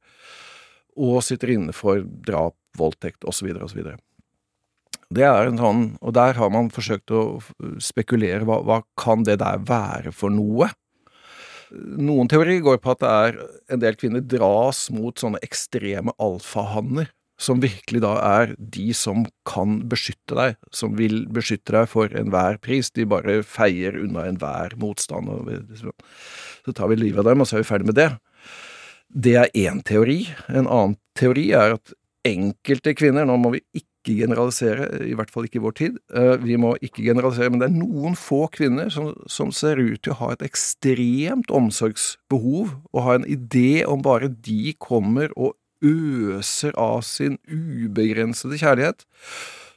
og 0.96 1.20
sitter 1.26 1.54
inne 1.54 1.74
for 1.76 2.02
drap, 2.26 2.56
voldtekt 2.78 3.26
osv. 3.28 3.50
osv. 3.62 3.82
Det 5.10 5.24
er 5.26 5.48
en 5.48 5.58
sånn, 5.58 5.86
og 5.98 6.14
der 6.14 6.36
har 6.38 6.52
man 6.54 6.70
forsøkt 6.70 7.10
å 7.10 7.40
spekulere, 7.82 8.46
hva, 8.46 8.60
hva 8.62 8.82
kan 9.00 9.24
det 9.26 9.40
der 9.42 9.58
være 9.66 10.12
for 10.14 10.30
noe? 10.30 10.70
Noen 11.70 12.30
teorier 12.30 12.62
går 12.62 12.78
på 12.82 12.94
at 12.94 13.02
det 13.02 13.10
er 13.10 13.40
en 13.74 13.82
del 13.82 13.98
kvinner 13.98 14.22
dras 14.22 14.88
mot 14.94 15.18
sånne 15.18 15.42
ekstreme 15.46 16.14
alfahanner, 16.22 17.10
som 17.40 17.62
virkelig 17.62 18.02
da 18.04 18.12
er 18.20 18.54
de 18.58 18.90
som 18.94 19.24
kan 19.48 19.80
beskytte 19.90 20.36
deg, 20.36 20.58
som 20.76 20.94
vil 20.98 21.24
beskytte 21.32 21.74
deg 21.74 21.90
for 21.90 22.12
enhver 22.14 22.58
pris. 22.62 22.90
De 22.94 23.06
bare 23.08 23.40
feier 23.46 23.96
unna 23.98 24.26
enhver 24.28 24.76
motstand, 24.78 25.30
og 25.30 25.48
så 25.80 26.74
tar 26.76 26.90
vi 26.92 27.00
livet 27.00 27.22
av 27.22 27.32
dem, 27.32 27.42
og 27.42 27.48
så 27.48 27.58
er 27.58 27.64
vi 27.64 27.70
ferdig 27.70 27.90
med 27.90 27.98
det. 27.98 28.10
Det 29.10 29.34
er 29.34 29.54
én 29.58 29.80
teori. 29.82 30.22
En 30.48 30.68
annen 30.68 30.96
teori 31.18 31.50
er 31.56 31.74
at 31.78 31.94
enkelte 32.26 32.94
kvinner, 32.94 33.26
nå 33.26 33.36
må 33.40 33.54
vi 33.56 33.62
ikke 33.74 34.14
generalisere, 34.22 34.86
i 35.04 35.16
hvert 35.16 35.32
fall 35.32 35.44
ikke 35.44 35.58
i 35.58 35.64
vår 35.64 35.74
tid, 35.76 35.96
eh, 36.16 36.36
vi 36.40 36.56
må 36.60 36.72
ikke 36.80 37.04
generalisere, 37.04 37.50
men 37.52 37.60
det 37.60 37.68
er 37.68 37.76
noen 37.76 38.14
få 38.16 38.46
kvinner 38.52 38.88
som, 38.92 39.10
som 39.28 39.50
ser 39.52 39.80
ut 39.80 40.00
til 40.04 40.14
å 40.14 40.20
ha 40.22 40.30
et 40.34 40.44
ekstremt 40.46 41.52
omsorgsbehov, 41.52 42.76
og 42.92 43.04
ha 43.04 43.18
en 43.18 43.26
idé 43.28 43.82
om 43.88 44.04
bare 44.04 44.30
de 44.30 44.74
kommer 44.80 45.34
og 45.36 45.56
øser 45.84 46.76
av 46.80 47.02
sin 47.08 47.38
ubegrensede 47.48 48.60
kjærlighet, 48.60 49.04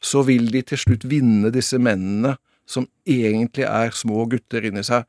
så 0.03 0.23
vil 0.27 0.49
de 0.51 0.63
til 0.67 0.79
slutt 0.79 1.07
vinne 1.07 1.51
disse 1.55 1.79
mennene 1.79 2.35
som 2.67 2.87
egentlig 3.07 3.67
er 3.67 3.95
små 3.95 4.27
gutter 4.31 4.67
inni 4.67 4.83
seg, 4.87 5.07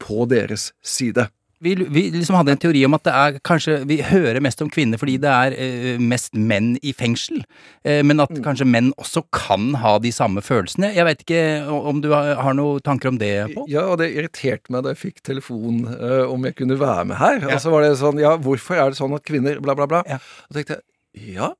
på 0.00 0.24
deres 0.30 0.70
side. 0.80 1.26
Vi, 1.64 1.72
vi 1.74 2.02
liksom 2.12 2.36
hadde 2.36 2.52
en 2.52 2.60
teori 2.60 2.82
om 2.84 2.94
at 2.98 3.04
det 3.06 3.12
er 3.16 3.36
kanskje 3.46 3.78
Vi 3.88 3.96
hører 4.04 4.42
mest 4.44 4.60
om 4.60 4.68
kvinner 4.72 5.00
fordi 5.00 5.14
det 5.22 5.30
er 5.32 5.54
eh, 5.56 6.00
mest 6.00 6.34
menn 6.36 6.74
i 6.84 6.92
fengsel, 6.96 7.40
eh, 7.86 8.02
men 8.04 8.20
at 8.20 8.32
kanskje 8.44 8.66
menn 8.68 8.90
også 9.00 9.22
kan 9.34 9.70
ha 9.80 9.94
de 10.02 10.12
samme 10.12 10.42
følelsene. 10.44 10.92
Jeg 10.96 11.06
veit 11.08 11.24
ikke 11.24 11.40
om 11.72 12.02
du 12.04 12.10
har, 12.12 12.34
har 12.42 12.56
noen 12.56 12.84
tanker 12.84 13.12
om 13.12 13.20
det, 13.20 13.32
på? 13.54 13.64
Ja, 13.72 13.86
og 13.92 14.00
det 14.02 14.10
irriterte 14.12 14.72
meg 14.74 14.84
da 14.84 14.92
jeg 14.92 15.00
fikk 15.00 15.24
telefon 15.26 15.86
eh, 15.94 16.24
om 16.28 16.44
jeg 16.48 16.58
kunne 16.60 16.78
være 16.80 17.08
med 17.12 17.20
her. 17.20 17.40
Og 17.48 17.56
så 17.62 17.72
var 17.72 17.86
det 17.86 17.94
sånn, 18.02 18.20
ja, 18.20 18.34
hvorfor 18.36 18.80
er 18.82 18.92
det 18.92 19.00
sånn 19.00 19.16
at 19.16 19.24
kvinner 19.26 19.60
bla, 19.64 19.76
bla, 19.78 19.88
bla? 19.90 20.04
Og 20.04 20.50
så 20.50 20.58
tenkte 20.60 20.80
jeg, 20.80 21.36
ja, 21.38 21.52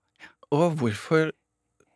og 0.52 0.76
hvorfor 0.80 1.32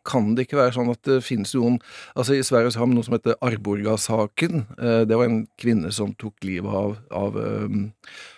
kan 0.07 0.33
det 0.35 0.47
ikke 0.47 0.59
være 0.59 0.75
sånn 0.77 0.91
at 0.93 1.01
det 1.07 1.19
finnes 1.25 1.53
noen 1.57 1.77
Altså, 2.17 2.35
i 2.35 2.45
Sverige 2.45 2.73
så 2.73 2.81
har 2.81 2.89
vi 2.89 2.97
noe 2.97 3.05
som 3.05 3.15
heter 3.15 3.37
Arborga-saken. 3.45 4.65
Eh, 4.77 5.03
det 5.09 5.17
var 5.17 5.29
en 5.29 5.43
kvinne 5.61 5.91
som 5.95 6.15
tok 6.19 6.43
livet 6.47 6.71
av, 6.71 6.97
av 7.15 7.37
eh, 7.39 7.77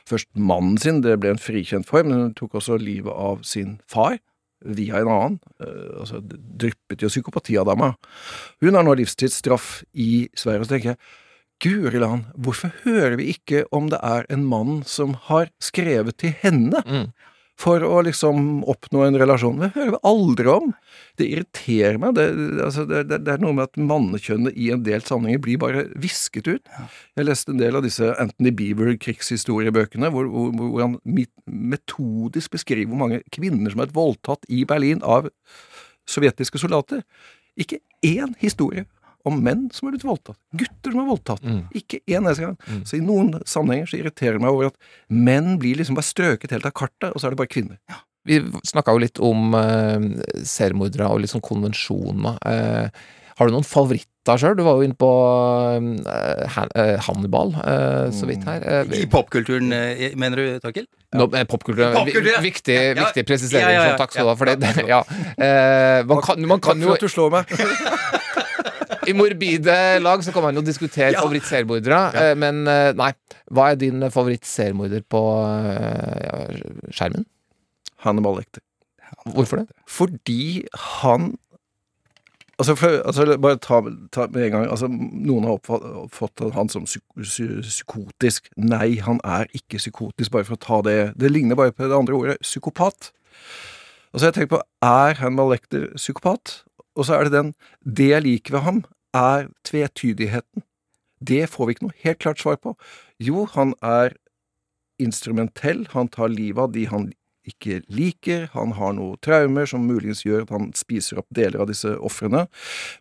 først 0.10 0.30
mannen 0.36 0.78
sin, 0.82 1.02
det 1.06 1.18
ble 1.22 1.34
en 1.34 1.42
frikjent 1.42 1.90
form, 1.90 2.12
men 2.12 2.22
hun 2.28 2.38
tok 2.38 2.60
også 2.60 2.78
livet 2.82 3.14
av 3.14 3.44
sin 3.48 3.78
far 3.90 4.20
via 4.64 5.02
en 5.02 5.12
annen. 5.12 5.42
Eh, 5.64 5.90
altså, 6.04 6.22
det 6.24 6.40
dryppet 6.64 7.04
jo 7.04 7.12
psykopati 7.12 7.58
av 7.60 7.68
dama. 7.72 7.94
Hun 8.64 8.78
har 8.78 8.86
nå 8.86 8.96
livstidsstraff 9.00 9.84
i 9.94 10.28
Sverige, 10.36 10.64
og 10.64 10.70
så 10.70 10.76
tenker 10.76 10.94
jeg 10.94 11.04
Guri 11.64 12.00
land, 12.02 12.26
hvorfor 12.36 12.74
hører 12.84 13.16
vi 13.16 13.30
ikke 13.32 13.62
om 13.72 13.86
det 13.92 14.00
er 14.04 14.26
en 14.34 14.42
mann 14.44 14.82
som 14.90 15.14
har 15.30 15.48
skrevet 15.64 16.18
til 16.20 16.34
henne 16.42 16.82
for 17.60 17.84
å 17.86 18.02
liksom 18.06 18.64
oppnå 18.70 19.04
en 19.06 19.18
relasjon? 19.20 19.60
Det 19.62 19.72
hører 19.76 19.94
vi 19.94 20.00
aldri 20.10 20.50
om. 20.52 20.72
Det 21.20 21.28
irriterer 21.30 22.00
meg. 22.02 22.16
Det, 22.18 22.26
altså, 22.66 22.86
det, 22.90 23.04
det, 23.12 23.20
det 23.28 23.36
er 23.36 23.44
noe 23.44 23.56
med 23.58 23.70
at 23.70 23.80
mannekjønnet 23.80 24.58
i 24.58 24.72
en 24.74 24.86
del 24.86 25.06
sammenhenger 25.06 25.44
blir 25.46 25.62
bare 25.62 25.86
visket 26.02 26.50
ut. 26.50 26.74
Jeg 27.18 27.28
leste 27.28 27.54
en 27.54 27.62
del 27.62 27.78
av 27.78 27.86
disse 27.86 28.10
Anthony 28.22 28.54
Beaver-krigshistoriebøkene, 28.58 30.10
hvor, 30.14 30.28
hvor, 30.34 30.50
hvor 30.58 30.86
han 30.86 30.98
metodisk 31.46 32.58
beskriver 32.58 32.92
hvor 32.92 33.04
mange 33.06 33.22
kvinner 33.34 33.74
som 33.74 33.86
er 33.86 33.94
voldtatt 33.94 34.50
i 34.50 34.66
Berlin 34.70 35.04
av 35.06 35.30
sovjetiske 36.10 36.60
soldater. 36.60 37.06
Ikke 37.60 37.84
én 38.04 38.34
historie 38.42 38.88
om 39.26 39.38
menn 39.44 39.70
som 39.72 39.88
er 39.88 39.94
blitt 39.96 40.04
voldtatt. 40.08 40.36
Gutter 40.60 40.92
som 40.92 41.00
er 41.04 41.08
voldtatt. 41.08 41.46
Ikke 41.80 42.02
én 42.10 42.22
eneste 42.22 42.44
gang. 42.48 42.58
Så 42.88 42.98
i 43.00 43.04
noen 43.06 43.34
sammenhenger 43.48 43.88
så 43.94 44.00
irriterer 44.02 44.36
det 44.40 44.44
meg 44.44 44.52
over 44.56 44.72
at 44.72 44.76
menn 45.10 45.54
blir 45.62 45.80
liksom 45.80 45.96
bare 46.00 46.10
strøket 46.10 46.52
helt 46.56 46.68
av 46.68 46.74
kartet, 46.76 47.12
og 47.14 47.20
så 47.22 47.28
er 47.30 47.36
det 47.36 47.40
bare 47.44 47.54
kvinner. 47.54 47.80
Vi 48.28 48.38
snakka 48.68 48.94
jo 48.96 49.02
litt 49.04 49.20
om 49.24 49.52
eh, 49.60 50.06
seriemordere 50.48 51.08
og 51.12 51.20
litt 51.24 51.32
sånn 51.34 51.44
konvensjoner. 51.44 52.38
Eh, 52.48 52.88
har 53.40 53.50
du 53.50 53.56
noen 53.56 53.66
favoritter 53.68 54.38
sjøl? 54.40 54.54
Du 54.56 54.62
var 54.64 54.78
jo 54.78 54.86
inne 54.86 54.96
på 54.96 55.10
eh, 56.08 56.58
eh, 56.80 56.94
Hannibal 57.08 57.52
eh, 57.64 58.12
så 58.16 58.28
vidt 58.30 58.46
her. 58.48 58.64
Eh, 58.64 58.94
I 59.02 59.08
popkulturen, 59.12 59.72
eh, 59.76 60.14
mener 60.20 60.40
du, 60.40 60.60
Takkel? 60.64 60.86
Ja. 61.14 61.26
eh, 61.28 61.44
Popkultur 61.50 61.84
er 61.90 61.96
Popkultur, 61.98 62.30
ja. 62.32 62.40
viktig, 62.44 62.76
Ja, 62.78 62.94
ja. 62.94 63.08
viktig 63.08 63.26
presisering. 63.28 63.68
Ja, 63.68 63.74
ja, 63.84 63.88
ja. 63.92 63.98
Takk 64.00 64.16
skal 64.16 64.28
du 64.30 64.32
ha 64.32 64.38
for 64.40 64.52
det. 64.52 64.60
Ja, 64.88 64.88
Ja, 64.96 65.02
Eh, 65.34 66.04
man 66.08 66.22
kan, 66.24 66.40
man 66.48 66.60
kan 66.64 66.80
Takk 66.80 66.86
jo 66.86 66.94
for 66.94 67.02
at 67.02 67.08
du 67.08 67.12
slår 67.12 67.34
meg. 67.40 67.52
I 69.08 69.14
morbide 69.18 69.76
lag 70.04 70.24
så 70.26 70.32
kan 70.36 70.44
man 70.46 70.56
jo 70.56 70.62
diskutere 70.66 71.12
Ja. 71.14 71.22
favorittseriemordere, 71.22 72.02
ja. 72.14 72.34
men 72.36 72.64
eh, 72.68 72.92
nei. 72.98 73.12
Hva 73.54 73.72
er 73.72 73.76
din 73.82 74.02
favorittseriemorder 74.12 75.04
på 75.12 75.22
eh, 75.46 76.20
ja, 76.24 76.90
skjermen? 76.96 77.26
Hannibal 78.06 78.38
Lecter. 78.40 78.62
Hvorfor 79.30 79.64
det? 79.64 79.68
Fordi 79.88 80.66
han 81.04 81.34
Altså, 82.62 82.76
for, 82.78 82.88
altså 83.10 83.38
bare 83.42 83.58
ta, 83.58 83.80
ta 84.14 84.28
med 84.30 84.44
en 84.46 84.52
gang 84.54 84.66
altså, 84.70 84.86
Noen 84.88 85.44
har 85.48 85.56
oppfattet 85.58 86.54
han 86.54 86.70
som 86.70 86.84
psyk 86.86 87.02
psy- 87.18 87.64
psykotisk. 87.66 88.46
Nei, 88.62 89.00
han 89.02 89.18
er 89.26 89.48
ikke 89.58 89.80
psykotisk, 89.82 90.30
bare 90.32 90.46
for 90.46 90.54
å 90.56 90.62
ta 90.62 90.78
det 90.86 90.98
Det 91.18 91.32
ligner 91.34 91.58
bare 91.58 91.74
på 91.74 91.88
det 91.90 91.98
andre 91.98 92.14
ordet, 92.14 92.36
psykopat. 92.46 93.10
Altså, 94.14 94.28
jeg 94.28 94.34
tenker 94.38 94.52
på, 94.54 94.62
er 94.86 95.18
Hannibal 95.18 95.50
Lecter 95.56 95.88
psykopat? 95.98 96.60
Og 96.96 97.08
så 97.08 97.18
er 97.18 97.28
det 97.28 97.34
den 97.38 97.54
Det 97.84 98.10
jeg 98.12 98.26
liker 98.26 98.58
ved 98.58 98.66
ham, 98.68 98.84
er 99.14 99.50
tvetydigheten. 99.66 100.64
Det 101.22 101.50
får 101.50 101.66
vi 101.66 101.76
ikke 101.76 101.88
noe 101.88 102.02
helt 102.04 102.20
klart 102.20 102.42
svar 102.42 102.58
på. 102.60 102.74
Jo, 103.20 103.46
han 103.54 103.74
er 103.82 104.16
instrumentell, 105.02 105.88
han 105.94 106.10
tar 106.12 106.34
livet 106.34 106.62
av 106.62 106.74
de 106.74 106.88
han 106.90 107.12
ikke 107.48 107.82
liker, 107.92 108.48
han 108.54 108.76
har 108.78 108.94
noen 108.96 109.20
traumer 109.24 109.68
som 109.68 109.84
muligens 109.88 110.24
gjør 110.24 110.46
at 110.46 110.54
han 110.56 110.70
spiser 110.80 111.20
opp 111.20 111.28
deler 111.36 111.60
av 111.60 111.70
disse 111.72 111.92
ofrene, 112.00 112.46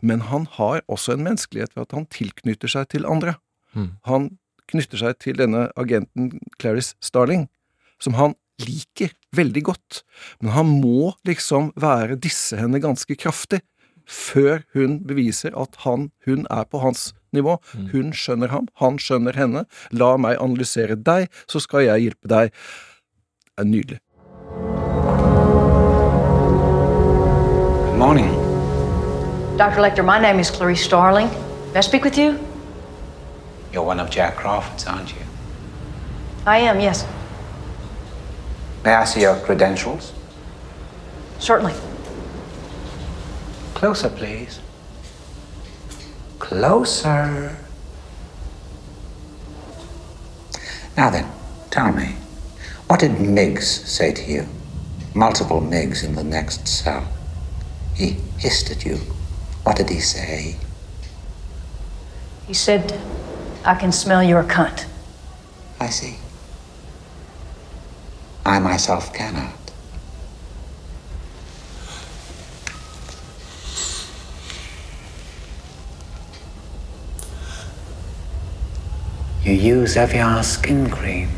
men 0.02 0.24
han 0.32 0.48
har 0.58 0.82
også 0.90 1.14
en 1.14 1.24
menneskelighet 1.28 1.76
ved 1.76 1.86
at 1.86 1.96
han 1.96 2.08
tilknytter 2.10 2.72
seg 2.74 2.88
til 2.90 3.06
andre. 3.06 3.36
Mm. 3.76 3.90
Han 4.08 4.30
knytter 4.72 4.98
seg 4.98 5.18
til 5.22 5.38
denne 5.38 5.68
agenten 5.78 6.32
Clarice 6.58 6.96
Starling, 7.04 7.46
som 8.02 8.18
han 8.18 8.34
liker 8.62 9.14
veldig 9.34 9.62
godt, 9.70 10.02
men 10.42 10.52
han 10.56 10.74
må 10.82 11.12
liksom 11.26 11.70
være 11.80 12.18
disse 12.20 12.58
henne 12.58 12.82
ganske 12.82 13.14
kraftig 13.18 13.62
før 14.12 14.62
hun 14.76 15.00
beviser 15.08 15.56
at 15.58 15.80
han, 15.86 16.10
hun 16.26 16.46
er 16.50 16.64
på 16.68 16.82
hans 16.84 17.12
nivå. 17.32 17.56
Hun 17.92 18.12
skjønner 18.12 18.52
ham, 18.52 18.68
han 18.80 18.98
skjønner 19.00 19.36
henne. 19.38 19.64
La 19.90 20.16
meg 20.20 20.36
analysere 20.40 20.98
deg, 21.00 21.28
så 21.48 21.62
skal 21.64 21.86
jeg 21.88 22.08
hjelpe 22.08 22.28
deg. 22.28 22.52
Det 23.52 23.64
er 23.64 23.68
nydelig. 23.68 23.98
Good 27.88 27.98
morning. 27.98 28.28
Dr. 29.58 29.80
Lecter, 29.80 30.02
my 30.02 30.18
name 30.20 30.40
is 30.40 30.50
Clarice 30.50 30.84
Starling. 30.84 31.28
May 31.72 31.78
I 31.78 31.82
speak 31.82 32.04
with 32.04 32.18
you? 32.18 32.38
You're 33.72 33.86
one 33.86 34.00
of 34.00 34.10
Jack 34.10 34.36
Crawford's, 34.36 34.86
aren't 34.86 35.10
you? 35.10 35.22
I 36.46 36.58
am, 36.58 36.80
yes. 36.80 37.06
May 38.84 38.94
I 38.94 39.04
see 39.04 39.22
your 39.22 39.36
credentials? 39.36 40.12
Certainly. 41.38 41.74
Closer, 43.82 44.10
please. 44.10 44.60
Closer. 46.38 47.56
Now 50.96 51.10
then, 51.10 51.28
tell 51.68 51.92
me, 51.92 52.14
what 52.86 53.00
did 53.00 53.20
Miggs 53.20 53.66
say 53.66 54.12
to 54.12 54.22
you? 54.22 54.46
Multiple 55.16 55.60
Miggs 55.60 56.04
in 56.04 56.14
the 56.14 56.22
next 56.22 56.68
cell. 56.68 57.08
He 57.96 58.18
hissed 58.38 58.70
at 58.70 58.84
you. 58.84 58.98
What 59.64 59.78
did 59.78 59.90
he 59.90 59.98
say? 59.98 60.58
He 62.46 62.54
said, 62.54 63.00
I 63.64 63.74
can 63.74 63.90
smell 63.90 64.22
your 64.22 64.44
cunt. 64.44 64.86
I 65.80 65.88
see. 65.88 66.18
I 68.46 68.60
myself 68.60 69.12
cannot. 69.12 69.61
You 79.44 79.54
use 79.54 79.96
Evian 79.96 80.44
skin 80.44 80.88
cream. 80.88 81.28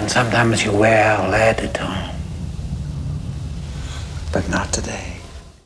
And 0.00 0.10
sometimes 0.10 0.64
you 0.64 0.72
wear 0.72 1.18
lead 1.30 1.60
at 1.60 1.76
home. 1.76 2.10
But 4.32 4.50
not 4.50 4.72
today. 4.72 5.20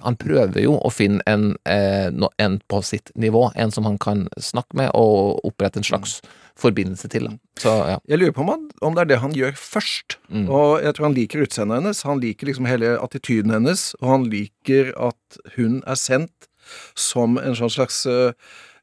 Han 0.05 0.19
prøver 0.21 0.61
jo 0.61 0.75
å 0.77 0.91
finne 0.93 1.23
en, 1.27 1.57
eh, 1.65 2.13
en 2.39 2.61
på 2.69 2.83
sitt 2.85 3.11
nivå, 3.17 3.53
en 3.57 3.71
som 3.71 3.85
han 3.85 3.97
kan 3.99 4.29
snakke 4.37 4.77
med 4.77 4.91
og 4.95 5.41
opprette 5.49 5.81
en 5.81 5.89
slags 5.89 6.21
forbindelse 6.55 7.09
til. 7.09 7.39
Så 7.57 7.73
ja. 7.89 7.99
Jeg 8.07 8.19
lurer 8.19 8.33
på 8.33 8.45
om, 8.45 8.49
han, 8.49 8.69
om 8.83 8.95
det 8.95 9.01
er 9.01 9.11
det 9.15 9.21
han 9.25 9.33
gjør 9.33 9.57
først. 9.57 10.19
Mm. 10.29 10.51
Og 10.51 10.83
jeg 10.83 10.95
tror 10.95 11.09
han 11.09 11.17
liker 11.17 11.43
utseendet 11.43 11.81
hennes, 11.81 12.03
han 12.03 12.21
liker 12.21 12.47
liksom 12.47 12.69
hele 12.69 12.99
attityden 13.01 13.51
hennes, 13.51 13.95
og 14.03 14.09
han 14.13 14.29
liker 14.29 14.93
at 15.01 15.41
hun 15.57 15.83
er 15.87 15.97
sendt 15.97 16.51
som 16.95 17.39
en 17.39 17.57
sånn 17.57 17.73
slags 17.73 18.05
eh, 18.11 18.33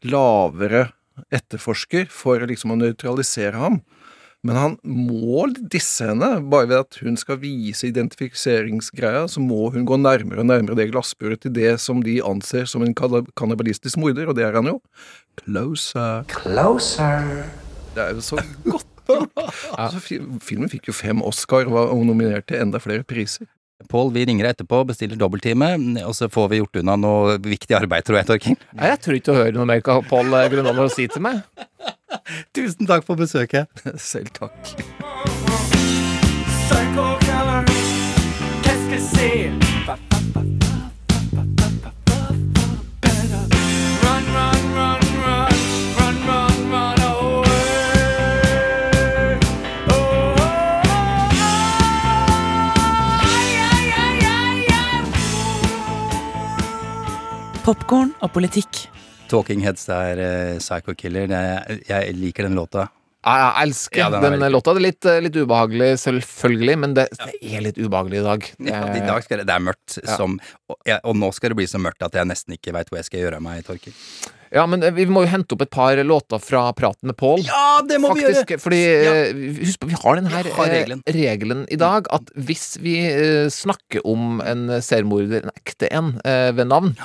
lavere 0.08 0.88
etterforsker 1.34 2.08
for 2.12 2.44
liksom 2.50 2.74
å 2.74 2.80
nøytralisere 2.80 3.60
ham. 3.60 3.82
Men 4.44 4.58
han 4.60 4.74
må 4.84 5.46
disse 5.72 6.10
henne, 6.10 6.42
bare 6.52 6.68
ved 6.68 6.82
at 6.82 6.98
hun 7.00 7.16
skal 7.20 7.38
vise 7.40 7.88
identifiseringsgreia, 7.88 9.24
så 9.32 9.40
må 9.40 9.70
hun 9.72 9.86
gå 9.88 9.96
nærmere 10.02 10.44
og 10.44 10.50
nærmere 10.50 10.76
det 10.82 10.90
glassburet 10.92 11.46
til 11.46 11.54
det 11.56 11.78
som 11.80 12.02
de 12.04 12.18
anser 12.28 12.68
som 12.68 12.84
en 12.84 12.96
kannibalistisk 12.96 14.02
morder, 14.04 14.28
og 14.28 14.36
det 14.36 14.44
er 14.50 14.60
han 14.60 14.68
jo. 14.68 14.82
Closer. 15.40 16.28
Closer. 16.34 17.46
Det 17.96 18.04
er 18.04 18.18
jo 18.18 18.26
så 18.26 18.42
godt. 18.68 18.90
Altså, 19.84 20.00
filmen 20.40 20.70
fikk 20.72 20.86
jo 20.88 20.94
fem 20.96 21.20
Oscar 21.28 21.68
og 21.68 21.74
var 21.76 21.90
nominert 22.08 22.46
til 22.48 22.62
enda 22.64 22.80
flere 22.80 23.04
priser. 23.04 23.50
Pål, 23.94 24.10
vi 24.14 24.24
ringer 24.26 24.48
deg 24.48 24.56
etterpå, 24.56 24.80
bestiller 24.90 25.20
dobbelttime, 25.22 25.68
og 26.02 26.16
så 26.18 26.26
får 26.34 26.48
vi 26.50 26.58
gjort 26.64 26.80
unna 26.82 26.96
noe 26.98 27.36
viktig 27.38 27.76
arbeid, 27.78 28.08
tror 28.08 28.18
jeg, 28.18 28.26
Torking. 28.32 28.58
Nei, 28.74 28.88
Jeg 28.90 29.02
tror 29.06 29.20
ikke 29.20 29.28
du 29.30 29.38
hører 29.38 29.58
noe 29.60 29.70
mer 29.70 29.84
hva 29.86 30.00
Pål 30.10 30.34
Grøndahl 30.50 30.80
har 30.82 30.90
å 30.90 30.94
si 30.94 31.06
til 31.14 31.22
meg. 31.22 31.44
Tusen 32.58 32.90
takk 32.90 33.06
for 33.06 33.22
besøket. 33.22 33.70
Selv 34.02 34.34
takk. 34.34 34.74
Psycho 36.64 37.06
killer, 37.22 37.70
qu'est-ce 38.64 38.90
que 38.90 39.00
c'est? 39.14 39.63
Popkorn 57.64 58.12
og 58.24 58.32
politikk. 58.36 58.88
Talking 59.32 59.62
Heads 59.64 59.86
er 59.94 60.20
uh, 60.20 60.58
Psycho 60.60 60.96
Killer. 61.00 61.32
Jeg, 61.32 61.80
jeg 61.88 62.18
liker 62.20 62.50
den 62.50 62.58
låta. 62.60 62.90
Jeg, 63.24 63.40
jeg 63.40 63.64
elsker 63.70 64.02
Ja, 64.02 64.10
den 64.12 64.26
den 64.26 64.34
veldig 64.36 64.50
låta. 64.52 64.74
Det 64.76 64.82
er 64.82 64.86
litt, 64.90 65.08
litt 65.30 65.38
ubehagelig, 65.40 65.88
selvfølgelig, 66.02 66.74
men 66.84 66.96
det, 66.98 67.06
det 67.22 67.38
er 67.56 67.64
litt 67.64 67.80
ubehagelig 67.80 68.20
i 68.20 68.26
dag. 68.26 68.48
Ja, 68.68 68.82
I 69.00 69.04
dag 69.08 69.24
skal 69.24 69.40
det, 69.42 69.46
det 69.48 69.56
er 69.56 69.64
mørkt, 69.70 69.96
Ja. 70.04 70.18
som, 70.20 70.36
og, 70.68 70.92
og 71.08 71.16
nå 71.22 71.30
skal 71.38 71.54
det 71.54 71.60
bli 71.62 71.68
så 71.72 71.80
mørkt 71.80 72.04
at 72.04 72.20
jeg 72.20 72.28
nesten 72.34 72.58
ikke 72.58 72.76
veit 72.76 72.92
hvor 72.92 73.00
jeg 73.00 73.08
skal 73.08 73.24
gjøre 73.24 73.40
av 73.40 73.46
meg, 73.48 73.64
Torkil. 73.70 73.96
Ja, 74.54 74.68
men 74.70 74.84
eh, 74.86 74.92
vi 74.94 75.08
må 75.10 75.24
jo 75.24 75.32
hente 75.32 75.56
opp 75.56 75.64
et 75.66 75.72
par 75.74 75.98
låter 76.04 76.44
fra 76.44 76.66
praten 76.78 77.10
med 77.14 77.18
Pål. 77.18 77.48
Ja, 77.48 77.80
det 77.88 78.02
må 78.04 78.12
vi 78.14 78.28
gjøre! 78.28 78.60
Fordi 78.62 78.82
Ja. 78.84 79.16
eh, 79.24 79.42
Husk 79.64 79.80
på, 79.82 79.88
vi 79.96 80.02
har 80.04 80.20
den 80.20 80.28
her 80.36 80.52
har 80.60 80.68
eh, 80.68 80.76
regelen. 80.82 81.08
regelen 81.16 81.64
i 81.74 81.80
dag 81.80 82.12
at 82.14 82.36
hvis 82.36 82.74
vi 82.84 83.00
eh, 83.08 83.48
snakker 83.56 84.04
om 84.04 84.44
en 84.44 84.68
seriemorder, 84.84 85.48
en 85.48 85.56
ekte 85.64 85.88
en, 85.96 86.18
eh, 86.28 86.52
ved 86.60 86.68
navn 86.76 86.98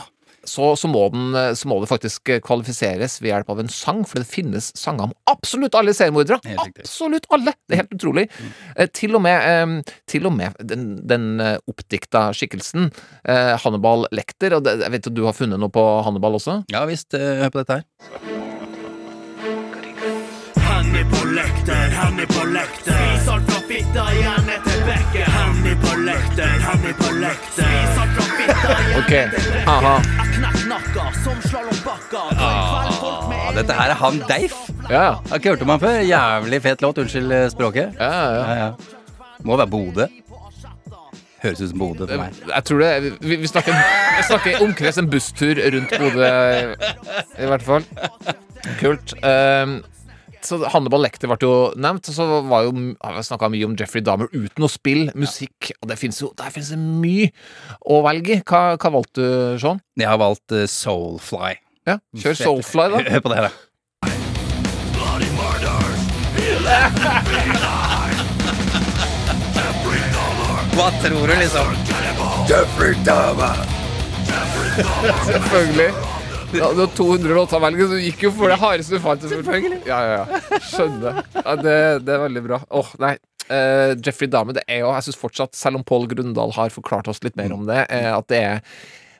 så, 0.49 0.73
så, 0.79 0.89
må 0.91 1.05
den, 1.13 1.37
så 1.57 1.69
må 1.71 1.79
det 1.83 1.91
faktisk 1.91 2.33
kvalifiseres 2.45 3.19
ved 3.23 3.33
hjelp 3.33 3.53
av 3.55 3.63
en 3.63 3.73
sang, 3.73 4.03
for 4.09 4.23
det 4.23 4.31
finnes 4.31 4.71
sanger 4.79 5.09
om 5.09 5.15
absolutt 5.31 5.77
alle 5.79 5.95
seriemordere. 5.97 6.41
Absolutt 6.65 7.29
alle! 7.35 7.55
Det 7.69 7.77
er 7.77 7.83
helt 7.85 7.95
utrolig. 7.99 8.27
Eh, 8.77 8.89
til, 8.95 9.17
og 9.19 9.25
med, 9.25 9.37
eh, 9.45 9.95
til 10.09 10.29
og 10.29 10.35
med 10.37 10.59
den, 10.65 10.89
den 11.09 11.29
eh, 11.45 11.57
oppdikta 11.71 12.29
skikkelsen, 12.37 12.91
eh, 13.29 13.55
Hannibal 13.63 14.09
Lekter, 14.15 14.57
og 14.59 14.65
det, 14.67 14.79
jeg 14.85 14.95
vet 14.97 15.11
at 15.13 15.17
du 15.17 15.25
har 15.29 15.37
funnet 15.37 15.61
noe 15.61 15.73
på 15.73 15.85
Hannibal 16.07 16.39
også? 16.41 16.63
Ja 16.73 16.85
visst, 16.89 17.15
eh, 17.15 17.43
hør 17.43 17.55
på 17.55 17.63
dette 17.63 17.81
her. 17.81 18.37
Han 20.69 20.95
er 20.97 21.05
på 21.11 21.25
lekter, 21.35 21.91
han 21.99 22.21
er 22.21 22.29
på 22.31 22.47
lekter. 22.53 22.97
Spis 22.97 23.29
alt 23.33 23.51
fra 23.51 23.61
fitta, 23.69 24.07
gjerne 24.21 24.59
til 24.65 24.81
bekken. 24.89 25.31
Han 25.37 25.61
på 25.85 26.01
lekter, 26.07 26.59
han 26.69 26.91
er 26.91 26.99
på 27.03 27.13
lekter. 27.21 27.69
Spis 27.69 28.03
alt 28.05 28.17
fra 28.17 28.28
Ok, 28.49 29.13
aha. 29.67 29.95
Ah, 32.39 33.51
dette 33.57 33.75
her 33.77 33.91
er 33.93 33.99
han 34.01 34.21
Deif. 34.29 34.55
Ja, 34.89 35.03
Jeg 35.03 35.31
har 35.31 35.37
ikke 35.41 35.53
hørt 35.53 35.65
om 35.67 35.73
han 35.75 35.83
før. 35.83 35.99
Jævlig 36.07 36.61
fet 36.65 36.85
låt. 36.85 36.99
Unnskyld 37.03 37.35
eh, 37.35 37.49
språket. 37.53 37.99
ja, 37.99 38.09
ja. 38.09 38.39
Ja, 38.39 38.55
ja. 38.65 38.71
Må 39.45 39.57
være 39.61 39.71
Bodø. 39.71 40.07
Høres 41.43 41.61
ut 41.61 41.69
som 41.71 41.79
Bodø 41.79 42.07
for 42.09 42.19
meg. 42.19 42.39
Jeg 42.49 42.65
tror 42.67 42.81
det 42.83 43.13
Vi, 43.21 43.37
vi 43.45 43.47
snakker, 43.47 43.77
vi 44.17 44.25
snakker 44.27 44.65
omkrets 44.65 44.99
en 44.99 45.11
busstur 45.13 45.61
rundt 45.75 45.93
Bodø, 46.01 46.33
i 47.39 47.47
hvert 47.53 47.63
fall. 47.69 47.87
Kult. 48.81 49.15
Um, 49.23 49.79
så 50.47 50.59
Hannibal 50.73 51.03
Lekter 51.05 51.31
ble 51.31 51.39
jo 51.43 51.53
nevnt. 51.81 52.09
Og 52.11 52.15
Så 52.17 52.27
var 52.49 52.67
jo, 52.67 52.73
har 53.03 53.17
vi 53.17 53.25
snakka 53.27 53.51
mye 53.53 53.69
om 53.69 53.77
Jeffrey 53.79 54.05
Dahmer 54.05 54.31
uten 54.33 54.67
å 54.67 54.71
spille 54.71 55.15
musikk. 55.19 55.73
Og 55.83 55.89
det 55.91 55.99
finnes 56.01 56.21
jo 56.23 56.33
der 56.39 56.53
finnes 56.55 56.73
det 56.75 56.79
mye 56.81 57.31
å 57.89 58.03
velge 58.07 58.39
i. 58.39 58.43
Hva, 58.43 58.77
hva 58.77 58.93
valgte 58.99 59.23
du, 59.23 59.59
Sean? 59.63 59.83
Jeg 59.99 60.11
har 60.11 60.21
valgt 60.21 60.55
uh, 60.55 60.67
Soulfly. 60.71 61.57
Ja, 61.89 61.99
Kjør 62.21 62.37
Soulfly, 62.43 62.91
da. 62.95 63.05
Hør 63.15 63.25
på 63.25 63.33
det 63.33 63.41
her, 63.41 63.49
da. 63.49 63.55
Hva 70.79 70.93
tror 71.03 71.27
du, 71.27 71.35
liksom? 71.41 71.75
Jeffrey 72.49 72.95
Dahmer! 73.05 73.65
Selvfølgelig. 75.27 76.08
Ja, 76.55 76.71
du 76.73 76.81
har 76.81 76.93
200 76.97 77.35
låter 77.35 77.59
å 77.59 77.63
velge, 77.63 77.87
så 77.89 77.97
du 77.99 78.05
gikk 78.05 78.23
jo 78.25 78.31
for 78.37 78.49
det 78.49 78.57
hardeste 78.61 78.97
du 78.97 79.03
fant. 79.05 79.25
Selvfølgelig. 79.29 79.81
Ja, 79.89 79.99
ja, 80.05 80.21
ja. 80.23 80.61
Skjønner. 80.65 81.19
Ja, 81.35 81.57
det, 81.61 81.75
det 82.07 82.15
er 82.15 82.23
veldig 82.25 82.45
bra. 82.47 82.61
Åh, 82.81 82.95
nei. 83.03 83.17
Uh, 83.49 83.95
Jeffrey 84.05 84.29
Dahmer, 84.29 84.53
det 84.59 84.67
er 84.69 84.83
jo 84.83 84.91
Jeg 84.93 85.07
syns 85.07 85.17
fortsatt, 85.17 85.55
selv 85.57 85.79
om 85.79 85.85
Pål 85.89 86.03
Grundahl 86.11 86.51
har 86.53 86.69
forklart 86.69 87.09
oss 87.09 87.23
litt 87.25 87.37
mer 87.41 87.55
om 87.57 87.63
det, 87.65 87.87
uh, 87.89 88.11
at 88.19 88.27
det 88.29 88.41
er 88.45 88.59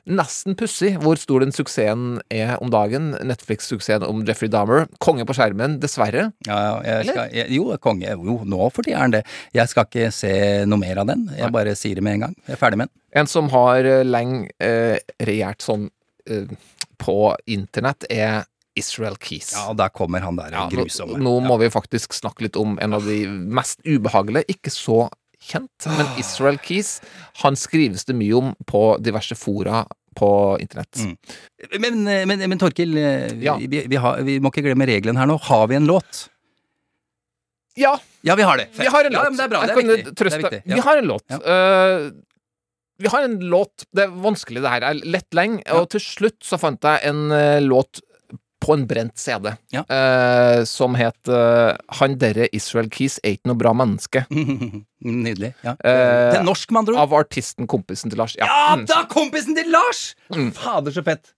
nesten 0.09 0.55
pussig 0.57 0.91
hvor 1.01 1.17
stor 1.21 1.43
den 1.43 1.53
suksessen 1.53 2.19
er 2.33 2.55
om 2.63 2.71
dagen. 2.73 3.11
Netflix-suksessen 3.29 4.05
om 4.07 4.23
Jeffrey 4.27 4.49
Dahmer. 4.51 4.87
Konge 5.03 5.25
på 5.27 5.35
skjermen, 5.37 5.77
dessverre. 5.83 6.29
Ja, 6.47 6.57
ja, 6.57 6.73
jeg 6.87 7.11
skal, 7.11 7.35
jeg, 7.35 7.51
jo, 7.59 7.67
konge. 7.83 8.09
Jo, 8.09 8.39
nå 8.45 8.71
for 8.73 8.85
tida 8.85 8.97
er 8.97 9.05
han 9.05 9.15
det. 9.19 9.23
Jeg 9.55 9.71
skal 9.71 9.89
ikke 9.89 10.09
se 10.15 10.33
noe 10.69 10.81
mer 10.81 11.03
av 11.03 11.11
den. 11.11 11.27
Jeg 11.37 11.53
bare 11.53 11.77
sier 11.77 11.99
det 11.99 12.05
med 12.05 12.17
en 12.17 12.27
gang. 12.27 12.35
Jeg 12.47 12.57
er 12.57 12.61
ferdig 12.61 12.81
med 12.81 12.89
den. 12.89 12.95
En 13.21 13.29
som 13.29 13.49
har 13.53 13.85
eh, 13.89 14.03
lenge 14.05 14.49
eh, 14.61 14.97
regjert 15.25 15.65
sånn 15.65 15.87
eh, 16.29 16.51
på 16.99 17.15
internett, 17.49 18.05
er 18.11 18.43
Israel 18.79 19.15
Keys. 19.19 19.53
Ja, 19.57 19.73
der 19.75 19.89
kommer 19.91 20.21
han 20.23 20.37
der 20.39 20.53
Ja, 20.53 20.65
nå, 20.69 20.75
grusomme. 20.83 21.17
nå 21.19 21.33
må 21.43 21.57
vi 21.59 21.69
faktisk 21.73 22.13
snakke 22.15 22.45
litt 22.45 22.55
om 22.59 22.77
en 22.79 22.93
av 22.95 23.03
de 23.07 23.23
mest 23.27 23.81
ubehagelige, 23.87 24.45
ikke 24.55 24.71
så 24.71 25.07
kjent, 25.39 25.87
men 25.97 26.05
Israel 26.19 26.59
Keys. 26.63 26.99
Han 27.43 27.55
skrives 27.59 28.05
det 28.07 28.15
mye 28.19 28.35
om 28.37 28.53
på 28.67 28.83
diverse 29.03 29.35
fora 29.39 29.85
på 30.19 30.29
internett. 30.59 30.99
Mm. 30.99 31.15
Men, 31.79 32.03
men, 32.27 32.43
men 32.49 32.59
Torkil, 32.59 32.95
eh, 32.99 33.33
Ja. 33.43 33.55
vi, 33.59 33.85
vi, 33.87 33.95
har, 33.95 34.19
vi 34.27 34.39
må 34.43 34.51
ikke 34.51 34.65
glemme 34.67 34.87
regelen 34.89 35.15
her 35.19 35.27
nå. 35.29 35.37
Har 35.47 35.67
vi 35.71 35.75
en 35.79 35.87
låt? 35.87 36.27
Ja, 37.79 37.93
Ja, 38.21 38.35
vi 38.35 38.43
har 38.43 38.57
det. 38.57 38.67
vi 38.75 38.85
har 38.91 39.05
en 39.05 39.13
låt. 39.13 39.23
Ja, 39.23 39.29
men 39.29 39.37
det 39.37 39.43
er 39.45 39.51
bra. 39.53 39.61
Det 39.63 39.71
er 39.71 39.75
viktig. 39.75 40.15
Det 40.15 40.33
er 40.33 40.41
viktig. 40.43 40.61
Vi 40.75 40.79
har 40.83 40.97
en 40.99 41.05
låt. 41.07 41.23
Ja. 41.31 41.37
Eh, 41.39 42.11
vi 42.99 43.07
har 43.13 43.23
en 43.25 43.39
låt 43.51 43.85
Det 43.95 44.03
er 44.05 44.13
vanskelig, 44.23 44.61
det 44.61 44.69
her. 44.73 44.83
Er 44.91 44.99
lett 45.07 45.33
lenge. 45.37 45.63
Og 45.75 45.89
til 45.93 46.01
slutt 46.03 46.39
så 46.43 46.59
fant 46.59 46.83
jeg 46.83 46.99
en 47.09 47.31
uh, 47.31 47.59
låt 47.63 48.01
på 48.59 48.73
en 48.75 48.81
brent 48.89 49.15
CD 49.15 49.53
Ja. 49.71 49.85
uh, 49.87 50.65
som 50.67 50.97
het 50.99 51.29
uh, 51.31 51.77
Han 52.01 52.17
derre 52.19 52.49
Israel 52.51 52.89
Keys 52.91 53.15
eit 53.23 53.39
noe 53.47 53.55
bra 53.55 53.71
menneske. 53.73 54.25
Nydelig. 54.99 55.53
Ja. 55.63 55.77
Det 55.79 56.37
er 56.41 56.43
norsk, 56.43 56.71
med 56.75 56.81
andre 56.83 56.97
ord. 56.97 57.01
Av 57.05 57.13
artisten 57.21 57.67
kompisen 57.71 58.11
til 58.11 58.19
Lars. 58.19 58.35
Ja, 58.37 58.75
Mm. 58.75 58.83
da! 58.91 59.05
Kompisen 59.09 59.55
til 59.55 59.71
Lars! 59.71 60.13
Mm. 60.35 60.51
Fader, 60.53 60.91
så 60.91 61.03
fett. 61.07 61.31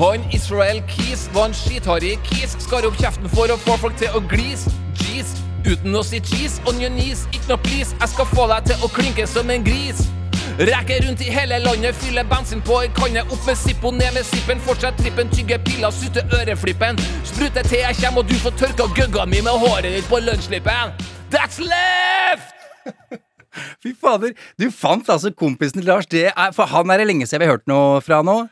Han 0.00 0.22
Israel 0.32 0.82
Keys 0.88 1.26
var 1.34 1.48
en 1.50 1.56
skitharry 1.56 2.14
kis. 2.28 2.54
Skar 2.64 2.86
opp 2.88 2.96
kjeften 3.00 3.28
for 3.32 3.48
å 3.52 3.56
få 3.60 3.74
folk 3.82 3.96
til 4.00 4.08
å 4.16 4.22
glise. 4.30 4.70
Uten 5.66 5.96
å 5.96 6.02
si 6.06 6.20
cheese 6.20 6.62
on 6.68 6.80
your 6.80 6.90
ikke 6.90 7.48
noe 7.48 7.58
please. 7.58 7.94
Jeg 8.00 8.08
skal 8.08 8.26
få 8.32 8.46
deg 8.48 8.70
til 8.70 8.84
å 8.84 8.88
klinke 8.88 9.26
som 9.26 9.50
en 9.50 9.64
gris. 9.64 10.06
Reker 10.58 11.06
rundt 11.06 11.20
i 11.20 11.30
hele 11.30 11.58
landet, 11.62 11.94
fyller 11.96 12.24
bensin 12.28 12.60
på 12.60 12.80
ei 12.82 12.88
kanne. 12.96 13.22
Opp 13.32 13.46
med 13.46 13.56
Zippo, 13.56 13.90
ned 13.90 14.14
med 14.14 14.26
zippen. 14.26 14.60
Fortsett 14.60 14.98
trippen, 15.00 15.30
tygge 15.32 15.58
piller, 15.64 15.92
sutte 15.94 16.24
øreflippen. 16.36 16.98
Sprute 17.24 17.62
til 17.68 17.80
jeg 17.80 17.96
kommer, 18.00 18.24
og 18.24 18.28
du 18.28 18.36
får 18.42 18.56
tørka 18.60 18.88
gugga 18.96 19.26
mi 19.26 19.40
med 19.44 19.56
håret 19.62 19.94
ditt 19.96 20.08
på 20.10 20.20
lunsjlippen. 20.24 20.96
That's 21.32 21.60
left! 21.62 22.56
Fy 23.82 23.94
fader. 23.98 24.34
Du 24.60 24.68
fant 24.74 25.08
altså 25.10 25.32
kompisen 25.34 25.80
til 25.80 25.88
Lars. 25.88 26.06
Det 26.06 26.28
er, 26.30 26.52
for 26.56 26.70
han 26.70 26.90
er 26.90 27.02
det 27.02 27.08
lenge 27.10 27.26
siden 27.26 27.42
vi 27.44 27.48
har 27.48 27.58
hørt 27.58 27.70
noe 27.70 28.00
fra 28.04 28.20
nå. 28.26 28.42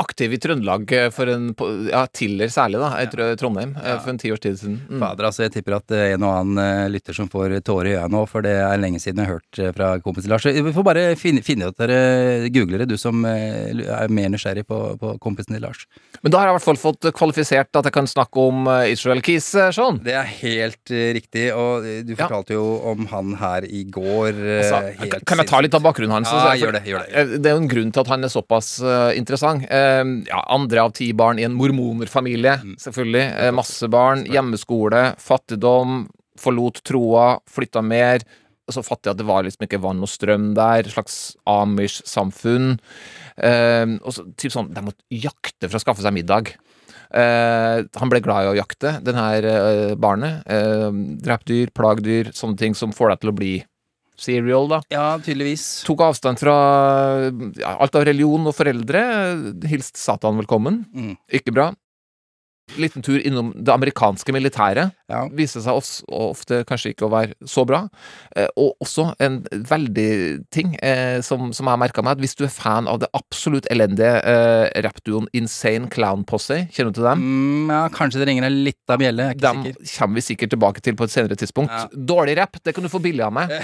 Aktiv 0.00 0.32
i 0.34 0.38
Trøndelag 0.42 0.92
eh, 0.92 1.08
for 1.14 1.30
en 1.32 1.50
Ja, 1.90 2.04
Tiller 2.12 2.50
særlig, 2.52 2.80
da. 2.82 2.90
Jeg 3.02 3.10
tror 3.14 3.36
Trondheim. 3.40 3.74
ja. 3.78 3.98
For 4.00 4.10
en 4.12 4.18
ti 4.18 4.30
års 4.32 4.40
tid 4.44 4.58
siden. 4.60 4.78
Mm. 4.90 5.00
Fader, 5.02 5.24
altså, 5.30 5.42
jeg 5.46 5.52
tipper 5.56 5.76
at 5.78 5.90
er 5.96 6.14
en 6.14 6.24
og 6.26 6.34
annen 6.40 6.58
eh, 6.64 6.88
lytter 6.92 7.16
som 7.16 7.28
får 7.32 7.58
tårer 7.66 7.92
i 7.92 7.94
øya 7.98 8.08
nå, 8.12 8.24
for 8.28 8.42
det 8.46 8.52
er 8.60 8.78
lenge 8.80 9.00
siden 9.02 9.22
jeg 9.22 9.30
har 9.30 9.38
hørt 9.40 9.58
eh, 9.62 9.72
fra 9.76 9.90
kompisen 10.04 10.30
Lars. 10.32 10.44
Vi 10.46 10.72
får 10.76 10.86
bare 10.86 11.04
finne, 11.20 11.42
finne 11.46 11.68
ut 11.70 11.78
dere 11.80 12.48
googlere, 12.52 12.86
du 12.88 12.96
som 13.00 13.24
eh, 13.28 13.70
er 13.84 14.08
mer 14.12 14.30
nysgjerrig 14.34 14.66
på, 14.68 14.80
på 15.00 15.14
kompisen 15.22 15.56
til 15.56 15.64
Lars. 15.64 15.86
Men 16.22 16.32
da 16.34 16.40
har 16.42 16.50
jeg 16.50 16.54
i 16.54 16.58
hvert 16.58 16.68
fall 16.68 16.80
fått 16.82 17.10
kvalifisert 17.16 17.76
at 17.80 17.88
jeg 17.88 17.94
kan 17.96 18.08
snakke 18.10 18.46
om 18.50 18.66
eh, 18.68 18.90
Israel 18.94 19.22
Keys, 19.24 19.50
sånn. 19.54 19.72
Sean. 19.80 20.00
Det 20.04 20.12
er 20.18 20.28
helt 20.42 20.90
eh, 20.92 21.10
riktig, 21.16 21.46
og 21.56 21.86
eh, 21.88 22.00
du 22.04 22.14
fortalte 22.18 22.56
jo 22.56 22.64
om 22.90 23.06
han 23.12 23.34
her 23.40 23.64
i 23.68 23.84
går. 23.88 24.34
eh, 24.36 24.58
Altså, 24.60 24.80
helt 25.00 25.24
kan 25.28 25.40
jeg 25.40 25.48
ta 25.50 25.60
litt 25.64 25.74
av 25.78 25.84
bakgrunnen 25.86 26.18
hans? 26.18 26.28
Ja, 26.32 26.52
gjør 26.58 26.76
det, 26.76 26.82
gjør 26.90 27.04
det. 27.06 27.12
eh, 27.16 27.34
Det 27.40 27.50
er 27.50 27.56
jo 27.56 27.62
en 27.64 27.70
grunn 27.70 27.92
til 27.94 28.02
at 28.04 28.10
han 28.12 28.26
er 28.26 28.32
såpass 28.32 28.70
eh, 28.82 29.16
interessant. 29.20 29.64
Eh, 29.70 30.04
ja, 30.26 30.40
andre 30.50 30.82
av 30.82 30.92
ti 30.98 31.12
barn 31.16 31.38
i 31.38 31.44
en 31.46 31.54
mormonerfamilie, 31.54 32.58
Mm. 32.64 32.76
selvfølgelig. 32.82 33.24
Eh, 33.38 33.50
masse 33.54 33.88
barn, 33.88 34.24
hjemmeskole, 34.26 35.14
fattigdom, 35.18 36.08
forlot 36.38 36.82
troa, 36.82 37.38
flytta 37.48 37.82
mer. 37.84 38.20
Så 38.70 38.84
fattig 38.86 39.10
at 39.10 39.16
det 39.18 39.26
var 39.26 39.42
liksom 39.42 39.66
ikke 39.66 39.80
vann 39.82 39.98
og 40.02 40.06
strøm 40.08 40.54
der. 40.54 40.84
Slags 40.86 41.34
Amish-samfunn. 41.46 42.78
Eh, 43.36 43.86
og 44.04 44.12
så 44.14 44.24
typ 44.36 44.52
sånn, 44.52 44.72
De 44.72 44.80
måtte 44.84 45.02
jakte 45.10 45.68
for 45.68 45.78
å 45.78 45.82
skaffe 45.82 46.02
seg 46.04 46.14
middag. 46.14 46.52
Eh, 47.12 47.82
han 47.96 48.08
ble 48.12 48.20
glad 48.22 48.44
i 48.46 48.50
å 48.52 48.56
jakte, 48.64 49.02
den 49.02 49.16
her 49.18 49.42
eh, 49.44 49.94
barnet. 49.96 50.44
Uh, 50.46 50.92
Drept 51.20 51.46
dyr, 51.50 51.72
plagdyr, 51.74 52.30
sånne 52.32 52.56
ting 52.56 52.74
som 52.74 52.92
får 52.92 53.10
deg 53.10 53.20
til 53.24 53.30
å 53.32 53.34
bli 53.34 53.64
serial, 54.22 54.68
da. 54.70 54.80
Ja, 54.92 55.06
tydeligvis. 55.22 55.66
Tok 55.88 56.04
avstand 56.08 56.40
fra 56.42 56.56
ja, 57.58 57.76
alt 57.76 57.96
av 57.98 58.06
religion 58.08 58.48
og 58.48 58.56
foreldre. 58.56 59.04
Hilst 59.70 60.00
Satan 60.00 60.40
velkommen. 60.42 60.84
Mm. 60.94 61.14
Ikke 61.40 61.54
bra. 61.56 61.70
Liten 62.78 63.02
tur 63.02 63.18
innom 63.26 63.52
det 63.56 63.72
amerikanske 63.72 64.32
militæret. 64.32 64.92
Viste 65.34 65.62
seg 65.64 65.74
også, 65.80 66.04
ofte 66.30 66.60
kanskje 66.68 66.92
ikke 66.94 67.06
å 67.08 67.10
være 67.12 67.34
så 67.50 67.64
bra. 67.66 67.80
Eh, 68.36 68.46
og 68.56 68.76
også 68.84 69.08
en 69.20 69.40
veldig 69.50 70.44
ting 70.54 70.76
eh, 70.82 71.18
som, 71.26 71.50
som 71.56 71.66
jeg 71.66 71.80
merka 71.82 72.02
meg, 72.06 72.12
at 72.18 72.22
hvis 72.22 72.36
du 72.38 72.44
er 72.46 72.52
fan 72.54 72.86
av 72.88 73.00
det 73.02 73.08
absolutt 73.16 73.66
elendige 73.72 74.20
eh, 74.22 74.68
rappduoen 74.86 75.26
Insane 75.36 75.88
Clown 75.90 76.22
Posse, 76.24 76.60
kjenner 76.70 76.92
du 76.94 77.00
til 77.00 77.08
dem? 77.08 77.24
Mm, 77.24 77.72
ja, 77.74 77.82
kanskje 77.94 78.22
det 78.22 78.28
ringer 78.30 78.46
en 78.46 78.60
lita 78.66 78.96
bjelle. 79.00 79.30
Jeg 79.30 79.34
er 79.34 79.38
ikke 79.40 79.46
Dem 79.48 79.64
sikker. 79.66 79.90
kommer 79.98 80.20
vi 80.20 80.26
sikkert 80.28 80.54
tilbake 80.54 80.84
til 80.86 80.94
på 81.00 81.08
et 81.08 81.14
senere 81.16 81.38
tidspunkt. 81.40 81.74
Ja. 81.74 81.88
Dårlig 82.14 82.36
rapp, 82.38 82.60
det 82.64 82.74
kan 82.76 82.86
du 82.86 82.92
få 82.92 83.02
billig 83.02 83.26
av 83.26 83.34
meg. 83.40 83.50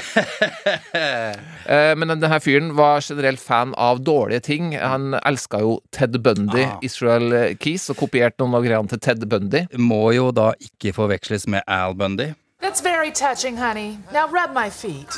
Eh, 1.67 1.95
Men 1.99 2.09
den- 2.09 2.21
denne 2.21 2.39
fyren 2.41 2.69
var 2.77 3.01
generelt 3.03 3.41
fan 3.41 3.75
av 3.77 3.99
dårlige 4.05 4.41
ting. 4.43 4.73
Han 4.79 5.15
elska 5.15 5.61
jo 5.61 5.81
Ted 5.93 6.15
Bundy, 6.23 6.63
Ah. 6.65 6.79
Israel 6.83 7.57
Keys, 7.61 7.89
og 7.91 7.97
kopierte 7.97 8.39
noen 8.45 8.55
av 8.55 8.63
greiene 8.65 8.89
til 8.89 8.96
Ted 8.99 9.29
Bundy. 9.29 9.67
Må 9.79 10.11
jo 10.13 10.31
da 10.31 10.53
ikke 10.61 10.93
forveksles 10.97 11.47
med 11.47 11.63
Al 11.67 11.95
Bundy. 11.95 12.35
That's 12.61 12.81
very 12.81 13.11
touching, 13.13 13.57
honey. 13.57 13.99
Now 14.13 14.27
rub 14.29 14.53
my 14.55 14.71
feet. 14.71 15.13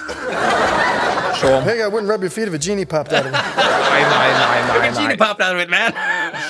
Sean. 1.40 1.62
Hey, 1.62 1.82
I 1.82 1.88
wouldn't 1.88 2.10
rub 2.10 2.20
your 2.20 2.30
feet 2.30 2.48
if 2.48 2.54
a 2.54 2.58
genie 2.58 2.84
popped 2.84 3.12
out 3.12 3.26
of 3.26 3.32
it. 3.32 3.32
Nei, 3.32 4.02
nei, 4.02 4.30
nei, 4.32 4.66
nei, 4.68 4.80
nei. 4.80 4.88
If 4.88 4.96
a 4.96 5.00
Genie 5.00 5.16
popped 5.16 5.40
out 5.40 5.54
of 5.54 5.60
it, 5.60 5.70
man! 5.70 5.92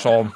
Sean. 0.00 0.32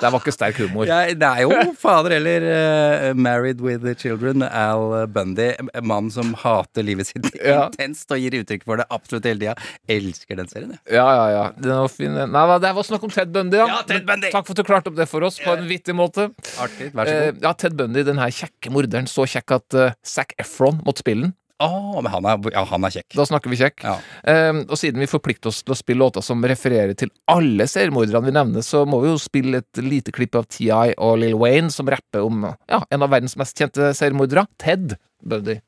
Det 0.00 0.10
var 0.10 0.22
ikke 0.22 0.32
sterk 0.34 0.58
humor. 0.64 0.88
Ja, 0.88 1.02
det 1.14 1.30
er 1.30 1.44
jo 1.44 1.74
fader 1.78 2.16
eller 2.18 2.46
uh, 2.50 3.14
Married 3.14 3.60
with 3.62 3.84
the 3.84 3.94
Children, 3.94 4.42
Al 4.42 5.06
Bundy. 5.12 5.52
Mannen 5.82 6.00
mann 6.00 6.10
som 6.14 6.34
hater 6.38 6.86
livet 6.86 7.10
sitt 7.10 7.28
Ja. 7.50 7.66
intenst 7.68 8.10
og 8.14 8.20
gir 8.20 8.38
uttrykk 8.40 8.64
for 8.68 8.80
det 8.80 8.86
absolutt 8.94 9.28
hele 9.28 9.42
tida. 9.42 9.54
Elsker 9.90 10.40
den 10.40 10.50
serien, 10.50 10.74
jeg. 10.76 10.96
Ja, 10.96 11.06
ja, 11.16 11.26
ja. 11.34 11.44
Den 11.58 11.76
var 11.82 11.92
fin. 11.92 12.16
Nei, 12.16 12.44
det 12.64 12.72
var 12.78 12.86
snakk 12.86 13.04
om 13.06 13.12
Ted 13.14 13.32
Bundy, 13.34 13.60
ja. 13.60 13.68
Ja, 13.70 13.80
Ted 13.88 14.06
Bundy. 14.08 14.32
Takk 14.32 14.48
for 14.48 14.56
at 14.56 14.62
du 14.62 14.68
klarte 14.68 14.92
opp 14.92 14.98
det 14.98 15.08
for 15.10 15.26
oss 15.26 15.40
på 15.42 15.54
en 15.56 15.66
vittig 15.70 15.96
måte. 15.96 16.30
Artig. 16.62 16.92
Vær 16.96 17.10
så 17.10 17.16
god. 17.18 17.26
Eh, 17.28 17.42
ja, 17.44 17.54
Ted 17.64 17.76
Bundy, 17.78 18.04
den 18.06 18.22
her 18.22 18.32
kjekke 18.34 18.72
morderen, 18.74 19.10
så 19.10 19.26
kjekk 19.28 19.56
at 19.60 19.78
uh, 19.78 19.92
Zac 20.06 20.34
Efron 20.40 20.80
måtte 20.86 21.04
spille 21.04 21.28
den. 21.28 21.36
Å, 21.60 22.00
men 22.00 22.08
han 22.12 22.24
er, 22.24 22.50
ja, 22.54 22.64
han 22.70 22.86
er 22.88 22.94
kjekk. 22.94 23.14
Da 23.18 23.26
snakker 23.28 23.52
vi 23.52 23.58
kjekk. 23.60 23.84
Eh, 23.84 24.62
og 24.64 24.76
siden 24.80 25.02
vi 25.02 25.08
forplikter 25.10 25.52
oss 25.52 25.60
til 25.60 25.74
å 25.74 25.78
spille 25.78 26.00
låter 26.00 26.24
som 26.24 26.40
refererer 26.40 26.94
til 26.96 27.12
alle 27.28 27.66
seriemorderne 27.68 28.30
vi 28.30 28.36
nevner, 28.36 28.64
så 28.64 28.86
må 28.88 29.02
vi 29.04 29.10
jo 29.12 29.20
spille 29.20 29.60
et 29.60 29.82
lite 29.84 30.14
klipp 30.16 30.38
av 30.40 30.48
TI 30.48 30.70
og 30.96 31.18
Lil 31.20 31.36
Wayne 31.40 31.72
som 31.74 31.90
rapper 31.90 32.24
om 32.24 32.46
ja, 32.48 32.80
en 32.80 33.04
av 33.04 33.12
verdens 33.12 33.36
mest 33.40 33.60
kjente 33.60 33.92
seriemordere, 33.96 34.46
Ted 34.60 34.96
Bundy. 35.20 35.60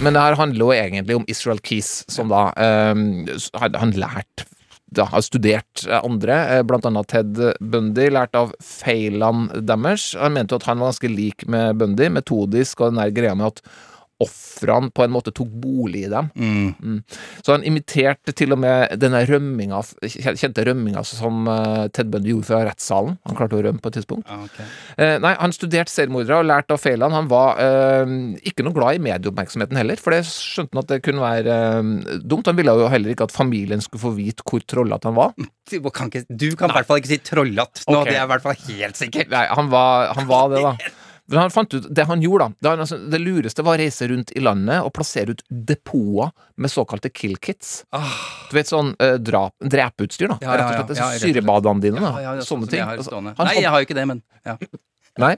Men 0.00 0.14
det 0.14 0.22
her 0.22 0.38
handler 0.38 0.62
jo 0.62 0.70
egentlig 0.76 1.18
om 1.18 1.26
Israel 1.28 1.60
Keys, 1.66 1.90
som 2.08 2.30
da 2.30 2.46
um, 2.54 3.26
han, 3.58 3.78
han 3.82 3.94
lært 3.98 4.46
da, 4.96 5.06
har 5.10 5.24
studert 5.24 5.84
eh, 5.86 6.00
andre, 6.04 6.38
eh, 6.54 6.62
blant 6.66 6.86
annet 6.88 7.10
Ted 7.10 7.38
Bundy, 7.60 8.08
lært 8.12 8.36
av 8.38 8.54
feilene 8.64 9.62
deres. 9.66 10.10
Han 10.18 10.36
mente 10.36 10.56
jo 10.56 10.60
at 10.62 10.68
han 10.70 10.82
var 10.82 10.92
ganske 10.92 11.12
lik 11.12 11.46
med 11.50 11.78
Bundy, 11.80 12.10
metodisk, 12.12 12.80
og 12.80 12.92
den 12.92 13.02
der 13.02 13.14
greia 13.14 13.36
med 13.38 13.54
at 13.54 13.64
ofrene 14.20 14.90
på 14.94 15.04
en 15.04 15.12
måte 15.12 15.32
tok 15.34 15.50
bolig 15.62 16.04
i 16.06 16.10
dem. 16.12 16.28
Mm. 16.34 17.00
Så 17.40 17.54
han 17.54 17.64
imiterte 17.66 18.34
til 18.36 18.54
og 18.54 18.60
med 18.62 18.94
denne 19.00 19.22
rømminga, 19.28 19.80
kjente 20.04 20.64
rømminga 20.66 21.04
som 21.06 21.48
eh, 21.50 21.86
Ted 21.94 22.10
Bundy 22.12 22.34
gjorde 22.34 22.50
fra 22.50 22.62
rettssalen. 22.68 23.16
Han 23.28 23.38
klarte 23.38 23.58
å 23.58 23.62
rømme 23.64 23.82
på 23.82 23.92
et 23.92 24.00
tidspunkt. 24.00 24.30
Eh, 24.96 25.16
nei, 25.22 25.32
han 25.40 25.54
studerte 25.56 25.92
seriemordere 25.92 26.42
og 26.42 26.48
lærte 26.50 26.76
av 26.76 26.82
feilene. 26.82 27.16
Han 27.16 27.30
var 27.32 27.60
eh, 27.64 28.14
ikke 28.50 28.66
noe 28.66 28.76
glad 28.76 28.98
i 28.98 29.04
medieoppmerksomheten 29.08 29.80
heller, 29.80 30.00
for 30.00 30.16
det 30.16 30.22
skjønte 30.28 30.76
han 30.76 30.84
at 30.84 30.92
det 30.92 31.02
kunne 31.06 31.24
være 31.24 31.58
eh, 31.70 32.20
dumt. 32.20 32.50
Han 32.50 32.60
ville 32.60 32.76
jo 32.82 32.90
heller 32.92 33.14
ikke 33.14 33.30
at 33.30 33.36
familien 33.36 33.84
skulle 33.84 34.04
få 34.04 34.14
vite 34.18 34.46
hvor 34.46 34.64
trollete 34.68 35.10
han 35.10 35.18
var. 35.18 35.34
Du 35.70 35.78
kan, 35.94 36.08
ikke, 36.10 36.24
du 36.26 36.56
kan 36.58 36.72
i 36.72 36.74
hvert 36.74 36.88
fall 36.88 36.98
ikke 36.98 37.12
si 37.12 37.16
trollete 37.22 37.84
nå, 37.86 38.00
okay. 38.00 38.10
det 38.10 38.16
er 38.18 38.24
i 38.24 38.30
hvert 38.32 38.42
fall 38.42 38.56
helt 38.58 38.98
sikkert. 38.98 39.28
Nei, 39.30 39.44
han 39.54 39.68
var, 39.70 40.08
han 40.18 40.26
var 40.26 40.48
det, 40.50 40.64
da. 40.64 40.72
Men 41.30 41.38
han 41.44 41.52
fant 41.54 41.74
ut, 41.74 41.86
Det 41.94 42.04
han 42.08 42.22
gjorde, 42.24 42.50
da 42.60 42.74
det, 42.74 42.84
altså, 42.86 42.98
det 43.12 43.20
lureste 43.22 43.62
var 43.66 43.78
å 43.78 43.80
reise 43.80 44.08
rundt 44.10 44.32
i 44.34 44.42
landet 44.42 44.82
og 44.82 44.92
plassere 44.96 45.36
ut 45.36 45.42
depoter 45.48 46.32
med 46.60 46.72
såkalte 46.72 47.12
kill 47.14 47.36
kits. 47.38 47.84
Du 48.50 48.56
vet 48.58 48.70
sånn 48.70 48.92
eh, 48.98 49.16
drap, 49.22 49.54
drepeutstyr, 49.62 50.32
da. 50.34 50.38
Ja, 50.42 50.50
Ja, 50.50 50.58
ja, 50.58 50.70
rett 50.80 50.90
og 50.90 50.96
slett. 50.96 51.02
Ja, 51.04 51.10
slett. 51.14 51.24
Syrebadene 51.24 51.84
dine, 51.86 52.02
da. 52.02 52.12
Sånn 52.42 52.48
Sånne 52.50 52.70
ting. 52.72 52.82
jeg 52.82 53.00
Altså, 53.00 53.20
Nei, 53.22 53.54
jeg 53.60 53.70
har 53.70 53.82
jo 53.82 53.86
ikke 53.88 53.98
det, 54.00 54.06
men 54.10 54.22
ja. 54.46 54.56
Nei, 55.20 55.34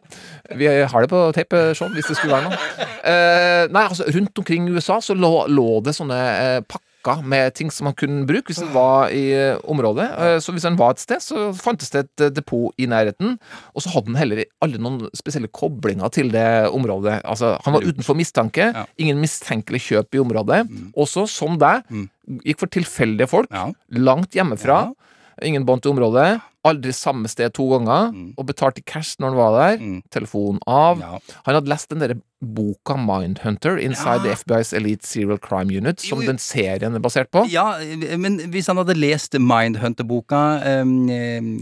vi 0.56 0.68
har 0.68 1.00
det 1.04 1.08
på 1.10 1.20
tape, 1.34 1.60
Sean, 1.76 1.92
hvis 1.96 2.10
det 2.10 2.16
skulle 2.18 2.36
være 2.36 2.50
noe. 2.50 2.88
Eh, 3.02 3.64
nei, 3.72 3.84
altså, 3.88 4.04
rundt 4.14 4.38
omkring 4.38 4.68
i 4.68 4.74
USA 4.76 5.00
så 5.02 5.16
lå, 5.16 5.32
lå 5.50 5.80
det 5.84 5.94
sånne 5.96 6.18
eh, 6.32 6.58
pakker 6.64 6.88
med 7.24 7.54
ting 7.54 7.70
som 7.70 7.88
man 7.88 7.96
kunne 7.98 8.26
bruke 8.28 8.50
hvis 8.50 8.60
han 8.62 8.72
var 8.74 9.12
i 9.14 9.24
eh, 9.34 9.58
området. 9.68 10.06
Eh, 10.18 10.36
så 10.42 10.54
hvis 10.54 10.66
han 10.68 10.78
var 10.78 10.94
et 10.94 11.02
sted, 11.02 11.22
så 11.22 11.50
fantes 11.56 11.90
det 11.92 12.04
et 12.04 12.24
eh, 12.26 12.32
depot 12.34 12.72
i 12.78 12.86
nærheten. 12.90 13.36
Og 13.74 13.84
så 13.84 13.92
hadde 13.94 14.12
han 14.12 14.20
heller 14.20 14.44
aldri 14.64 14.80
noen 14.82 15.10
spesielle 15.16 15.50
koblinger 15.52 16.12
til 16.14 16.32
det 16.34 16.46
området. 16.70 17.20
Altså, 17.24 17.56
han 17.64 17.76
var 17.76 17.86
utenfor 17.86 18.18
mistanke. 18.18 18.70
Ingen 19.02 19.20
mistenkelig 19.22 19.82
kjøp 19.88 20.16
i 20.16 20.22
området. 20.22 20.64
Også, 20.94 21.26
som 21.30 21.58
deg, 21.60 21.86
gikk 22.46 22.62
for 22.62 22.72
tilfeldige 22.72 23.30
folk. 23.30 23.52
Langt 23.98 24.36
hjemmefra. 24.38 24.84
Ingen 25.42 25.66
bånd 25.66 25.84
til 25.84 25.94
området. 25.94 26.40
Aldri 26.68 26.92
samme 26.94 27.30
sted 27.30 27.54
to 27.56 27.66
ganger. 27.72 28.12
Og 28.38 28.46
betalte 28.48 28.84
cash 28.86 29.18
når 29.18 29.32
han 29.32 29.40
var 29.40 29.56
der. 29.58 29.88
Telefon 30.14 30.60
av. 30.70 31.02
Han 31.02 31.56
hadde 31.56 31.72
lest 31.72 31.90
den 31.90 32.04
derre 32.04 32.20
boka 32.42 32.96
Mindhunter, 32.98 33.78
Inside 33.78 34.24
the 34.24 34.34
FBI's 34.34 34.72
Elite 34.74 35.06
Serial 35.06 35.38
Crime 35.38 35.70
Unit, 35.70 36.00
som 36.02 36.20
den 36.26 36.40
serien 36.42 36.94
er 36.94 37.02
basert 37.02 37.30
på. 37.30 37.44
Ja, 37.52 37.78
men 38.18 38.40
hvis 38.52 38.66
han 38.70 38.80
hadde 38.80 38.96
lest 38.98 39.38
Mindhunter-boka 39.38 40.40
um, 40.82 40.96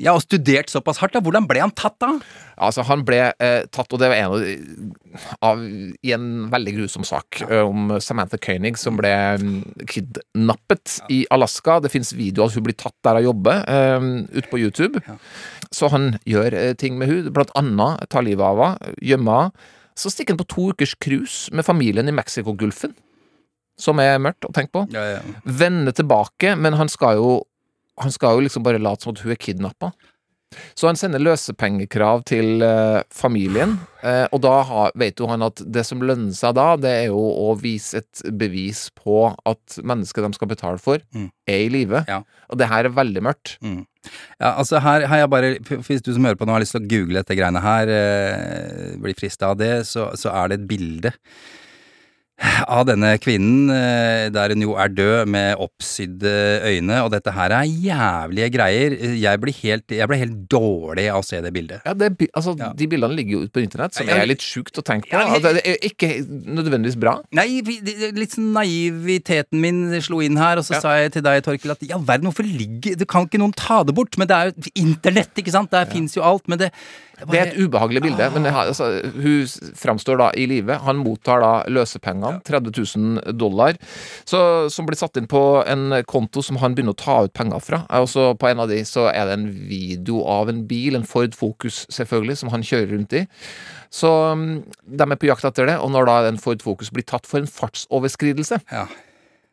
Ja, 0.01 0.15
og 0.15 0.25
studert 0.25 0.73
såpass 0.73 1.01
hardt, 1.03 1.15
da, 1.17 1.23
hvordan 1.25 1.49
ble 1.51 1.61
han 1.63 1.75
tatt 1.77 1.99
da? 2.01 2.15
Altså, 2.61 2.85
han 2.89 3.05
ble 3.09 3.19
eh, 3.41 3.63
tatt, 3.73 3.93
og 3.93 4.01
det 4.01 4.11
var 4.13 4.19
en 4.19 4.35
av, 4.35 5.21
av 5.49 5.63
i 5.65 6.13
en 6.17 6.27
veldig 6.53 6.75
grusom 6.77 7.07
sak 7.09 7.43
ja. 7.43 7.63
om 7.65 7.95
Samantha 8.05 8.41
Koenig 8.41 8.75
som 8.81 8.99
ble 9.01 9.13
kidnappet 9.89 10.99
i 11.13 11.23
Alaska. 11.33 11.79
Det 11.81 11.93
fins 11.93 12.13
videoer 12.17 12.51
av 12.51 12.57
hun 12.57 12.69
blir 12.69 12.77
tatt 12.77 12.97
der 13.07 13.21
hun 13.21 13.31
jobber, 13.31 13.65
eh, 13.65 14.09
ute 14.37 14.49
på 14.53 14.61
YouTube. 14.61 15.01
Så 15.73 15.89
han 15.93 16.15
gjør 16.29 16.57
eh, 16.57 16.73
ting 16.77 17.01
med 17.01 17.13
hun, 17.13 17.29
blant 17.37 17.53
annet 17.59 18.09
tar 18.13 18.27
livet 18.27 18.45
av 18.45 18.65
henne, 18.65 18.97
gjemmer 19.01 19.45
henne. 19.45 19.69
Så 20.01 20.13
stikker 20.13 20.33
han 20.35 20.41
på 20.41 20.49
to 20.49 20.71
ukers 20.73 20.95
cruise 20.97 21.53
med 21.53 21.67
familien 21.67 22.09
i 22.09 22.15
Mexicogolfen, 22.17 22.95
som 23.81 24.01
er 24.01 24.21
mørkt 24.23 24.49
å 24.49 24.53
tenke 24.57 24.73
på. 24.79 24.87
Vender 25.45 25.97
tilbake, 25.97 26.55
men 26.57 26.79
han 26.81 26.89
skal 26.93 27.21
jo 27.21 27.31
han 28.01 28.13
skal 28.15 28.39
jo 28.39 28.47
liksom 28.47 28.65
bare 28.65 28.81
late 28.81 29.05
som 29.05 29.13
at 29.13 29.21
hun 29.21 29.35
er 29.35 29.37
kidnappa. 29.41 29.91
Så 30.75 30.89
han 30.89 30.99
sender 30.99 31.23
løsepengekrav 31.23 32.25
til 32.27 32.65
eh, 32.67 33.03
familien, 33.15 33.77
eh, 34.03 34.25
og 34.35 34.41
da 34.43 34.55
har, 34.67 34.97
vet 34.99 35.21
jo 35.23 35.29
han 35.31 35.45
at 35.47 35.63
det 35.63 35.85
som 35.87 36.03
lønner 36.03 36.35
seg 36.35 36.57
da, 36.59 36.73
det 36.81 36.91
er 37.05 37.07
jo 37.13 37.21
å 37.21 37.53
vise 37.61 38.03
et 38.03 38.25
bevis 38.41 38.89
på 38.99 39.29
at 39.31 39.79
mennesket 39.87 40.27
de 40.27 40.33
skal 40.35 40.51
betale 40.51 40.83
for, 40.83 40.99
er 41.47 41.63
i 41.67 41.71
live. 41.71 42.03
Og 42.51 42.59
det 42.59 42.71
her 42.73 42.89
er 42.89 42.97
veldig 42.99 43.23
mørkt. 43.29 43.55
Ja, 44.41 44.55
altså 44.57 44.81
her 44.81 45.05
har 45.11 45.19
jeg 45.21 45.29
bare 45.29 45.49
Hvis 45.61 46.01
du 46.01 46.09
som 46.17 46.25
hører 46.25 46.39
på 46.41 46.47
nå 46.49 46.55
har 46.55 46.63
lyst 46.63 46.73
til 46.73 46.81
å 46.81 46.89
google 46.89 47.21
dette 47.21 47.37
greiene 47.37 47.61
her, 47.61 47.91
eh, 47.93 48.95
blir 48.99 49.19
frista 49.19 49.53
av 49.53 49.59
det, 49.61 49.85
så, 49.87 50.11
så 50.19 50.33
er 50.33 50.51
det 50.51 50.63
et 50.63 50.69
bilde 50.71 51.13
av 52.41 52.87
denne 52.89 53.13
kvinnen, 53.21 53.69
eh, 53.75 54.29
der 54.33 54.55
hun 54.55 54.63
jo 54.65 54.75
er 54.81 54.89
død 54.93 55.29
med 55.29 55.61
oppsydde 55.61 56.31
øyne, 56.65 57.01
og 57.05 57.11
dette 57.13 57.33
her 57.37 57.53
er 57.53 57.69
jævlige 57.69 58.49
greier. 58.55 58.95
Jeg 59.21 59.41
blir 59.43 59.57
helt, 59.61 59.93
jeg 59.93 60.09
ble 60.09 60.19
helt 60.21 60.39
dårlig 60.53 61.09
av 61.13 61.21
å 61.21 61.27
se 61.27 61.41
det 61.45 61.53
bildet. 61.53 61.83
Ja, 61.85 61.93
det, 61.93 62.13
altså, 62.33 62.55
altså, 62.57 62.71
De 62.77 62.89
bildene 62.89 63.17
ligger 63.19 63.37
jo 63.39 63.43
ute 63.45 63.53
på 63.59 63.65
internett, 63.65 63.95
som 63.95 64.09
Ja, 64.09 64.17
ja. 64.17 64.23
er 64.25 64.31
litt 64.33 64.45
sjukt 64.45 64.81
å 64.81 64.85
tenke 64.87 65.11
på. 65.11 65.21
Ja, 65.21 65.39
det 65.39 65.65
er 65.67 65.77
ikke 65.85 66.11
nødvendigvis 66.29 66.99
bra. 67.01 67.19
Nei, 67.37 67.61
litt 68.17 68.37
sånn 68.37 68.53
naiviteten 68.57 69.61
min 69.61 69.83
slo 70.01 70.23
inn 70.25 70.41
her, 70.41 70.59
og 70.59 70.65
så 70.65 70.75
Ja. 70.79 70.81
sa 70.81 70.97
jeg 70.97 71.13
til 71.13 71.23
deg, 71.23 71.43
Torkil, 71.45 71.71
at 71.73 71.83
ja 71.83 71.99
verden, 71.99 72.31
hvorfor 72.31 72.45
ligger 72.45 72.97
Det 72.97 73.07
kan 73.09 73.27
ikke 73.27 73.39
noen 73.39 73.55
ta 73.55 73.83
det 73.85 73.95
bort, 73.95 74.17
men 74.19 74.27
det 74.27 74.37
er 74.37 74.53
jo 74.53 74.71
internett, 74.75 75.35
ikke 75.37 75.53
sant? 75.53 75.71
Der 75.71 75.85
fins 75.87 76.15
jo 76.17 76.23
alt, 76.23 76.49
men 76.49 76.59
det 76.59 76.73
Det 77.21 77.37
er 77.39 77.47
et 77.53 77.59
ubehagelig 77.59 78.01
bilde, 78.01 78.31
men 78.33 78.43
det 78.45 78.53
altså, 78.53 79.03
hun 79.13 79.45
framstår 79.77 80.17
da 80.17 80.31
i 80.35 80.47
live. 80.47 80.79
Han 80.81 80.97
mottar 80.97 81.41
da 81.41 81.65
løsepengene, 82.31 82.41
30 82.51 83.25
000 83.27 83.37
dollar, 83.39 83.77
så, 84.29 84.69
som 84.71 84.87
blir 84.87 84.99
satt 84.99 85.17
inn 85.21 85.29
på 85.31 85.63
en 85.67 86.03
konto 86.09 86.43
som 86.43 86.59
han 86.63 86.75
begynner 86.75 86.97
å 86.97 87.01
ta 87.01 87.19
ut 87.27 87.35
penger 87.37 87.61
fra. 87.65 87.83
Og 88.01 88.09
så 88.11 88.31
på 88.39 88.51
en 88.51 88.61
av 88.61 88.71
de 88.71 88.81
så 88.85 89.09
er 89.11 89.27
det 89.29 89.39
en 89.39 89.49
video 89.51 90.25
av 90.29 90.51
en 90.53 90.65
bil, 90.67 90.97
en 90.97 91.07
Ford 91.07 91.35
Focus 91.37 91.85
selvfølgelig, 91.93 92.41
som 92.43 92.53
han 92.55 92.65
kjører 92.67 92.95
rundt 92.95 93.17
i. 93.19 93.27
Så 93.91 94.11
mm, 94.39 94.57
de 94.87 95.07
er 95.07 95.21
på 95.21 95.31
jakt 95.31 95.47
etter 95.49 95.67
det, 95.71 95.79
og 95.83 95.91
når 95.95 96.09
da 96.09 96.19
en 96.29 96.41
Ford 96.41 96.63
Focus 96.63 96.93
blir 96.95 97.07
tatt 97.07 97.27
for 97.29 97.43
en 97.43 97.51
fartsoverskridelse, 97.51 98.61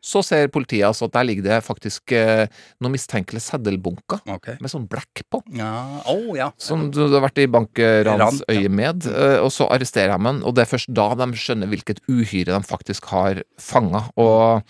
så 0.04 0.22
ser 0.26 0.52
politiet 0.54 0.86
altså 0.88 1.08
at 1.08 1.16
der 1.18 1.28
ligger 1.28 1.48
det 1.48 1.58
faktisk 1.66 2.14
eh, 2.16 2.46
noen 2.84 2.94
mistenkelige 2.96 3.44
seddelbunker 3.44 4.22
med 4.28 4.72
sånn 4.72 4.88
blekk 4.90 5.24
på. 5.32 5.42
Ja, 5.58 5.72
oh, 6.12 6.32
ja. 6.38 6.52
Som 6.62 6.88
du 6.94 7.04
har 7.08 7.26
vært 7.26 7.42
i 7.42 7.50
bankransøyemed. 7.52 8.64
Ja. 8.68 8.74
med, 8.78 9.10
eh, 9.12 9.40
og 9.42 9.52
så 9.54 9.70
arresterer 9.74 10.14
de 10.14 10.18
ham, 10.18 10.44
og 10.44 10.56
det 10.56 10.66
er 10.66 10.72
først 10.72 10.94
da 10.96 11.10
de 11.18 11.30
skjønner 11.38 11.72
hvilket 11.72 12.04
uhyre 12.08 12.54
de 12.54 12.62
faktisk 12.68 13.10
har 13.12 13.44
fanga. 13.62 14.06
Og 14.22 14.64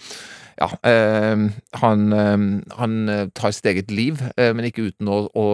ja, 0.57 0.67
eh, 0.89 1.43
han, 1.81 2.13
eh, 2.13 2.37
han 2.79 2.95
eh, 3.09 3.27
tar 3.37 3.53
sitt 3.53 3.67
eget 3.69 3.91
liv, 3.93 4.21
eh, 4.37 4.53
men 4.57 4.65
ikke 4.67 4.87
uten 4.89 5.11
å, 5.11 5.19
å 5.37 5.45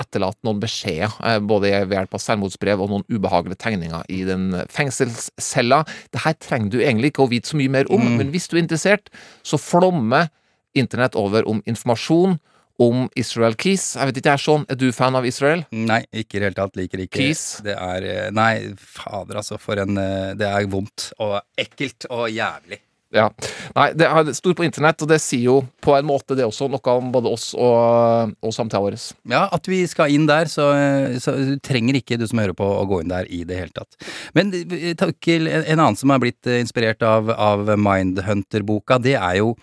etterlate 0.00 0.44
noen 0.46 0.60
beskjeder, 0.62 1.14
eh, 1.24 1.38
både 1.40 1.72
ved 1.88 1.96
hjelp 1.96 2.18
av 2.18 2.24
selvmordsbrev 2.24 2.84
og 2.84 2.92
noen 2.92 3.06
ubehagelige 3.08 3.60
tegninger 3.64 4.04
i 4.12 4.20
den 4.28 4.50
fengselscella. 4.72 5.82
Det 6.12 6.24
her 6.26 6.36
trenger 6.42 6.74
du 6.74 6.78
egentlig 6.82 7.14
ikke 7.14 7.24
å 7.24 7.32
vite 7.32 7.52
så 7.52 7.60
mye 7.60 7.72
mer 7.72 7.90
om, 7.92 8.04
men 8.18 8.34
hvis 8.34 8.50
du 8.50 8.58
er 8.58 8.64
interessert, 8.64 9.08
så 9.46 9.60
flommer 9.60 10.28
internett 10.76 11.16
over 11.18 11.48
om 11.50 11.64
informasjon 11.68 12.36
om 12.80 13.08
Israel 13.18 13.56
Keys. 13.60 13.94
Jeg 13.96 14.08
vet 14.08 14.20
ikke, 14.20 14.30
jeg 14.30 14.38
er 14.38 14.44
sånn, 14.44 14.68
er 14.72 14.78
du 14.80 14.86
fan 14.96 15.16
av 15.18 15.26
Israel? 15.28 15.64
Nei, 15.72 16.02
ikke 16.16 16.38
i 16.38 16.40
det 16.40 16.46
hele 16.50 16.56
tatt. 16.56 16.78
Liker 16.80 17.02
ikke 17.04 17.18
Keys? 17.18 17.42
Det 17.64 17.74
er 17.76 18.30
Nei, 18.32 18.70
fader, 18.76 19.42
altså. 19.42 19.58
For 19.60 19.80
en 19.82 19.98
Det 20.40 20.48
er 20.48 20.70
vondt 20.72 21.10
og 21.20 21.40
ekkelt 21.60 22.08
og 22.08 22.30
jævlig. 22.32 22.80
Ja. 23.14 23.28
Nei, 23.76 23.90
det 23.98 24.06
er 24.06 24.32
stort 24.36 24.58
på 24.60 24.66
internett, 24.66 25.02
og 25.02 25.10
det 25.10 25.20
sier 25.22 25.46
jo 25.48 25.56
på 25.82 25.96
en 25.96 26.06
måte 26.08 26.36
det 26.38 26.46
også 26.46 26.68
noe 26.70 26.96
om 26.96 27.10
både 27.14 27.30
oss 27.32 27.50
og, 27.58 28.34
og 28.40 28.54
samtida 28.54 28.82
vår. 28.82 28.98
Ja, 29.30 29.46
at 29.52 29.68
vi 29.70 29.82
skal 29.90 30.14
inn 30.14 30.28
der, 30.30 30.50
så, 30.50 30.70
så 31.22 31.34
du 31.36 31.56
trenger 31.64 31.98
ikke, 31.98 32.18
du 32.20 32.26
som 32.30 32.42
hører 32.42 32.56
på, 32.56 32.66
å 32.66 32.86
gå 32.88 33.02
inn 33.02 33.12
der 33.12 33.28
i 33.30 33.42
det 33.48 33.58
hele 33.62 33.74
tatt. 33.74 33.98
Men 34.36 34.52
takk, 34.98 35.20
Torkil, 35.20 35.48
en 35.50 35.80
en 35.80 35.86
annen 35.86 35.96
som 35.96 36.10
har 36.12 36.20
blitt 36.22 36.46
eh, 36.46 36.60
inspirert 36.60 37.02
av, 37.02 37.30
av 37.30 37.70
Mindhunter-boka, 37.80 38.98
det 39.02 39.16
er 39.18 39.38
jo 39.40 39.54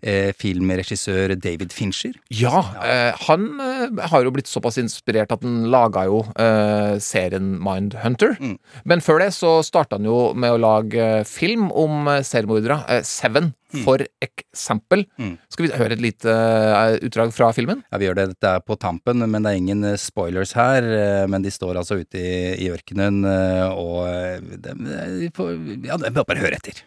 eh, 0.00 0.32
filmregissør 0.36 1.34
David 1.40 1.74
Fincher. 1.74 2.16
Ja, 2.32 2.62
eh, 2.84 3.16
han 3.26 3.48
eh, 3.62 4.08
har 4.10 4.24
jo 4.24 4.32
blitt 4.34 4.50
såpass 4.50 4.78
inspirert 4.80 5.32
at 5.34 5.44
han 5.46 5.66
laga 5.72 6.06
jo 6.08 6.22
eh, 6.40 6.96
serien 7.02 7.56
Mindhunter. 7.62 8.36
Men 8.84 9.04
før 9.04 9.22
det 9.24 9.32
så 9.36 9.58
starta 9.66 9.98
han 9.98 10.08
jo 10.08 10.32
med 10.36 10.56
å 10.56 10.60
lage 10.60 11.02
eh, 11.20 11.24
film 11.28 11.68
om 11.72 12.08
eh, 12.12 12.22
seriemordere. 12.26 12.80
Eh, 12.96 13.02
Seven, 13.06 13.52
for 13.84 14.00
eksempel. 14.24 15.04
Skal 15.52 15.66
vi 15.66 15.72
høre 15.76 15.92
et 15.96 16.00
lite 16.04 16.32
eh, 16.32 16.96
utdrag 17.06 17.32
fra 17.36 17.50
filmen? 17.56 17.82
Ja, 17.92 17.98
vi 18.00 18.06
gjør 18.08 18.18
det. 18.20 18.26
Dette 18.34 18.52
er 18.56 18.64
på 18.64 18.76
tampen, 18.80 19.20
men 19.28 19.42
det 19.44 19.52
er 19.52 19.60
ingen 19.60 19.84
eh, 19.84 19.96
spoilers 20.00 20.52
her. 20.56 20.86
Men 21.28 21.42
de 21.44 21.50
står 21.52 21.76
altså 21.82 21.98
ute 22.02 22.18
i, 22.18 22.34
i 22.66 22.70
ørkenen, 22.72 23.22
og 23.76 24.06
det, 24.62 24.74
det, 24.80 25.32
får- 25.36 25.56
Ja, 25.86 25.96
det- 26.00 26.14
bare 26.26 26.38
høre 26.42 26.56
etter. 26.60 26.82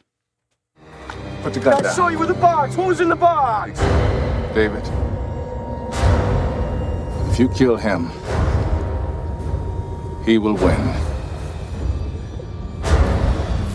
Put 1.44 1.54
the 1.54 1.62
gun 1.64 1.86
I 1.86 1.94
saw 1.96 2.10
you 2.10 2.20
with 2.20 2.28
the 2.34 2.40
box. 2.42 2.76
What 2.76 2.88
was 2.90 3.00
in 3.00 3.10
the 3.10 3.16
box? 3.16 3.80
David. 4.56 4.84
If 7.32 7.40
you 7.40 7.48
kill 7.56 7.78
him, 7.78 8.10
he 10.26 10.38
will 10.38 10.56
win. 10.58 11.09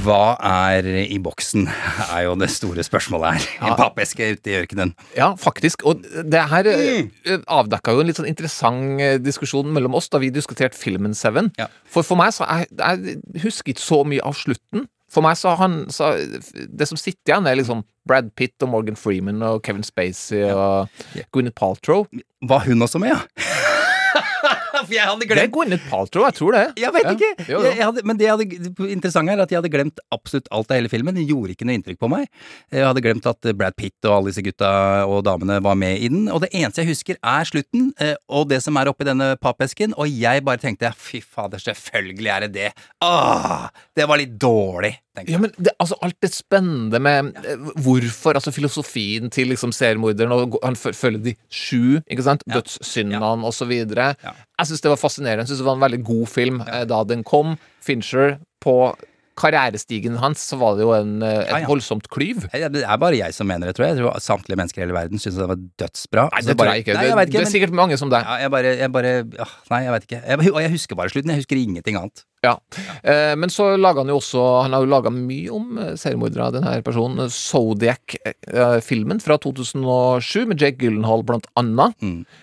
Hva 0.04 0.34
er 0.44 0.86
i 1.04 1.16
boksen, 1.22 1.66
er 2.14 2.26
jo 2.26 2.34
det 2.40 2.50
store 2.52 2.84
spørsmålet 2.84 3.38
her. 3.38 3.46
En 3.70 3.76
pappeske 3.78 4.34
ute 4.34 4.52
i 4.52 4.58
ørkenen. 4.60 4.94
Ja, 5.16 5.32
faktisk. 5.40 5.84
Og 5.88 6.04
det 6.04 6.42
her 6.50 6.68
mm. 6.68 7.44
avdekka 7.48 7.94
jo 7.94 8.02
en 8.02 8.10
litt 8.10 8.20
sånn 8.20 8.28
interessant 8.28 9.00
eh, 9.00 9.16
diskusjon 9.22 9.70
mellom 9.72 9.96
oss 9.96 10.10
da 10.12 10.20
vi 10.22 10.32
diskuterte 10.34 10.78
filmen 10.78 11.16
Seven. 11.16 11.52
For 11.88 12.04
for 12.04 12.20
meg 12.20 12.34
så 12.36 12.46
jeg, 12.48 12.68
jeg 12.76 13.44
husker 13.46 13.72
ikke 13.72 13.84
så 13.84 14.02
mye 14.08 14.24
av 14.24 14.36
slutten. 14.36 14.88
For 15.14 15.24
meg 15.24 15.38
så 15.38 15.52
har 15.54 15.60
han 15.62 15.84
så, 15.94 16.14
Det 16.50 16.88
som 16.90 16.98
sitter 16.98 17.32
igjen, 17.32 17.46
er 17.46 17.60
liksom 17.60 17.84
Brad 18.08 18.32
Pitt 18.36 18.62
og 18.66 18.72
Morgan 18.72 18.98
Freeman 18.98 19.42
og 19.46 19.62
Kevin 19.64 19.86
Spacey 19.86 20.42
og 20.50 20.90
Gwyneth 21.32 21.56
Paltrow. 21.56 22.08
Var 22.44 22.66
hun 22.66 22.82
også 22.84 23.00
med, 23.00 23.14
ja? 23.14 23.22
For 24.84 24.94
jeg 24.96 25.06
hadde 25.08 25.26
glemt 25.28 25.40
Det 25.40 25.46
er 25.48 25.52
Gwyneth 25.54 25.88
Paltrow, 25.90 26.24
jeg 26.28 26.36
tror 26.38 26.56
det. 26.56 26.64
Jeg 26.82 26.92
vet 26.96 27.04
Ja. 27.08 27.12
ikke! 27.16 27.30
Jo, 27.48 27.58
jo. 27.58 27.62
Jeg, 27.66 27.76
jeg 27.78 27.84
hadde, 27.88 28.04
men 28.10 28.16
det 28.20 28.28
hadde, 28.30 28.46
det 28.64 28.90
interessante 28.94 29.32
er 29.34 29.42
at 29.44 29.50
jeg 29.54 29.60
hadde 29.60 29.72
glemt 29.72 30.02
absolutt 30.14 30.48
alt 30.54 30.70
av 30.70 30.78
hele 30.80 30.88
filmen. 30.92 31.14
Det 31.18 31.26
gjorde 31.28 31.54
ikke 31.56 31.68
noe 31.68 31.78
inntrykk 31.78 32.00
på 32.00 32.10
meg. 32.12 32.26
Jeg 32.72 32.86
hadde 32.86 33.04
glemt 33.04 33.26
at 33.30 33.50
Brad 33.58 33.76
Pitt 33.76 34.08
og 34.08 34.16
alle 34.18 34.32
disse 34.32 34.44
gutta 34.46 34.72
og 35.10 35.22
damene 35.26 35.60
var 35.64 35.74
med 35.78 35.98
i 36.02 36.08
den. 36.12 36.28
Og 36.32 36.40
det 36.44 36.50
eneste 36.54 36.82
jeg 36.84 36.92
husker, 36.94 37.20
er 37.22 37.44
slutten, 37.48 37.92
eh, 38.00 38.14
og 38.28 38.48
det 38.50 38.62
som 38.64 38.76
er 38.80 38.90
oppi 38.92 39.04
denne 39.08 39.34
pappesken. 39.40 39.94
Og 39.98 40.08
jeg 40.10 40.44
bare 40.44 40.62
tenkte 40.62 40.92
fy 40.96 41.20
fader, 41.24 41.58
selvfølgelig 41.62 42.30
er 42.36 42.46
det 42.48 42.52
det. 42.54 42.70
Åh, 43.04 43.68
det 43.96 44.08
var 44.08 44.20
litt 44.20 44.38
dårlig. 44.40 44.94
Ja, 45.28 45.38
men 45.38 45.52
det, 45.54 45.70
altså, 45.78 45.94
alt 46.02 46.16
det 46.24 46.32
spennende 46.34 46.98
med 46.98 47.30
ja. 47.38 47.54
hvorfor, 47.84 48.34
altså 48.34 48.50
filosofien 48.54 49.30
til 49.30 49.52
liksom 49.52 49.70
seriemorderen, 49.74 50.32
og 50.34 50.58
han 50.64 50.74
følger 50.76 51.22
de 51.22 51.36
sju, 51.46 52.00
ikke 52.10 52.26
sant, 52.26 52.42
dødssyndene 52.50 53.46
og 53.46 53.54
så 53.54 53.68
videre. 53.70 54.12
Jeg 54.24 54.70
syns 54.70 54.82
det 54.82 54.90
var 54.90 54.98
fascinerende. 55.00 55.44
Jeg 55.44 55.52
synes 55.52 55.62
det 55.62 55.70
var 55.70 55.78
en 55.78 55.86
veldig 55.86 56.04
god 56.04 56.26
film 56.26 56.62
ja. 56.66 56.84
da 56.90 57.02
den 57.06 57.22
kom. 57.26 57.54
Fincher 57.84 58.38
på 58.64 58.94
karrierestigen 59.38 60.16
hans 60.22 60.42
så 60.46 60.58
var 60.60 60.76
det 60.78 60.84
jo 60.86 60.92
en, 60.94 61.16
eh, 61.22 61.40
et 61.42 61.48
Ja, 61.50 61.60
ja. 61.64 61.68
voldsomt 61.68 62.08
klyv. 62.08 62.46
Ja, 62.54 62.68
Det 62.68 62.84
er 62.84 62.96
bare 62.96 63.16
jeg 63.18 63.34
som 63.34 63.46
mener 63.46 63.66
det, 63.66 63.76
tror 63.76 63.86
jeg. 63.86 63.96
Jeg 63.96 64.04
tror 64.04 64.18
samtlige 64.22 64.56
mennesker 64.56 64.82
i 64.82 64.84
hele 64.84 64.94
verden 64.94 65.18
syns 65.18 65.38
det 65.38 65.48
var 65.48 65.58
dødsbra. 65.82 66.28
Nei, 66.30 66.42
det 66.46 66.56
tror 66.58 66.70
jeg 66.70 66.84
ikke. 66.84 66.94
Nei, 66.94 67.04
jeg 67.04 67.18
ikke. 67.18 67.38
det 67.38 67.46
er 67.46 67.50
sikkert 67.50 67.74
mange 67.74 67.98
som 67.98 68.10
deg. 68.10 68.22
Ja, 68.22 68.36
jeg 68.44 68.50
bare, 68.50 68.76
jeg 68.78 68.92
bare 68.92 69.12
ja, 69.26 69.48
Nei, 69.70 69.80
jeg 69.84 69.92
vet 69.92 70.06
ikke. 70.08 70.22
Og 70.54 70.62
jeg 70.62 70.70
husker 70.70 70.96
bare 70.96 71.10
slutten. 71.10 71.30
Jeg 71.34 71.42
husker 71.42 71.56
ingenting 71.56 71.98
annet. 71.98 72.24
Ja. 72.44 72.54
Eh, 73.02 73.34
men 73.40 73.52
så 73.52 73.70
laga 73.80 74.02
han 74.02 74.12
jo 74.12 74.18
også 74.20 74.42
Han 74.64 74.74
har 74.76 74.84
jo 74.84 74.90
laga 74.90 75.12
mye 75.14 75.52
om 75.54 75.78
eh, 75.80 75.94
seriemordere, 76.00 76.50
denne 76.58 76.74
personen. 76.86 77.30
Zodiac-filmen 77.32 79.22
fra 79.24 79.38
2007 79.40 80.44
med 80.50 80.60
Jake 80.60 80.82
Gyllenhaal 80.82 81.24
blant 81.26 81.48
annet. 81.60 81.96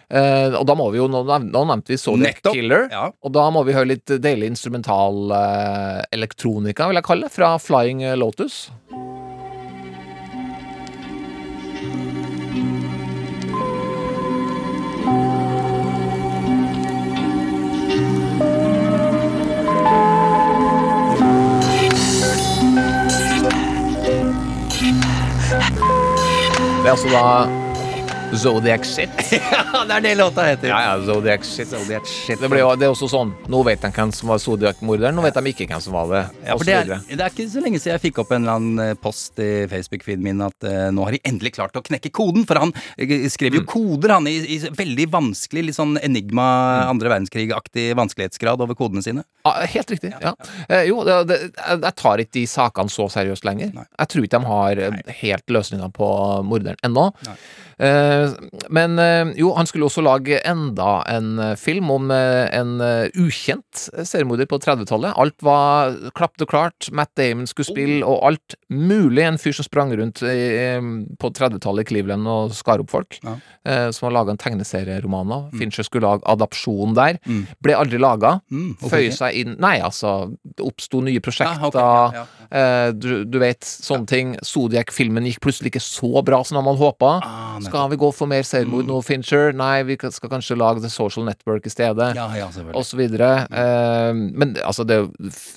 Eh, 0.10 0.58
og 0.58 0.66
da 0.68 0.78
må 0.78 0.90
vi 0.94 1.02
jo 1.02 1.10
Nå, 1.12 1.24
nå 1.26 1.64
nevnte 1.68 1.94
vi 1.94 2.00
Zodiac 2.00 2.42
Nettopp, 2.42 2.56
Killer. 2.56 2.88
Og 3.22 3.34
da 3.36 3.48
må 3.54 3.66
vi 3.68 3.76
høre 3.76 3.94
litt 3.94 4.18
deilig 4.24 4.54
instrumental 4.54 5.34
eh, 5.36 6.02
elektronika, 6.16 6.90
vil 6.90 7.02
jeg 7.02 7.08
kalle 7.08 7.28
det, 7.28 7.36
fra 7.36 7.56
Flying 7.62 8.06
Lotus. 8.20 8.68
Det 26.82 26.88
er 26.88 26.92
altså 26.92 27.10
da 27.14 27.71
Zodiac 28.36 28.86
Shit. 28.86 29.10
ja, 29.32 29.84
det 29.88 29.96
er 29.96 30.02
det 30.02 30.12
låta 30.16 30.44
heter. 30.48 30.70
Ja, 30.72 30.80
ja, 30.82 31.06
Zodiac 31.06 31.44
Shit. 31.46 31.70
Det, 32.40 32.48
ble 32.50 32.62
det 32.80 32.86
er 32.88 32.92
også 32.94 33.10
sånn 33.12 33.34
Nå 33.52 33.60
vet 33.68 33.82
de 33.84 33.90
hvem 33.92 34.12
som 34.16 34.32
var 34.32 34.40
Zodiac-morderen, 34.40 35.16
nå 35.18 35.24
vet 35.26 35.36
de 35.36 35.52
ikke 35.52 35.68
hvem 35.68 35.82
som 35.84 35.96
var 35.98 36.08
det. 36.12 36.22
Ja, 36.48 36.56
for 36.56 36.68
det, 36.68 36.78
er, 36.78 36.92
det 37.10 37.18
er 37.26 37.34
ikke 37.34 37.48
så 37.52 37.64
lenge 37.64 37.82
siden 37.82 37.98
jeg 37.98 38.04
fikk 38.06 38.22
opp 38.24 38.32
en 38.36 38.46
eller 38.46 38.60
annen 38.62 38.84
eh, 38.86 38.94
post 39.04 39.42
i 39.44 39.50
Facebook-feeden 39.72 40.24
min 40.24 40.44
at 40.46 40.68
uh, 40.68 40.88
nå 40.96 41.04
har 41.08 41.18
de 41.18 41.22
endelig 41.28 41.52
klart 41.58 41.76
å 41.76 41.84
knekke 41.84 42.12
koden. 42.16 42.46
For 42.48 42.60
han 42.62 42.72
skrev 42.98 43.28
skrev 43.36 43.52
Mm. 43.52 43.58
jo 43.58 43.66
koder, 43.68 44.14
han, 44.16 44.28
i, 44.32 44.38
i 44.56 44.58
veldig 44.80 45.10
vanskelig, 45.12 45.66
litt 45.68 45.76
sånn 45.76 45.98
enigma, 46.00 46.46
Mm. 46.72 46.90
andre 46.94 47.10
verdenskrig-aktig 47.12 47.90
vanskelighetsgrad 48.00 48.62
over 48.64 48.78
kodene 48.80 49.04
sine. 49.04 49.26
Ja, 49.44 49.54
helt 49.74 49.92
riktig. 49.92 50.14
ja. 50.22 50.32
Eh, 50.70 50.86
jo, 50.88 51.02
det, 51.04 51.40
jeg 51.68 51.94
tar 52.00 52.22
ikke 52.24 52.38
de 52.38 52.46
sakene 52.48 52.90
så 52.94 53.10
seriøst 53.12 53.44
lenger. 53.48 53.74
Jeg 53.76 54.08
tror 54.14 54.24
ikke 54.28 54.40
de 54.40 54.48
har 54.54 54.82
Nei. 54.96 55.02
helt 55.20 55.52
løsninga 55.52 55.90
på 55.92 56.08
morderen 56.48 56.80
ennå. 56.88 57.10
Eh, 57.28 57.34
men 57.82 59.00
eh, 59.00 59.32
jo, 59.42 59.52
han 59.58 59.68
skulle 59.70 59.88
også 59.88 60.04
lage 60.06 60.38
enda 60.48 61.02
en 61.10 61.40
eh, 61.42 61.54
film 61.60 61.90
om 61.94 62.12
eh, 62.14 62.46
en 62.54 62.76
eh, 62.84 63.08
ukjent 63.18 63.88
seriemorder 64.06 64.50
på 64.50 64.60
30-tallet. 64.62 65.16
Alt 65.18 65.42
var 65.46 65.96
klapt 66.18 66.44
og 66.46 66.52
klart. 66.52 66.90
Matt 66.94 67.14
Damon 67.18 67.50
skulle 67.50 67.72
spille, 67.72 68.02
og 68.06 68.22
alt 68.28 68.58
mulig. 68.70 69.24
En 69.26 69.40
fyr 69.42 69.56
som 69.58 69.66
sprang 69.66 69.94
rundt 69.98 70.22
eh, 70.28 70.78
på 71.22 71.32
30-tallet 71.40 71.88
i 71.88 71.90
Cleveland 71.94 72.30
og 72.30 72.54
skar 72.58 72.84
opp 72.84 72.94
folk. 72.94 73.18
Ja. 73.26 73.38
Eh, 73.66 73.88
som 73.96 74.10
har 74.10 74.18
laga 74.20 74.36
en 74.36 74.42
tegneserieroman 74.42 75.34
av. 75.34 75.50
Fincher 75.58 75.88
skulle 75.88 76.06
lage 76.08 76.28
adopsjon 76.30 76.94
der. 76.98 77.18
Mm. 77.26 77.44
Ble 77.66 77.78
aldri 77.78 78.02
laga. 78.02 78.38
Mm, 78.54 78.76
Føye 78.82 79.12
seg 79.16 79.38
inn 79.42 79.58
Nei, 79.62 79.76
altså, 79.84 80.32
det 80.48 80.64
oppsto 80.66 81.02
nye 81.06 81.22
prosjekter. 81.22 81.78
Ja, 81.78 82.06
okay, 82.08 82.22
ja. 82.22 82.48
Eh, 82.52 82.88
du, 82.94 83.10
du 83.30 83.38
vet, 83.42 83.66
sånne 83.66 84.10
ting. 84.10 84.34
Zodiac-filmen 84.46 85.28
gikk 85.30 85.42
plutselig 85.44 85.74
ikke 85.74 85.84
så 85.84 86.24
bra 86.26 86.42
som 86.48 86.62
man 86.62 86.80
håpa. 86.80 87.18
Ah. 87.22 87.71
Skal 87.72 87.90
vi 87.92 87.98
gå 88.02 88.10
for 88.16 88.30
mer 88.30 88.44
selvmord 88.48 88.88
nå, 88.90 89.00
Fincher? 89.06 89.52
Nei, 89.58 89.82
vi 89.88 89.98
skal 89.98 90.32
kanskje 90.32 90.58
lage 90.60 90.84
The 90.84 90.92
Social 90.92 91.26
Network 91.28 91.66
i 91.68 91.72
stedet. 91.74 92.12
Ja, 92.18 92.28
ja, 92.36 92.50
og 92.76 92.86
så 92.88 93.00
videre. 93.00 93.32
Eh, 93.48 94.12
men 94.14 94.56
altså, 94.62 94.86
det, 94.88 95.00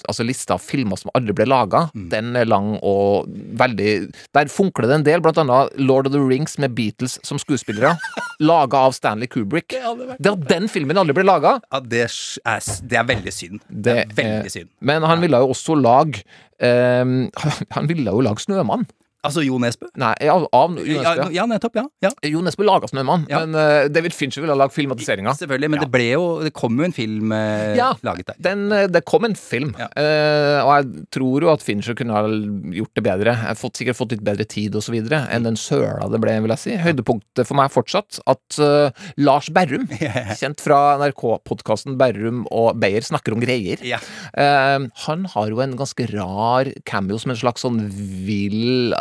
altså, 0.08 0.26
lista 0.26 0.56
av 0.56 0.62
filmer 0.64 1.00
som 1.00 1.12
aldri 1.14 1.36
ble 1.36 1.48
laga, 1.50 1.84
Mm. 1.94 2.08
den 2.10 2.36
er 2.36 2.46
lang 2.48 2.78
og 2.82 3.28
veldig 3.28 4.12
Der 4.34 4.48
funkler 4.50 4.88
det 4.88 4.94
en 4.94 5.04
del, 5.04 5.20
blant 5.20 5.38
annet 5.38 5.74
Lord 5.78 6.06
of 6.08 6.12
the 6.12 6.20
Rings 6.22 6.56
med 6.58 6.74
Beatles 6.74 7.18
som 7.22 7.38
skuespillere. 7.38 7.96
laga 8.40 8.86
av 8.88 8.92
Stanley 8.96 9.28
Kubrick. 9.30 9.68
Det 9.74 10.32
at 10.32 10.48
den 10.48 10.68
filmen 10.68 10.98
aldri 10.98 11.14
ble 11.14 11.26
laga, 11.26 11.60
Ja, 11.72 11.80
det 11.80 12.06
er, 12.08 12.60
det 12.88 12.98
er 12.98 13.04
veldig 13.04 13.32
synd. 13.32 13.60
Det 13.68 13.94
det 14.14 14.24
er 14.24 14.38
veldig 14.38 14.50
synd. 14.52 14.68
Men 14.80 15.02
han 15.06 15.20
ville 15.22 15.38
jo 15.42 15.52
også 15.54 15.76
lage 15.80 16.24
Um, 16.62 17.30
Han 17.74 17.88
ville 17.90 18.12
jo 18.14 18.20
lage 18.22 18.44
Snømann. 18.44 18.86
Altså 19.24 19.42
Jo 19.44 19.58
Nesbø? 19.62 19.88
Nei, 20.00 20.12
av, 20.28 20.46
av 20.52 20.74
Jo 20.78 20.98
Ja, 21.00 21.14
Nesbø. 21.16 21.28
ja, 21.34 21.46
nettopp. 21.48 21.76
Ja. 21.80 21.84
ja. 22.04 22.10
Jo 22.28 22.42
Nesbø 22.44 22.64
laga 22.68 22.88
Snømann, 22.90 23.26
Ja. 23.30 23.40
men 23.44 23.54
uh, 23.56 23.88
David 23.92 24.12
Fincher 24.14 24.42
ville 24.44 24.52
ha 24.54 24.58
lagd 24.60 24.74
filmatiseringa. 24.76 25.32
Selvfølgelig, 25.38 25.70
men 25.72 25.80
det 25.84 25.90
ble 25.92 26.06
jo 26.12 26.24
Det 26.44 26.52
kom 26.56 26.76
jo 26.78 26.84
en 26.84 26.92
film 26.96 27.32
uh, 27.32 27.74
Ja. 27.78 27.92
laget 28.04 28.26
der. 28.32 28.36
Den, 28.44 28.66
eh, 28.72 28.86
det 28.92 29.04
kom 29.08 29.24
en 29.24 29.34
film, 29.38 29.74
Ja. 29.78 29.88
eh, 29.96 30.58
og 30.64 30.72
jeg 30.76 31.06
tror 31.16 31.46
jo 31.46 31.52
at 31.54 31.62
Fincher 31.64 31.94
kunne 31.98 32.12
ha 32.16 32.22
gjort 32.28 32.94
det 32.94 33.04
bedre. 33.06 33.32
Jeg 33.34 33.50
har 33.52 33.58
fått, 33.58 33.78
sikkert 33.80 33.96
fått 33.98 34.12
litt 34.14 34.24
bedre 34.26 34.44
tid 34.48 34.76
og 34.76 34.82
så 34.84 34.92
videre 34.94 35.22
enn 35.32 35.44
den 35.48 35.56
søla 35.56 36.08
det 36.12 36.20
ble, 36.22 36.36
vil 36.44 36.52
jeg 36.54 36.62
si. 36.62 36.76
Høydepunktet 36.84 37.46
for 37.48 37.56
meg 37.58 37.72
fortsatt 37.74 38.20
at 38.30 38.58
Lars 39.16 39.48
Berrum, 39.54 39.86
kjent 40.40 40.60
fra 40.62 40.98
NRK-podkasten 41.00 41.96
Berrum 42.00 42.44
og 42.54 42.76
Beyer 42.82 43.04
snakker 43.06 43.32
om 43.36 43.40
greier, 43.42 43.80
Ja. 43.86 43.98
han 45.06 45.24
har 45.34 45.48
jo 45.50 45.60
en 45.64 45.76
ganske 45.78 46.06
rar 46.12 46.68
cameo 46.86 47.18
som 47.18 47.32
en 47.34 47.40
slags 47.40 47.64
sånn 47.64 47.80
vill 48.26 48.92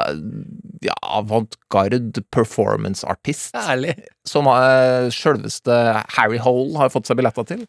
ja, 0.83 0.95
avantgarde 1.01 2.23
performance-artist. 2.31 3.55
Ærlig. 3.55 3.95
Som 4.27 4.49
uh, 4.51 5.09
sjølveste 5.13 5.79
Harry 6.17 6.41
Hole 6.43 6.77
har 6.81 6.93
fått 6.93 7.09
seg 7.09 7.19
billetter 7.19 7.47
til. 7.47 7.65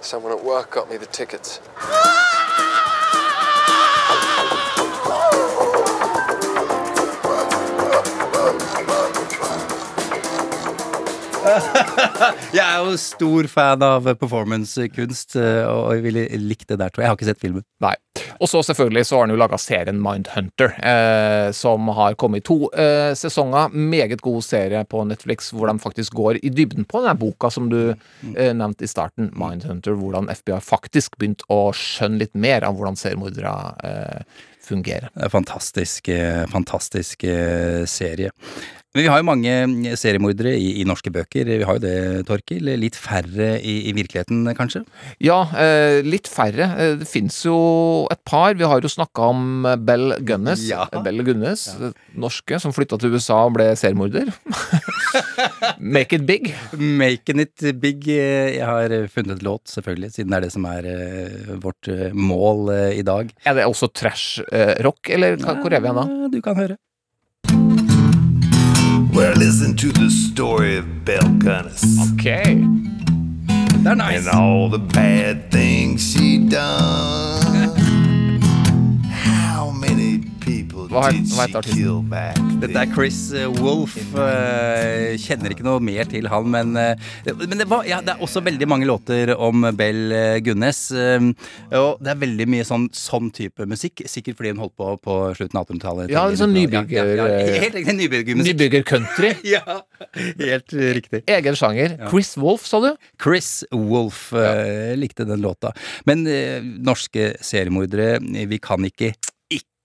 Someone 0.00 0.34
at 0.34 0.44
work 0.44 0.70
got 0.74 0.90
me 0.90 0.98
the 0.98 1.06
tickets. 1.06 1.60
Jeg 12.56 12.64
er 12.64 12.82
jo 12.82 12.96
stor 13.00 13.48
fan 13.50 13.84
av 13.84 14.06
performancekunst, 14.20 15.36
eh, 15.40 15.62
og 15.68 15.96
jeg 15.96 16.04
ville 16.06 16.24
likt 16.42 16.68
det 16.70 16.78
der, 16.80 16.90
tror 16.90 17.02
jeg. 17.02 17.06
Jeg 17.06 17.12
har 17.12 17.18
ikke 17.18 17.28
sett 17.28 17.42
filmen. 17.42 17.64
Nei. 17.84 17.94
Og 18.40 18.50
så 18.50 18.62
selvfølgelig 18.64 19.04
så 19.08 19.18
har 19.18 19.26
han 19.26 19.34
jo 19.34 19.38
laga 19.40 19.58
serien 19.60 20.00
Mindhunter, 20.02 20.74
eh, 20.80 21.50
som 21.56 21.90
har 21.96 22.16
kommet 22.20 22.42
i 22.42 22.46
to 22.48 22.58
eh, 22.72 23.12
sesonger. 23.18 23.74
Meget 23.76 24.24
god 24.24 24.44
serie 24.46 24.82
på 24.88 25.04
Netflix, 25.08 25.52
hvor 25.54 25.70
de 25.70 25.78
faktisk 25.82 26.16
går 26.16 26.40
i 26.42 26.52
dybden 26.52 26.88
på 26.88 27.02
den 27.04 27.20
boka 27.20 27.50
som 27.52 27.70
du 27.72 27.80
eh, 27.92 28.52
nevnte 28.56 28.86
i 28.86 28.90
starten, 28.90 29.30
Mindhunter. 29.38 29.96
Hvordan 29.96 30.30
FBI 30.32 30.60
faktisk 30.64 31.18
begynte 31.20 31.46
å 31.52 31.70
skjønne 31.76 32.24
litt 32.24 32.36
mer 32.36 32.66
av 32.66 32.76
hvordan 32.76 32.98
seriemordere 33.00 33.56
eh, 33.86 34.44
fungerer. 34.66 35.10
Det 35.14 35.22
er 35.22 35.30
en 35.30 35.36
fantastisk, 35.36 36.08
eh, 36.08 36.46
fantastisk 36.50 37.24
eh, 37.24 37.84
serie. 37.90 38.32
Men 38.96 39.02
vi 39.04 39.08
har 39.12 39.20
jo 39.20 39.26
mange 39.28 39.90
seriemordere 40.00 40.54
i, 40.56 40.70
i 40.80 40.84
norske 40.88 41.10
bøker. 41.12 41.44
Vi 41.50 41.64
har 41.68 41.76
jo 41.76 41.82
det, 41.82 41.96
Torkil. 42.24 42.64
Litt 42.80 42.96
færre 42.96 43.58
i, 43.60 43.74
i 43.90 43.92
virkeligheten, 43.92 44.46
kanskje? 44.56 44.80
Ja, 45.20 45.42
eh, 45.60 45.98
litt 46.06 46.30
færre. 46.32 46.70
Eh, 46.80 46.94
Det 47.02 47.08
fins 47.10 47.42
jo 47.44 47.56
et 48.14 48.22
par. 48.24 48.54
Vi 48.56 48.64
har 48.64 48.80
jo 48.80 48.88
snakka 48.88 49.26
om 49.34 49.66
eh, 49.68 49.76
Bell 49.76 50.14
Gunnes. 50.24 50.62
Ja. 50.70 50.86
Eh, 50.88 51.02
Bell 51.04 51.20
Gunnes, 51.26 51.66
ja. 51.76 51.90
norske, 52.16 52.56
som 52.62 52.72
flytta 52.72 52.96
til 53.02 53.12
USA 53.18 53.42
og 53.50 53.52
ble 53.58 53.68
seriemorder. 53.76 54.32
Make 55.78 56.16
it 56.16 56.24
big. 56.26 56.54
Making 56.80 57.44
it 57.44 57.66
big. 57.84 58.08
eh, 58.08 58.56
Jeg 58.56 58.64
har 58.64 58.96
funnet 59.12 59.36
et 59.36 59.44
låt, 59.44 59.68
selvfølgelig, 59.76 60.12
siden 60.16 60.32
det 60.32 60.40
er 60.40 60.46
det 60.48 60.52
som 60.56 60.64
er 60.72 60.88
eh, 60.94 61.52
vårt 61.60 61.92
eh, 61.92 62.16
mål 62.16 62.72
eh, 62.72 62.96
i 63.02 63.04
dag. 63.06 63.28
Er 63.44 63.60
det 63.60 63.68
også 63.68 63.92
trash-rock, 63.92 65.12
eller 65.12 65.36
hvor 65.44 65.68
er 65.68 65.84
vi 65.84 65.90
igjen 65.92 66.00
da? 66.00 66.08
Du 66.32 66.40
kan 66.48 66.56
høre. 66.64 66.80
Well, 69.16 69.34
listen 69.34 69.74
to 69.76 69.92
the 69.92 70.10
story 70.10 70.76
of 70.76 71.06
Belle 71.06 71.22
Gunness. 71.38 72.12
Okay. 72.12 72.52
Er 73.86 73.94
nice. 73.94 74.26
And 74.26 74.36
all 74.36 74.68
the 74.68 74.78
bad 74.78 75.50
things 75.50 76.12
she 76.12 76.46
done. 76.46 77.45
Hva 80.96 81.10
het- 81.12 81.32
hva 81.36 81.44
she 81.46 81.56
artisten? 81.60 82.60
Dette 82.60 82.76
er 82.80 82.88
Chris 82.94 83.18
Wolff. 83.60 83.94
Wolf. 83.96 83.96
eh, 84.16 85.16
Kjenner 85.20 85.52
ikke 85.52 85.64
noe 85.66 85.80
mer 85.84 86.04
til 86.08 86.26
han, 86.30 86.46
men, 86.50 86.70
eh, 86.76 86.94
men 87.36 87.58
det, 87.60 87.66
var, 87.68 87.84
ja, 87.84 87.98
det 88.00 88.14
er 88.14 88.22
også 88.24 88.40
veldig 88.46 88.66
mange 88.68 88.86
låter 88.88 89.34
om 89.38 89.66
Bell 89.76 90.12
eh, 90.12 90.38
Gunnes. 90.40 90.80
eh, 90.92 91.20
Og 91.76 91.98
det 92.00 92.12
er 92.14 92.20
veldig 92.22 92.46
mye 92.48 92.64
sånn, 92.64 92.88
sånn 92.96 93.30
type 93.34 93.66
musikk, 93.68 94.02
sikkert 94.08 94.36
fordi 94.38 94.54
hun 94.54 94.62
holdt 94.64 94.76
på 94.76 94.88
på 95.02 95.16
slutten 95.36 95.58
av 95.60 95.66
1800-tallet. 95.66 96.10
Ja, 96.10 96.24
sånn 96.32 96.54
nybygger- 96.56 96.90
Ja, 96.90 97.04
ja, 97.04 97.26
ja, 97.44 97.60
helt 97.60 97.74
riktig. 97.74 97.96
Nybyggermusikk. 98.00 98.56
Nybygger-country. 98.56 99.34
Ja, 99.44 99.82
helt 100.40 100.72
eh, 100.72 100.94
riktig. 100.96 101.22
Egen 101.28 101.54
sjanger. 101.54 101.98
Chris 102.10 102.34
Wolf, 102.40 102.64
sa 102.66 102.80
du? 102.80 102.96
Chris 103.22 103.64
Wolf 103.72 104.32
eh, 104.32 104.94
likte 104.96 105.26
den 105.28 105.42
låta. 105.44 105.72
Men 106.06 106.26
eh, 106.26 106.60
norske 106.62 107.34
seriemordere, 107.44 108.16
eh, 108.34 108.46
vi 108.46 108.58
kan 108.58 108.80
ikke 108.88 109.12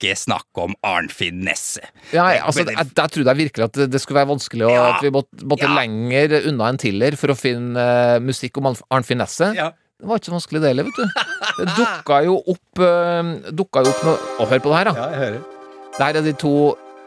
ikke 0.01 0.15
snakke 0.17 0.63
om 0.65 0.73
Arnfinn 0.83 1.43
Nesse. 1.45 1.83
Ja, 2.11 2.25
altså, 2.41 2.65
jeg, 2.65 2.73
jeg 2.75 3.11
trodde 3.13 3.29
jeg 3.35 3.39
virkelig 3.45 3.67
at 3.69 3.77
det, 3.77 3.87
det 3.93 4.01
skulle 4.01 4.17
være 4.23 4.31
vanskelig, 4.33 4.65
og 4.65 4.73
Ja. 4.73 4.87
at 4.95 5.05
vi 5.05 5.11
måtte, 5.13 5.45
måtte 5.45 5.69
Ja. 5.69 5.75
lenger 5.77 6.35
unna 6.49 6.67
en 6.73 6.81
Tiller 6.81 7.15
for 7.21 7.31
å 7.31 7.37
finne 7.37 7.77
uh, 7.77 8.17
musikk 8.19 8.57
om 8.57 8.71
Arnf- 8.73 8.83
Arnfinn 8.91 9.21
Nesse. 9.21 9.51
Ja. 9.55 9.69
Det 10.01 10.09
var 10.09 10.17
ikke 10.17 10.31
så 10.31 10.33
vanskelig, 10.33 10.61
det 10.63 10.69
heller, 10.71 10.87
vet 10.89 10.97
du. 10.97 11.25
Det 11.61 11.67
dukka 11.77 12.23
jo 12.25 12.39
opp 12.49 12.79
uh, 12.81 13.51
Dukka 13.53 13.83
jo 13.85 13.91
opp 13.93 13.99
noe 14.07 14.15
Å, 14.41 14.47
hør 14.49 14.63
på 14.65 14.71
det 14.71 14.77
her, 14.79 14.89
da. 14.89 14.93
Ja, 14.97 15.09
jeg 15.13 15.21
hører. 15.21 15.43
Det 15.91 16.01
her 16.07 16.17
er 16.17 16.25
de 16.25 16.33
to 16.41 16.53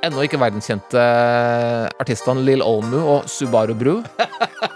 ennå 0.05 0.22
ikke 0.28 0.36
verdenskjente 0.38 1.01
eh, 1.01 1.86
artistene 1.99 2.42
Lill 2.45 2.61
Olmu 2.62 2.99
og 3.01 3.24
Subaru 3.32 3.72
Bru. 3.74 3.95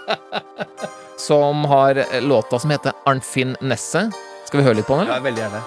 som 1.17 1.63
har 1.69 1.95
eh, 2.01 2.21
låta 2.25 2.59
som 2.59 2.71
heter 2.73 2.91
Arnfinn 3.05 3.55
Nesse. 3.61 4.07
Skal 4.49 4.59
vi 4.61 4.65
høre 4.65 4.79
litt 4.81 4.89
på 4.89 4.97
den, 4.97 5.07
Ja, 5.13 5.19
veldig 5.21 5.43
gjerne. 5.45 5.61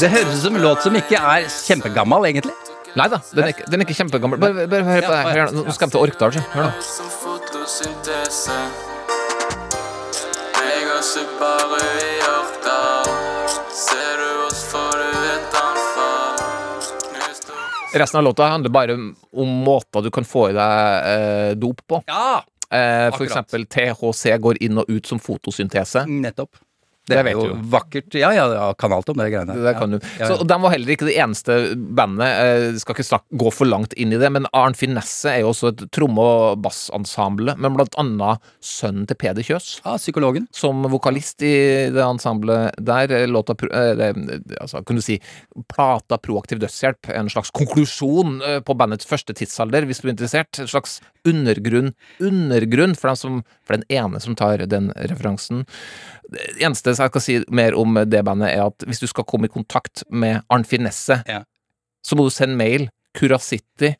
Det 0.00 0.10
høres 0.12 0.36
ut 0.38 0.42
som 0.46 0.56
en 0.56 0.62
låt 0.62 0.82
som 0.86 0.96
ikke 0.98 1.18
er 1.18 1.48
kjempegammal, 1.50 2.28
egentlig. 2.30 2.54
Nei 2.96 3.08
da, 3.12 3.18
den 3.34 3.44
er, 3.44 3.48
ikke- 3.52 3.66
den 3.70 3.80
er 3.80 3.84
ikke 3.84 3.96
kjempegammel. 3.98 4.38
Bare, 4.40 4.66
bare 4.72 4.84
hør 4.84 5.02
på 5.02 5.12
det 5.12 5.34
her. 5.36 5.50
Nå 5.52 5.72
skal 5.74 5.86
jeg 5.86 5.92
til 5.96 6.00
Orkdal, 6.00 6.32
så. 6.32 6.44
Hør 6.54 6.62
nå. 6.64 6.72
Resten 17.96 18.18
av 18.18 18.24
låta 18.24 18.48
handler 18.50 18.70
bare 18.70 18.94
om 19.32 19.48
måter 19.64 20.02
du 20.04 20.10
kan 20.10 20.24
få 20.28 20.50
i 20.50 20.56
deg 20.56 21.06
eh, 21.12 21.54
dop 21.60 21.80
på. 21.88 22.02
Ja! 22.08 22.42
Eh, 22.70 23.08
eksempel 23.24 23.66
THC 23.70 24.36
går 24.42 24.58
inn 24.66 24.78
og 24.82 24.90
ut 24.90 25.06
som 25.06 25.20
fotosyntese. 25.22 26.06
Nettopp. 26.10 26.58
Det, 27.06 27.14
Det 27.14 27.18
er 27.22 27.36
jo 27.36 27.42
du. 27.54 27.60
vakkert. 27.70 28.14
Ja, 28.18 28.32
ja, 28.34 28.44
ja, 28.50 28.72
kan 28.74 28.90
alt 28.92 29.08
om 29.12 29.16
det 29.20 29.28
greiene 29.30 29.54
Det 29.62 29.74
kan 29.78 29.92
du. 29.94 29.98
Ja, 30.18 30.26
Så, 30.26 30.32
ja. 30.34 30.38
og 30.42 30.48
de 30.50 30.56
var 30.64 30.72
heller 30.74 30.90
ikke 30.96 31.06
det 31.06 31.14
eneste 31.22 31.76
bandet. 31.76 32.26
eh, 32.26 32.78
skal 32.82 32.96
ikke 32.96 33.06
snakke, 33.06 33.38
gå 33.38 33.52
for 33.54 33.70
langt 33.70 33.94
inn 33.94 34.12
i 34.12 34.18
det, 34.18 34.30
men 34.34 34.48
Arn 34.52 34.74
Finesse 34.74 35.30
er 35.30 35.40
jo 35.44 35.52
også 35.52 35.68
et 35.70 35.84
tromme- 35.94 36.18
og 36.26 36.58
bassensemble, 36.64 37.54
men 37.62 37.76
blant 37.78 37.94
annet 38.02 38.42
sønnen 38.60 39.06
til 39.06 39.14
Peder 39.22 39.46
Kjøs. 39.46 39.80
Ja, 39.84 39.94
psykologen. 40.02 40.48
Som 40.50 40.82
vokalist 40.90 41.42
i 41.46 41.54
det 41.94 42.02
ensemblet 42.02 42.74
der. 42.82 43.12
eh, 43.20 43.26
Låta 43.30 43.54
eh, 43.70 43.94
det, 43.94 44.10
altså, 44.60 44.82
Kunne 44.84 44.98
du 44.98 45.06
si 45.06 45.20
plata 45.70 46.18
Proaktiv 46.18 46.58
dødshjelp, 46.58 47.12
en 47.14 47.28
slags 47.30 47.52
konklusjon 47.54 48.40
på 48.66 48.74
bandets 48.76 49.06
første 49.06 49.32
tidsalder, 49.36 49.86
hvis 49.86 50.00
du 50.02 50.08
er 50.08 50.14
interessert. 50.16 50.58
En 50.58 50.66
slags 50.66 50.98
undergrunn, 51.26 51.92
undergrunn 52.22 52.94
for, 52.98 53.08
den 53.12 53.16
som, 53.20 53.40
for 53.66 53.76
den 53.78 53.86
ene 53.92 54.20
som 54.22 54.34
tar 54.38 54.64
den 54.66 54.90
referansen. 54.96 55.64
Det 56.30 56.56
eneste 56.58 56.95
jeg 57.04 57.12
skal 57.12 57.24
si 57.24 57.38
mer 57.52 57.76
om 57.78 57.98
det 58.08 58.24
bandet, 58.24 58.52
er 58.54 58.66
at 58.70 58.86
hvis 58.86 59.02
du 59.02 59.06
skal 59.10 59.26
komme 59.28 59.50
i 59.50 59.52
kontakt 59.52 60.04
med 60.10 60.40
Arnfinn 60.50 60.86
Nesset, 60.86 61.26
så 62.06 62.16
må 62.16 62.24
du 62.24 62.30
sende 62.30 62.56
mail. 62.56 62.88
Curacity 63.16 63.94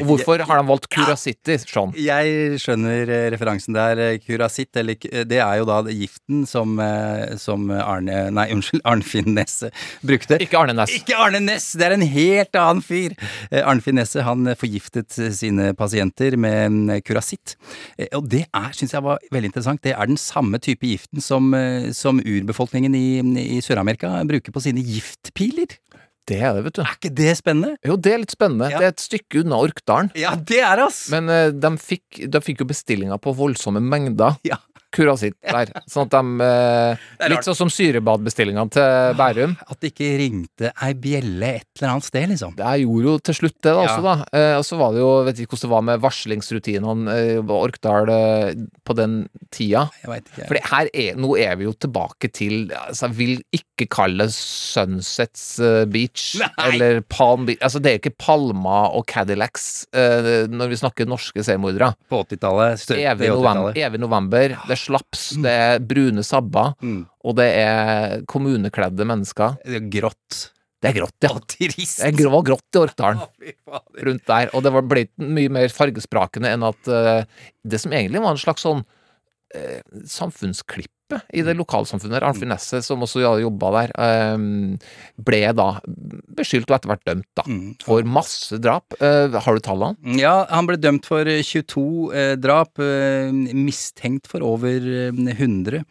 Og 0.00 0.06
hvorfor 0.06 0.44
har 0.46 0.60
de 0.60 0.66
valgt 0.68 0.86
Curacity, 0.94 1.56
Sean? 1.64 1.90
Jeg 1.98 2.60
skjønner 2.62 3.10
eh, 3.10 3.24
referansen 3.34 3.74
der. 3.74 3.98
eh, 3.98 4.18
Curacit, 4.22 4.70
eller 4.78 4.94
eh, 5.10 5.24
det 5.26 5.40
er 5.42 5.58
jo 5.58 5.66
da 5.66 5.80
giften 5.90 6.44
som, 6.46 6.78
som 7.40 7.66
Arne 7.74 8.28
Nei, 8.30 8.46
unnskyld, 8.54 8.84
Arnfinn 8.86 9.34
Nesse 9.34 9.72
brukte. 10.06 10.38
Ikke 10.42 10.60
Arne 10.60 10.76
Næss. 10.78 10.94
Ikke 11.00 11.18
Arne 11.18 11.40
Næss! 11.42 11.72
Det 11.80 11.88
er 11.88 11.96
en 11.96 12.06
helt 12.06 12.60
annen 12.60 12.84
fyr! 12.84 13.16
Arnfinn 13.50 13.98
Nesse 13.98 14.22
han 14.26 14.52
forgiftet 14.60 15.18
sine 15.34 15.72
pasienter 15.78 16.38
med 16.38 16.70
mm, 16.70 16.94
Curacit. 17.06 17.56
Og 18.14 18.30
det 18.30 18.44
er, 18.46 18.70
syns 18.76 18.94
jeg 18.94 19.06
var 19.06 19.18
veldig 19.34 19.50
interessant, 19.50 19.82
det 19.82 19.96
er 19.96 20.10
den 20.10 20.20
samme 20.20 20.62
type 20.62 20.86
giften 20.86 21.22
som, 21.24 21.50
som 21.96 22.22
urbefolkningen 22.22 22.94
i, 22.94 23.06
i 23.56 23.60
Sør-Amerika 23.64 24.14
bruker 24.30 24.54
på 24.54 24.62
sine 24.62 24.84
giftpiler. 24.86 25.80
Det 26.28 26.38
er 26.38 26.54
det, 26.54 26.64
vet 26.68 26.76
du. 26.78 26.82
Er 26.84 26.96
ikke 26.96 27.12
det 27.20 27.32
spennende? 27.38 27.76
Jo, 27.86 27.96
det 27.98 28.12
er 28.14 28.20
litt 28.22 28.34
spennende. 28.34 28.68
Det 28.70 28.86
er 28.86 28.92
et 28.92 29.02
stykke 29.02 29.42
unna 29.42 29.58
Orkdalen. 29.64 30.10
Ja, 30.18 30.34
det 30.36 30.60
er 30.62 30.84
ass! 30.84 31.02
Men 31.12 31.30
eh, 31.32 31.48
de, 31.54 31.70
fikk, 31.80 32.20
de 32.30 32.42
fikk 32.44 32.62
jo 32.62 32.68
bestillinger 32.70 33.18
på 33.22 33.34
voldsomme 33.38 33.82
mengder. 33.82 34.36
Ja. 34.46 34.60
Curacit 34.94 35.36
der. 35.44 35.70
Sånn 35.90 36.08
at 36.08 36.14
de 36.16 36.46
eh, 36.46 37.04
Litt 37.30 37.46
sånn 37.46 37.58
som 37.58 37.70
syrebadbestillingene 37.70 38.72
til 38.74 39.14
Bærum. 39.18 39.52
At 39.70 39.78
det 39.82 39.92
ikke 39.92 40.08
ringte 40.20 40.72
ei 40.82 40.92
bjelle 40.98 41.52
et 41.60 41.66
eller 41.80 41.92
annet 41.94 42.08
sted, 42.08 42.26
liksom. 42.32 42.56
Det 42.58 42.72
gjorde 42.82 43.06
jo 43.06 43.14
til 43.30 43.38
slutt 43.40 43.56
det, 43.62 43.70
da, 43.74 43.84
Ja. 43.84 43.92
også, 43.94 44.02
da. 44.06 44.16
Eh, 44.40 44.54
og 44.58 44.64
så 44.66 44.78
var 44.80 44.94
det 44.96 45.02
jo, 45.04 45.10
vet 45.28 45.42
ikke 45.44 45.54
hvordan 45.54 45.68
det 45.68 45.74
var 45.76 45.86
med 45.90 46.02
varslingsrutinene 46.04 47.14
eh, 47.16 47.54
Orkdal 47.60 48.10
eh, 48.14 48.64
på 48.86 48.96
den 48.98 49.16
tida. 49.54 49.86
Jeg 50.02 50.10
vet 50.12 50.30
ikke. 50.32 50.48
For 50.50 50.60
her 50.72 50.90
er, 51.04 51.18
nå 51.20 51.32
er 51.38 51.54
vi 51.60 51.68
jo 51.68 51.74
tilbake 51.86 52.30
til 52.34 52.70
altså, 52.74 53.08
Jeg 53.10 53.16
vil 53.20 53.34
ikke 53.56 53.86
kalle 53.92 54.26
det 54.26 54.34
Sunsets 54.36 55.44
eh, 55.62 55.84
Beach 55.90 56.34
eller 56.60 57.00
Palm 57.10 57.46
Beach 57.48 57.60
Altså, 57.64 57.80
det 57.82 57.92
er 57.94 58.00
ikke 58.00 58.14
Palma 58.20 58.82
og 58.96 59.06
Cadillacs 59.10 59.86
eh, 59.96 60.46
når 60.50 60.72
vi 60.72 60.78
snakker 60.80 61.08
norske 61.10 61.44
seriemordere. 61.46 61.92
På 62.10 62.22
80-tallet. 62.24 62.84
Evig 62.96 63.30
november, 63.30 63.70
80-tallet. 63.70 63.80
evig 63.86 64.00
november. 64.02 64.54
Det 64.68 64.79
er 64.80 64.86
slaps, 64.86 65.26
det 65.44 65.52
er 65.66 65.82
brune 65.84 66.24
sabber, 66.26 66.72
Mm. 66.82 67.02
og 67.24 67.36
det 67.36 67.50
er 67.60 68.22
kommunekledde 68.30 69.06
mennesker. 69.06 69.58
Det 69.64 69.76
er 69.82 69.90
grått. 70.00 70.50
Det 70.80 70.88
er 70.88 70.96
grått, 70.96 71.16
ja. 71.20 71.34
trist. 71.44 72.00
Det 72.00 72.30
var 72.32 72.42
grått 72.42 72.76
i 72.76 72.80
Orkdalen. 72.80 73.20
Rundt 74.00 74.24
der. 74.26 74.48
Og 74.56 74.62
det 74.64 74.72
ble 74.88 75.02
ikke 75.04 75.26
mye 75.28 75.50
mer 75.52 75.68
fargesprakende 75.68 76.48
enn 76.54 76.64
at 76.64 76.88
uh, 76.88 77.20
det 77.68 77.80
som 77.82 77.92
egentlig 77.92 78.22
var 78.24 78.32
en 78.32 78.40
slags 78.40 78.64
sånn 78.64 78.80
eh, 79.54 79.80
samfunnsklippet 80.06 80.96
i 81.34 81.42
det 81.42 81.56
lokalsamfunnet, 81.58 82.22
Arnfinn 82.22 82.52
Nesset, 82.52 82.84
som 82.86 83.02
også 83.02 83.24
jobba 83.42 83.70
der, 83.74 83.92
eh, 83.98 84.36
ble 85.26 85.40
da 85.58 85.68
beskyldt 86.38 86.70
og 86.70 86.76
etter 86.78 86.92
hvert 86.92 87.06
dømt, 87.10 87.26
da. 87.34 87.42
For 87.82 88.06
masse 88.06 88.60
drap. 88.62 88.94
Eh, 89.02 89.34
har 89.34 89.58
du 89.58 89.60
tallene? 89.66 89.98
Ja, 90.22 90.44
han 90.50 90.70
ble 90.70 90.78
dømt 90.78 91.06
for 91.10 91.26
eh, 91.26 91.42
22 91.42 91.86
eh, 92.14 92.34
drap, 92.38 92.78
eh, 92.78 93.32
mistenkt 93.58 94.30
for 94.30 94.46
over 94.46 94.78
eh, 95.10 95.10
100. 95.34 95.82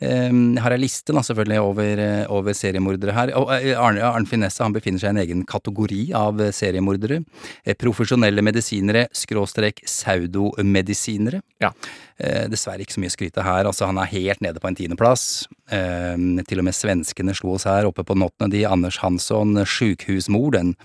Eh, 0.00 0.28
Jeg 0.32 0.60
har 0.64 0.72
ei 0.72 0.78
liste 0.80 1.12
da, 1.12 1.20
selvfølgelig 1.24 1.58
over, 1.60 1.98
eh, 2.00 2.26
over 2.32 2.52
seriemordere 2.56 3.12
her. 3.16 3.32
Og 3.36 3.50
eh, 3.56 3.72
Arne, 3.76 4.00
Arnfinn 4.00 4.40
Nesse 4.44 4.62
han 4.64 4.72
befinner 4.76 5.00
seg 5.02 5.10
i 5.10 5.16
en 5.16 5.24
egen 5.24 5.42
kategori 5.48 6.02
av 6.16 6.40
eh, 6.40 6.52
seriemordere. 6.56 7.18
Eh, 7.64 7.76
Profesjonelle 7.80 8.40
medisinere, 8.44 9.06
skråstrek 9.12 9.82
pseudomedisinere. 9.88 11.42
Ja. 11.60 11.72
Eh, 12.20 12.46
dessverre 12.52 12.84
ikke 12.84 12.98
så 12.98 13.00
mye 13.00 13.12
å 13.12 13.14
skryte 13.16 13.44
her. 13.44 13.68
Altså, 13.68 13.88
han 13.88 14.00
er 14.02 14.10
helt 14.12 14.42
nede 14.44 14.60
på 14.60 14.68
en 14.68 14.76
tiendeplass. 14.76 15.46
Eh, 15.72 16.18
til 16.48 16.60
og 16.60 16.66
med 16.66 16.76
svenskene 16.76 17.34
slo 17.36 17.54
oss 17.56 17.64
her 17.68 17.88
oppe 17.88 18.04
på 18.04 18.18
nottene. 18.18 18.50
De 18.52 18.66
Anders 18.68 19.00
Hansson, 19.00 19.56
sjukhusmor, 19.64 20.52
den 20.58 20.76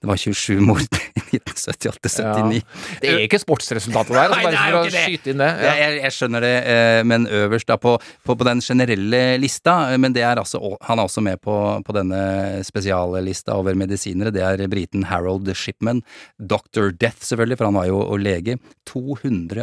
Det 0.00 0.06
var 0.06 0.16
27 0.16 0.60
mord 0.62 0.84
i 1.34 1.38
1978-79. 1.42 2.60
Det 3.02 3.10
er 3.10 3.24
ikke 3.24 3.40
sportsresultatet 3.42 4.14
der, 4.14 4.30
altså 4.30 4.44
bare 4.46 4.60
for 4.62 4.78
å 4.78 4.82
det. 4.86 5.02
skyte 5.08 5.32
inn 5.32 5.42
det. 5.42 5.48
Ja. 5.58 5.72
Jeg, 5.80 5.96
jeg 6.04 6.14
skjønner 6.14 6.46
det, 6.46 6.52
eh, 6.70 7.00
men 7.08 7.26
øverst 7.40 7.68
da 7.68 7.76
på, 7.82 7.96
på, 7.98 8.36
på 8.38 8.46
den 8.46 8.62
generelle 8.64 9.22
lista, 9.42 9.74
men 9.98 10.14
det 10.14 10.22
er 10.22 10.40
altså, 10.40 10.60
han 10.86 11.02
er 11.02 11.10
også 11.10 11.24
med 11.26 11.42
på, 11.42 11.56
på 11.84 11.96
denne 11.96 12.22
spesiallista 12.66 13.58
over 13.58 13.76
medisinere, 13.78 14.32
det 14.34 14.44
er 14.46 14.64
briten 14.70 15.08
Harold 15.10 15.50
Shipman, 15.58 16.04
Dr. 16.38 16.92
Death 16.94 17.26
selvfølgelig, 17.26 17.58
for 17.58 17.70
han 17.72 17.80
var 17.80 17.90
jo 17.90 18.00
lege, 18.22 18.58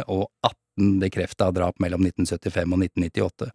og 0.06 0.28
lege, 0.76 1.16
218 1.16 1.16
bekrefta 1.16 1.50
drap 1.50 1.78
mellom 1.80 2.04
1975 2.04 2.72
og 2.72 2.82
1998. 2.84 3.50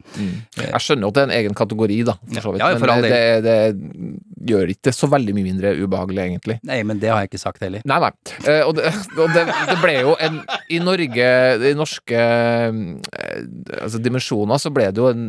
Jeg 0.57 0.82
skjønner 0.82 1.05
jo 1.05 1.11
at 1.11 1.17
det 1.17 1.22
er 1.22 1.30
en 1.30 1.36
egen 1.38 1.57
kategori, 1.57 1.99
da, 2.07 2.15
for 2.34 2.41
så 2.41 2.53
vidt. 2.53 2.63
Ja, 2.63 2.69
ja, 2.72 2.80
for 2.82 2.91
men 2.91 3.05
det, 3.05 3.45
det 3.45 4.51
gjør 4.51 4.74
ikke 4.74 4.93
så 4.95 5.09
veldig 5.11 5.36
mye 5.38 5.47
mindre 5.51 5.74
ubehagelig, 5.78 6.22
egentlig. 6.24 6.57
Nei, 6.67 6.82
men 6.88 7.01
det 7.01 7.11
har 7.11 7.22
jeg 7.22 7.32
ikke 7.32 7.41
sagt 7.41 7.63
heller. 7.65 7.84
Nei, 7.86 7.99
nei. 8.01 8.11
Eh, 8.47 8.63
og 8.65 8.76
det, 8.78 8.91
og 9.17 9.34
det, 9.36 9.45
det 9.69 9.78
ble 9.84 9.95
jo 9.99 10.15
en 10.22 10.39
I 10.72 10.82
Norge, 10.82 11.30
i 11.69 11.74
norske 11.78 12.22
eh, 12.22 13.41
altså 13.82 14.01
dimensjoner, 14.01 14.61
så 14.61 14.74
ble 14.74 14.89
det 14.91 15.01
jo 15.01 15.11
en 15.11 15.28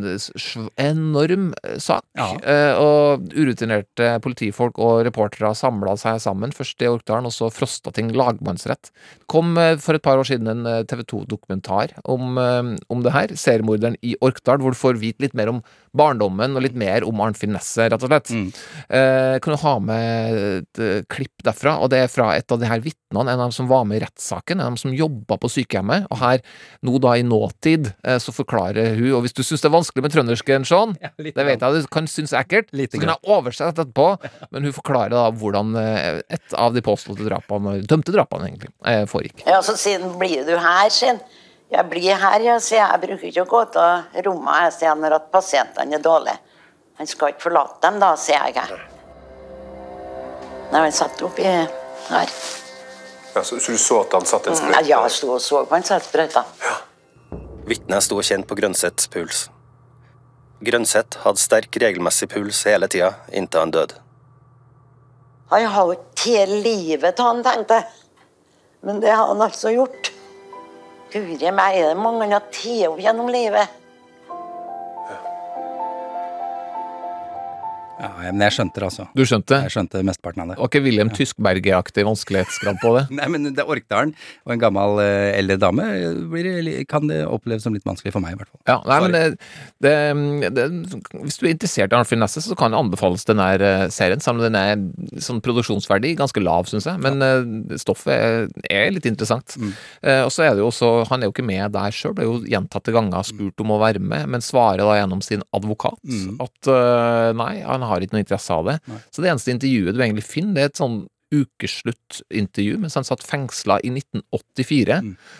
enorm 0.81 1.51
sak. 1.77 2.05
sak. 2.17 2.41
Eh, 2.49 2.73
og 2.79 3.29
urutinerte 3.37 4.15
politifolk 4.23 4.79
og 4.81 5.03
reportere 5.07 5.53
samla 5.57 5.95
seg 5.99 6.21
sammen, 6.23 6.55
først 6.55 6.81
i 6.81 6.89
Orkdalen, 6.89 7.29
og 7.29 7.35
så 7.35 7.51
Frostating 7.53 8.13
lagmannsrett. 8.17 8.89
Det 9.21 9.29
kom 9.31 9.53
eh, 9.61 9.75
for 9.81 9.97
et 9.97 10.05
par 10.05 10.21
år 10.21 10.29
siden 10.29 10.49
en 10.49 10.87
TV 10.89 11.05
2-dokumentar 11.05 11.82
om, 12.03 12.37
eh, 12.37 12.75
om 12.93 13.03
det 13.03 13.13
her, 13.13 13.33
seriemorderen 13.39 13.97
i 14.01 14.15
Orkdal, 14.21 14.61
hvor 14.63 14.75
du 14.75 14.79
får 14.79 14.99
vite 15.01 15.25
litt 15.25 15.37
mer 15.37 15.51
om 15.51 15.63
barndommen 15.93 16.57
og 16.57 16.65
litt 16.65 16.77
mer 16.77 17.05
om 17.05 17.21
Arnfinn 17.21 17.53
Nesset, 17.53 17.91
rett 17.93 18.03
og 18.03 18.09
slett. 18.09 18.31
Eh, 18.89 19.37
kan 19.43 19.53
du 19.53 19.59
ha 19.61 19.73
med 19.83 20.37
et 20.63 20.81
eh, 20.81 21.03
klipp 21.11 21.43
derfra, 21.45 21.77
og 21.83 21.91
det 21.93 22.01
er 22.03 22.11
fra 22.11 22.31
et 22.37 22.49
av 22.51 22.61
de 22.61 22.69
her 22.69 22.81
vitnene, 22.81 23.27
en 23.27 23.35
av 23.35 23.45
dem 23.45 23.55
som 23.55 23.69
var 23.69 23.85
med 23.89 23.99
i 23.99 24.03
rettssaken, 24.05 24.57
en 24.57 24.65
av 24.65 24.71
dem 24.73 24.81
som 24.81 24.95
jobba 24.97 25.37
på 25.41 25.51
sykehjemmet, 25.53 26.07
og 26.09 26.21
her, 26.21 26.41
nå 26.85 26.97
da 27.03 27.13
i 27.19 27.25
nåtid, 27.27 27.91
eh, 28.03 28.17
så 28.21 28.33
forklarer 28.33 28.97
hun, 28.97 29.11
og 29.19 29.25
hvis 29.27 29.37
du 29.37 29.43
syns 29.45 29.61
det 29.61 29.69
er 29.69 29.75
vanskelig 29.77 30.05
med 30.05 30.15
trøndersken, 30.15 30.67
Sean, 30.67 30.97
det 31.21 31.33
vet 31.37 31.61
jeg 31.61 31.83
du 31.83 31.91
kan 31.93 32.09
synes 32.09 32.33
er 32.33 32.41
ekkelt, 32.43 32.73
så 32.73 33.01
kan 33.01 33.13
jeg 33.13 33.33
oversette 33.35 33.85
etterpå, 33.85 34.09
men 34.53 34.67
hun 34.67 34.75
forklarer 34.75 35.13
da 35.13 35.27
hvordan 35.29 35.77
eh, 35.79 36.23
et 36.33 36.57
av 36.57 36.73
de 36.73 36.83
påståtte 36.85 37.27
drapene, 37.27 37.77
dømte 37.89 38.13
drapene 38.15 38.49
egentlig, 38.49 38.73
eh, 38.89 39.05
foregikk. 39.09 39.45
Ja, 39.45 39.61
så 39.65 39.77
siden 39.79 40.17
blir 40.21 40.41
du 40.47 40.55
her, 40.57 40.89
han. 40.89 41.21
Jeg 41.73 41.89
blir 41.89 42.17
her, 42.21 42.43
ja, 42.45 42.55
sier 42.61 42.83
jeg. 42.83 42.89
Jeg 42.91 43.01
bruker 43.03 43.29
ikke 43.29 43.43
å 43.43 43.49
gå 43.49 43.61
til 43.73 44.25
rommet, 44.27 44.57
jeg, 44.67 44.73
sier 44.77 44.97
når 44.99 45.17
at 45.17 45.29
pasientene 45.33 45.97
er 45.97 46.03
dårlige. 46.05 46.37
Han 46.99 47.09
skal 47.09 47.33
ikke 47.33 47.47
forlate 47.47 47.81
dem 47.87 47.97
da, 48.03 48.11
sier 48.19 48.53
jeg. 48.53 48.81
Nei, 50.73 50.83
han 50.83 50.93
satt 50.93 51.21
oppi 51.25 51.47
her. 51.47 51.71
Ja, 53.33 53.41
så, 53.41 53.57
så 53.57 53.73
du 53.73 53.81
så 53.81 53.99
at 54.03 54.13
han 54.13 54.29
satte 54.29 54.53
en 54.53 54.59
sprøyte? 54.59 54.85
Ja, 54.85 55.01
jeg 55.07 55.15
sto 55.17 55.33
og 55.33 55.41
så 55.41 55.63
på 55.65 55.73
han 55.73 55.85
satt 55.87 56.05
sprøyta. 56.05 56.45
Vitnet 57.65 58.05
sto 58.05 58.21
kjent 58.21 58.45
på 58.45 58.57
Grønseths 58.59 59.09
puls. 59.09 59.47
Grønseth 60.63 61.23
hadde 61.25 61.41
sterk, 61.41 61.81
regelmessig 61.81 62.29
puls 62.31 62.61
hele 62.69 62.87
tida 62.91 63.15
inntil 63.33 63.65
han 63.65 63.73
døde. 63.73 63.97
Han 65.49 65.65
har 65.73 65.89
jo 65.89 65.97
hele 66.23 66.61
livet 66.63 67.17
til 67.17 67.25
han, 67.25 67.41
tenkte 67.45 67.81
jeg. 67.81 67.89
Men 68.85 69.01
det 69.01 69.13
har 69.15 69.31
han 69.31 69.41
altså 69.41 69.73
gjort. 69.73 70.11
Guri 71.13 71.51
meg, 71.53 71.75
er 71.77 71.91
det 71.91 71.97
mange 72.01 72.23
han 72.25 72.31
har 72.33 72.47
tatt 72.49 72.87
opp 72.87 73.01
gjennom 73.03 73.27
livet? 73.29 73.82
Ja, 78.01 78.09
men 78.33 78.41
jeg 78.41 78.55
skjønte 78.55 78.79
det, 78.81 78.87
altså. 78.89 79.05
Du 79.13 79.21
skjønte? 79.27 79.59
Jeg 79.65 79.73
skjønte 79.75 80.01
mesteparten 80.05 80.43
av 80.43 80.51
det. 80.51 80.57
Var 80.59 80.69
ikke 80.71 80.81
William 80.85 81.11
Tyskberg-aktig 81.13 82.05
vanskelighetsgrad 82.07 82.79
på 82.81 82.93
det? 82.97 83.03
Nei, 83.19 83.27
men 83.31 83.51
det 83.53 83.65
Orkdalen 83.69 84.13
og 84.43 84.55
en 84.55 84.61
gammel 84.61 85.01
eh, 85.03 85.29
eldre 85.37 85.59
dame 85.61 85.85
eh, 85.93 86.17
blir, 86.31 86.69
kan 86.89 87.07
det 87.09 87.21
oppleves 87.27 87.65
som 87.67 87.75
litt 87.75 87.85
vanskelig 87.87 88.15
for 88.15 88.23
meg, 88.23 88.35
i 88.35 88.39
hvert 88.41 88.51
fall. 88.51 88.61
Ja, 88.69 88.77
nei, 88.89 88.99
men 89.05 89.15
det, 89.15 89.23
det, 89.83 89.93
det, 90.57 90.65
Hvis 91.21 91.39
du 91.39 91.45
er 91.47 91.53
interessert 91.53 91.93
i 91.93 91.99
Arnfinn 91.99 92.23
Nesset, 92.23 92.45
så 92.47 92.57
kan 92.59 92.73
det 92.73 92.81
anbefales 92.81 93.27
den 93.29 93.41
her 93.43 93.63
eh, 93.63 93.85
serien, 93.93 94.23
selv 94.23 94.41
om 94.41 94.45
den 94.47 94.57
er 94.57 95.21
sånn 95.23 95.43
produksjonsverdi 95.45 96.15
ganske 96.19 96.43
lav, 96.43 96.69
syns 96.71 96.89
jeg. 96.89 97.01
Men 97.03 97.21
eh, 97.23 97.77
stoffet 97.81 98.13
er, 98.13 98.49
er 98.73 98.93
litt 98.95 99.07
interessant. 99.09 99.57
Eh, 100.01 100.23
og 100.25 100.31
så 100.33 100.47
er 100.47 100.55
det 100.55 100.63
jo 100.63 100.69
også 100.71 100.91
Han 101.09 101.21
er 101.21 101.29
jo 101.29 101.33
ikke 101.33 101.45
med 101.45 101.73
der 101.75 101.93
sjøl, 101.93 102.15
ble 102.17 102.27
jo 102.27 102.39
gjentatte 102.49 102.93
ganger 102.95 103.25
spurt 103.27 103.61
om 103.63 103.73
å 103.75 103.79
være 103.81 104.01
med, 104.01 104.27
men 104.33 104.43
svarer 104.43 104.83
da 104.83 104.97
gjennom 104.97 105.21
sin 105.23 105.43
advokat 105.55 105.99
at 106.43 106.69
uh, 106.69 107.31
nei, 107.37 107.61
han 107.65 107.83
har 107.87 107.92
ikke 108.01 108.17
noe 108.17 108.23
interesse 108.25 108.53
av 108.53 108.65
det. 108.71 108.79
Så 109.13 109.21
det 109.21 109.29
eneste 109.29 109.53
intervjuet 109.53 109.93
du 109.93 110.01
egentlig 110.01 110.25
finner, 110.25 110.53
det 110.55 110.63
er 110.63 110.71
et 110.71 110.81
sånn 110.81 111.03
ukesluttintervju 111.33 112.77
mens 112.81 112.95
han 112.97 113.05
satt 113.07 113.23
fengsla 113.25 113.79
i 113.85 113.91
1984. 113.93 114.99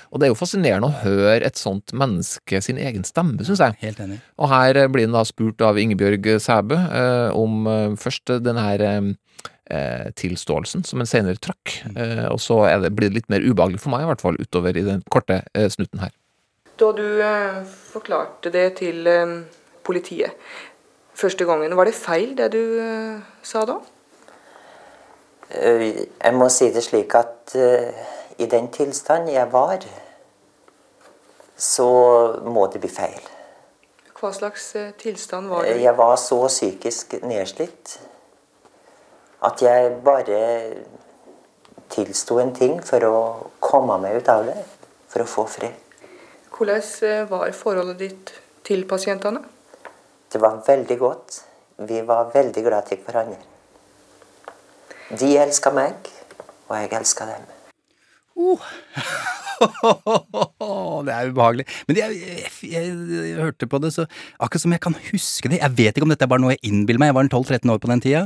Og 0.10 0.20
det 0.20 0.28
er 0.28 0.32
jo 0.32 0.40
fascinerende 0.40 0.90
å 0.90 1.02
høre 1.04 1.42
et 1.46 1.60
sånt 1.60 1.94
menneske 1.98 2.62
sin 2.66 2.80
egen 2.82 3.06
stemme, 3.08 3.42
syns 3.46 3.62
jeg. 3.64 3.78
Helt 3.84 4.02
enig. 4.04 4.20
Og 4.42 4.50
her 4.54 4.80
eh, 4.80 4.90
blir 4.92 5.08
han 5.08 5.18
da 5.18 5.26
spurt 5.28 5.62
av 5.66 5.80
Ingebjørg 5.82 6.36
Sæbø 6.44 6.80
eh, 6.80 7.30
om 7.38 7.68
eh, 7.70 7.98
først 8.00 8.36
den 8.46 8.62
her 8.62 8.86
eh, 8.88 9.12
eh, 9.70 10.10
tilståelsen 10.20 10.86
som 10.88 11.04
en 11.04 11.10
senere 11.10 11.42
trakk, 11.42 11.80
eh, 11.94 12.26
og 12.32 12.42
så 12.42 12.64
er 12.70 12.84
det, 12.84 12.94
blir 12.98 13.12
det 13.12 13.22
litt 13.22 13.32
mer 13.34 13.46
ubehagelig 13.46 13.84
for 13.84 13.94
meg, 13.94 14.06
i 14.06 14.12
hvert 14.12 14.26
fall 14.26 14.40
utover 14.42 14.78
i 14.78 14.86
den 14.88 15.06
korte 15.14 15.44
eh, 15.54 15.70
snutten 15.72 16.04
her. 16.04 16.14
Da 16.82 16.90
du 16.98 17.06
eh, 17.22 17.64
forklarte 17.94 18.52
det 18.54 18.68
til 18.82 19.06
eh, 19.10 19.42
politiet 19.86 20.34
første 21.16 21.46
gangen, 21.46 21.76
var 21.78 21.90
det 21.90 21.96
feil 21.96 22.34
det 22.38 22.52
du 22.54 22.62
eh, 22.82 23.20
sa 23.44 23.66
da? 23.70 23.78
Eh, 25.50 26.06
Jeg 26.24 26.34
må 26.34 26.50
si 26.50 26.72
det 26.74 26.84
slik 26.86 27.16
at 27.16 27.56
eh, 27.56 27.94
i 28.38 28.48
den 28.50 28.72
tilstand 28.74 29.30
jeg 29.30 29.52
var, 29.52 29.86
så 31.58 31.90
må 32.46 32.68
det 32.74 32.82
bli 32.82 32.90
feil. 32.90 33.22
Hva 34.20 34.32
slags 34.34 34.72
tilstand 35.00 35.52
var 35.52 35.68
det? 35.68 35.78
Jeg 35.84 35.98
var 35.98 36.16
så 36.18 36.40
psykisk 36.48 37.18
nedslitt 37.28 37.98
at 39.44 39.62
jeg 39.62 39.98
bare 40.06 40.38
tilsto 41.92 42.40
en 42.40 42.54
ting 42.56 42.78
for 42.84 43.04
å 43.06 43.18
komme 43.60 44.00
meg 44.02 44.22
ut 44.22 44.30
av 44.32 44.46
det, 44.48 44.56
for 45.12 45.26
å 45.26 45.30
få 45.30 45.44
fred. 45.52 45.76
Hvordan 46.54 47.28
var 47.30 47.52
forholdet 47.58 48.00
ditt 48.00 48.32
til 48.64 48.86
pasientene? 48.88 49.44
Det 50.34 50.42
var 50.42 50.64
veldig 50.68 51.00
godt. 51.00 51.42
Vi 51.78 52.02
var 52.02 52.32
veldig 52.34 52.64
glad 52.66 52.88
til 52.90 53.02
hverandre. 53.06 53.38
De 55.20 55.30
elska 55.38 55.70
meg, 55.74 56.10
og 56.68 56.78
jeg 56.80 56.94
elska 56.98 57.28
dem. 57.30 57.46
det 61.06 61.14
er 61.14 61.30
ubehagelig. 61.30 61.66
Men 61.88 62.00
jeg, 62.00 62.18
jeg, 62.18 62.50
jeg, 62.72 62.84
jeg 63.14 63.36
hørte 63.40 63.68
på 63.70 63.78
det, 63.84 63.92
så 63.96 64.04
akkurat 64.42 64.64
som 64.64 64.74
jeg 64.74 64.82
kan 64.84 64.96
huske 65.12 65.52
det 65.52 65.60
Jeg 65.62 65.72
vet 65.78 65.94
ikke 65.96 66.08
om 66.08 66.14
dette 66.14 66.26
er 66.26 66.32
bare 66.32 66.44
noe 66.44 66.56
jeg 66.56 66.64
innbiller 66.70 67.02
meg, 67.02 67.12
jeg 67.12 67.18
var 67.20 67.30
12-13 67.30 67.74
år 67.74 67.80
på 67.84 67.92
den 67.92 68.04
tida. 68.04 68.24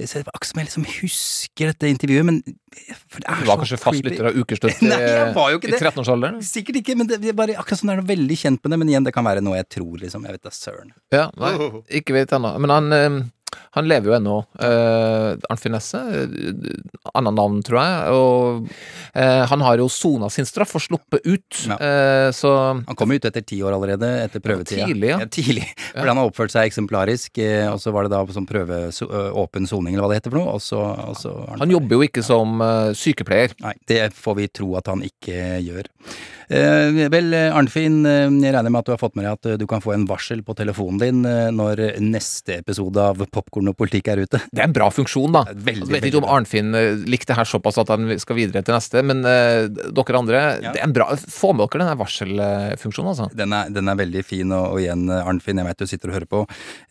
Så 0.00 0.22
det 0.22 0.26
var 0.28 0.36
akkurat 0.36 0.52
som 0.52 0.62
jeg 0.62 0.68
liksom 0.70 0.86
husker 0.96 1.64
dette 1.72 1.92
intervjuet, 1.92 2.24
men 2.28 2.36
for 3.12 3.18
det 3.20 3.28
er 3.28 3.42
Du 3.42 3.46
var 3.50 3.52
så 3.52 3.60
kanskje 3.62 3.82
fastlytter 3.82 4.30
av 4.30 4.40
Ukeslutt 4.40 4.78
Nei, 4.88 5.00
jeg 5.02 5.36
var 5.36 5.52
jo 5.52 5.60
ikke 5.60 5.70
i 5.70 5.76
13-årsalderen? 5.76 6.40
Sikkert 6.46 6.80
ikke, 6.82 6.96
men 6.98 7.10
det, 7.10 7.20
det 7.22 7.30
er 7.34 7.38
bare 7.38 7.58
akkurat 7.60 7.82
som 7.82 7.90
det 7.90 7.98
er 7.98 8.02
noe 8.02 8.12
veldig 8.12 8.36
kjent 8.44 8.60
med 8.64 8.74
det. 8.74 8.80
Men 8.82 8.88
igjen, 8.94 9.06
det 9.06 9.14
kan 9.14 9.28
være 9.28 9.44
noe 9.44 9.60
jeg 9.60 9.68
tror, 9.76 9.94
liksom. 10.00 10.20
Jeg 10.26 10.38
vet 10.38 10.48
da 10.48 10.56
søren. 10.56 10.90
Ja, 11.14 11.28
nei, 11.38 11.52
ikke 12.00 12.16
vet 12.16 12.32
ennå. 12.34 12.54
Men 12.62 12.72
han, 12.72 12.96
eh, 12.96 13.20
han 13.72 13.86
lever 13.88 14.10
jo 14.10 14.16
ennå. 14.18 14.34
Uh, 14.60 15.32
Arnfinn 15.48 15.72
Nesse. 15.72 15.96
eh, 15.96 17.10
Annet 17.16 17.34
navn, 17.36 17.62
tror 17.64 17.78
jeg. 17.80 18.12
Og 18.12 18.68
eh, 19.16 19.42
han 19.48 19.64
har 19.64 19.80
jo 19.80 19.86
sona 19.92 20.28
sin 20.32 20.44
straff 20.48 20.74
og 20.76 20.84
sluppet 20.84 21.24
ut. 21.24 21.62
eh, 21.78 22.28
så 22.36 22.52
Han 22.86 22.98
kom 22.98 23.14
ut 23.14 23.24
etter 23.28 23.44
ti 23.44 23.62
år 23.64 23.72
allerede, 23.76 24.10
etter 24.26 24.44
prøvetida. 24.44 24.86
tidlig, 24.90 25.08
ja. 25.14 25.18
tidlig. 25.24 25.64
Fordi 25.94 26.08
han 26.12 26.20
har 26.20 26.28
oppført 26.28 26.52
seg 26.54 26.68
eksemplarisk, 26.68 27.40
og 27.72 27.80
så 27.80 27.92
var 27.96 28.06
det 28.08 28.12
da 28.14 28.20
som 28.36 28.46
prøve 28.48 28.82
åpen 29.40 29.66
soning, 29.68 29.96
eller 29.96 30.04
hva 30.06 30.12
det 30.12 30.20
heter 30.20 30.34
for 30.34 30.42
noe. 30.42 30.54
Og 30.58 30.62
så, 30.64 30.80
og 31.08 31.16
så 31.20 31.32
var 31.32 31.64
Han 31.64 31.72
jobber 31.72 31.96
jo 31.96 32.06
ikke 32.10 32.24
som 32.26 32.60
sykepleier. 32.96 33.56
Nei, 33.64 33.74
det 33.88 34.02
får 34.16 34.38
vi 34.40 34.48
tro 34.52 34.76
at 34.80 34.92
han 34.92 35.04
ikke 35.06 35.40
gjør. 35.64 35.88
Eh, 36.52 37.08
vel, 37.12 37.32
Arnfinn, 37.54 38.02
jeg 38.04 38.52
regner 38.52 38.68
med 38.72 38.82
at 38.82 38.88
du 38.90 38.92
har 38.92 39.00
fått 39.00 39.16
med 39.16 39.24
deg 39.24 39.32
at 39.38 39.60
du 39.60 39.66
kan 39.70 39.80
få 39.84 39.94
en 39.96 40.04
varsel 40.08 40.42
på 40.44 40.56
telefonen 40.58 41.00
din 41.00 41.22
når 41.56 41.86
neste 42.04 42.58
episode 42.60 43.00
av 43.00 43.22
Popkorn 43.32 43.61
og 43.70 43.76
politikk 43.78 44.10
er 44.12 44.24
ute. 44.24 44.40
Det 44.50 44.62
er 44.62 44.68
en 44.68 44.74
bra 44.74 44.88
funksjon, 44.92 45.32
da. 45.34 45.44
Veldig, 45.52 45.88
Jeg 45.88 45.94
vet 45.94 46.08
ikke 46.10 46.22
om 46.22 46.28
Arnfinn 46.32 46.74
eh, 46.78 47.04
likte 47.06 47.32
det 47.32 47.38
her 47.38 47.48
såpass 47.48 47.78
at 47.82 47.92
han 47.92 48.10
skal 48.22 48.38
videre 48.38 48.64
til 48.64 48.76
neste, 48.76 49.04
men 49.06 49.22
uh, 49.24 49.68
dere 49.70 50.18
andre, 50.18 50.42
det 50.64 50.74
er 50.74 50.86
en 50.86 50.94
bra 50.94 51.10
Få 51.32 51.52
med 51.54 51.68
dere 51.72 51.86
den 51.86 52.00
varselfunksjonen, 52.00 53.12
altså. 53.12 53.28
Den 53.36 53.54
er, 53.56 53.70
den 53.72 53.88
er 53.88 53.98
veldig 53.98 54.24
fin, 54.26 54.50
og, 54.54 54.74
og 54.74 54.82
igjen, 54.82 55.06
Arnfinn, 55.12 55.60
jeg 55.60 55.68
vet 55.68 55.82
du 55.82 55.88
sitter 55.90 56.10
og 56.10 56.16
hører 56.18 56.30
på. 56.30 56.42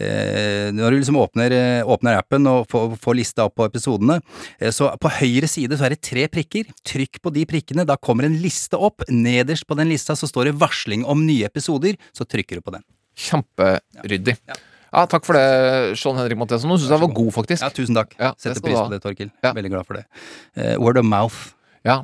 Eh, 0.01 0.69
når 0.75 0.91
du 0.91 0.99
liksom 0.99 1.19
åpner, 1.21 1.55
eh, 1.55 1.87
åpner 1.87 2.19
appen 2.19 2.47
og 2.49 2.65
får, 2.71 2.95
får 3.01 3.17
lista 3.17 3.47
opp 3.47 3.57
på 3.59 3.67
episodene, 3.67 4.19
eh, 4.59 4.71
så 4.73 4.91
på 5.01 5.11
høyre 5.19 5.49
side 5.49 5.77
så 5.77 5.87
er 5.87 5.95
det 5.95 6.01
tre 6.05 6.27
prikker. 6.31 6.71
Trykk 6.87 7.21
på 7.23 7.33
de 7.35 7.45
prikkene, 7.49 7.87
da 7.87 7.97
kommer 7.97 8.27
en 8.27 8.39
liste 8.41 8.79
opp. 8.79 9.05
Nederst 9.09 9.67
på 9.67 9.77
den 9.79 9.91
lista 9.91 10.17
så 10.17 10.29
står 10.29 10.51
det 10.51 10.57
varsling 10.61 11.05
om 11.05 11.25
nye 11.27 11.47
episoder, 11.49 11.97
så 12.15 12.27
trykker 12.27 12.59
du 12.59 12.65
på 12.65 12.75
den. 12.77 12.85
Kjemperyddig. 13.21 14.37
Ja, 14.47 14.59
takk 15.07 15.23
for 15.27 15.39
det, 15.39 15.95
Sean 15.99 16.19
Henrik 16.19 16.39
Matheson. 16.39 16.67
Nå 16.71 16.75
syns 16.81 16.91
jeg 16.91 17.03
var 17.05 17.15
god, 17.15 17.31
faktisk. 17.37 17.63
Ja, 17.63 17.71
tusen 17.71 17.97
takk. 17.97 18.13
Ja, 18.19 18.33
Setter 18.35 18.63
pris 18.65 18.75
på 18.75 18.91
det, 18.91 19.01
Torkil. 19.05 19.31
Veldig 19.45 19.71
glad 19.71 19.87
for 19.87 19.99
det. 19.99 20.05
Uh, 20.57 20.75
word 20.83 20.99
of 20.99 21.07
mouth. 21.07 21.51
Ja. 21.87 21.95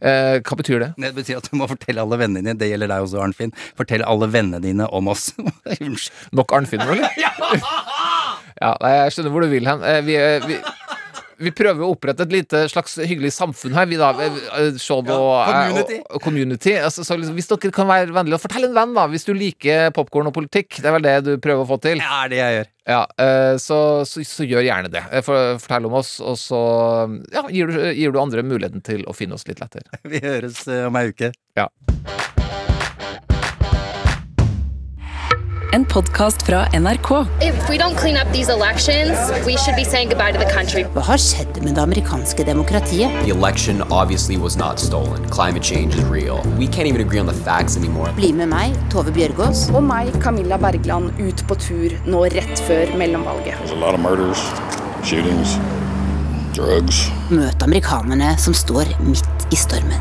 Eh, 0.00 0.38
hva 0.40 0.56
betyr 0.56 0.80
det? 0.80 0.88
Det 1.00 1.12
betyr 1.16 1.40
at 1.42 1.48
du 1.50 1.58
må 1.60 1.68
fortelle 1.68 2.00
alle 2.00 2.16
vennene 2.20 2.40
dine, 2.40 2.56
det 2.56 2.70
gjelder 2.70 2.88
deg 2.92 3.04
også, 3.04 3.20
Arnfinn. 3.20 3.52
Fortell 3.76 4.04
alle 4.08 4.30
vennene 4.32 4.62
dine 4.64 4.88
om 4.96 5.10
oss. 5.12 5.28
Unnskyld. 5.76 6.22
Nok 6.36 6.54
Arnfinn, 6.56 6.84
eller? 6.86 7.04
ja, 8.62 8.72
nei, 8.80 8.94
jeg 9.02 9.16
skjønner 9.16 9.34
hvor 9.34 9.44
du 9.44 9.50
vil 9.52 9.68
hen. 9.68 9.84
Eh, 9.84 10.00
vi, 10.06 10.16
eh, 10.20 10.46
vi, 10.48 10.56
vi 11.42 11.52
prøver 11.56 11.84
å 11.84 11.90
opprette 11.94 12.24
et 12.26 12.32
lite 12.32 12.62
slags 12.72 12.96
hyggelig 13.02 13.32
samfunn 13.36 13.74
her, 13.76 13.88
vi 13.90 13.98
da. 14.00 14.12
eh, 14.24 14.38
eh, 14.60 14.78
Sean 14.80 15.08
og, 15.12 15.26
community. 15.48 15.98
og, 16.00 16.14
og 16.16 16.24
community. 16.24 16.74
Altså, 16.80 17.04
så 17.06 17.18
liksom, 17.18 17.36
hvis 17.38 17.50
dere 17.50 17.72
kan 17.74 17.90
være 17.90 18.14
vennlige 18.14 18.38
og 18.38 18.44
fortelle 18.44 18.70
en 18.70 18.78
venn, 18.78 18.94
da, 18.96 19.06
hvis 19.12 19.26
du 19.28 19.34
liker 19.36 19.90
popkorn 19.96 20.30
og 20.30 20.36
politikk. 20.36 20.80
Det 20.80 20.88
er 20.88 20.96
vel 20.96 21.06
det 21.06 21.16
du 21.26 21.32
prøver 21.42 21.66
å 21.66 21.68
få 21.68 21.80
til? 21.84 22.00
Ja, 22.02 22.22
det 22.32 22.40
jeg 22.40 22.58
gjør. 22.58 22.72
Ja, 22.86 23.02
eh, 23.18 23.54
så, 23.62 23.78
så, 24.06 24.22
så 24.22 24.46
gjør 24.46 24.66
gjerne 24.66 24.92
det. 24.92 25.04
Eh, 25.10 25.24
For, 25.26 25.58
fortell 25.62 25.88
om 25.90 25.98
oss, 26.00 26.16
og 26.22 26.38
så 26.40 26.62
ja, 27.34 27.44
gir, 27.50 27.72
du, 27.72 27.80
gir 27.92 28.14
du 28.14 28.20
andre 28.22 28.46
muligheten 28.46 28.84
til 28.86 29.04
å 29.10 29.16
finne 29.16 29.36
oss 29.36 29.46
litt 29.50 29.60
lettere. 29.64 29.88
Vi 30.12 30.22
høres 30.24 30.62
eh, 30.70 30.86
om 30.88 31.00
ei 31.00 31.08
uke. 31.12 31.32
Ja. 31.58 31.68
En 35.76 35.84
podkast 35.84 36.42
fra 36.42 36.66
NRK. 36.72 37.10
If 37.42 37.68
we 37.68 37.76
don't 37.76 37.96
clean 38.00 38.16
up 38.16 38.32
these 38.32 38.52
elections, 38.52 39.12
we 39.46 39.56
should 39.56 39.76
be 39.76 39.84
saying 39.84 40.08
goodbye 40.08 40.32
to 40.32 40.38
the 40.38 40.52
country. 40.52 40.84
Hva 40.94 41.02
har 41.04 41.20
skjedd 41.20 41.58
med 41.60 41.74
det 41.76 41.82
amerikanske 41.82 42.46
demokratiet? 42.48 43.12
The 43.26 43.34
election 43.34 43.82
obviously 43.90 44.38
was 44.40 44.56
not 44.56 44.80
stolen. 44.80 45.28
Climate 45.28 45.64
change 45.72 45.92
is 45.98 46.04
real. 46.08 46.40
We 46.56 46.66
can't 46.66 46.88
even 46.88 47.02
agree 47.04 47.20
on 47.20 47.28
the 47.28 47.36
facts 47.48 47.76
anymore. 47.76 48.08
Bli 48.16 48.32
med 48.32 48.48
meg, 48.54 48.72
Tove 48.94 49.12
Bjørgaas. 49.12 49.66
Og 49.76 49.84
meg, 49.84 50.16
Camilla 50.24 50.56
Bergland, 50.56 51.12
ut 51.20 51.44
på 51.44 51.60
tur 51.66 52.00
nå 52.08 52.24
rett 52.38 52.64
før 52.70 52.96
mellomvalget. 52.96 53.60
There's 53.60 53.76
a 53.76 53.80
lot 53.84 53.92
of 53.92 54.00
murders, 54.00 54.48
shootings, 55.04 55.58
drugs. 56.56 57.04
Møt 57.28 57.68
amerikanerne 57.68 58.32
som 58.40 58.56
står 58.56 58.96
midt 59.04 59.52
i 59.52 59.60
stormen. 59.60 60.00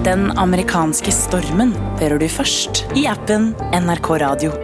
Den 0.00 0.30
amerikanske 0.40 1.12
stormen 1.12 1.74
hører 2.00 2.16
du 2.22 2.24
først 2.32 2.86
i 2.96 3.02
appen 3.10 3.50
NRK 3.76 4.06
Radio. 4.22 4.54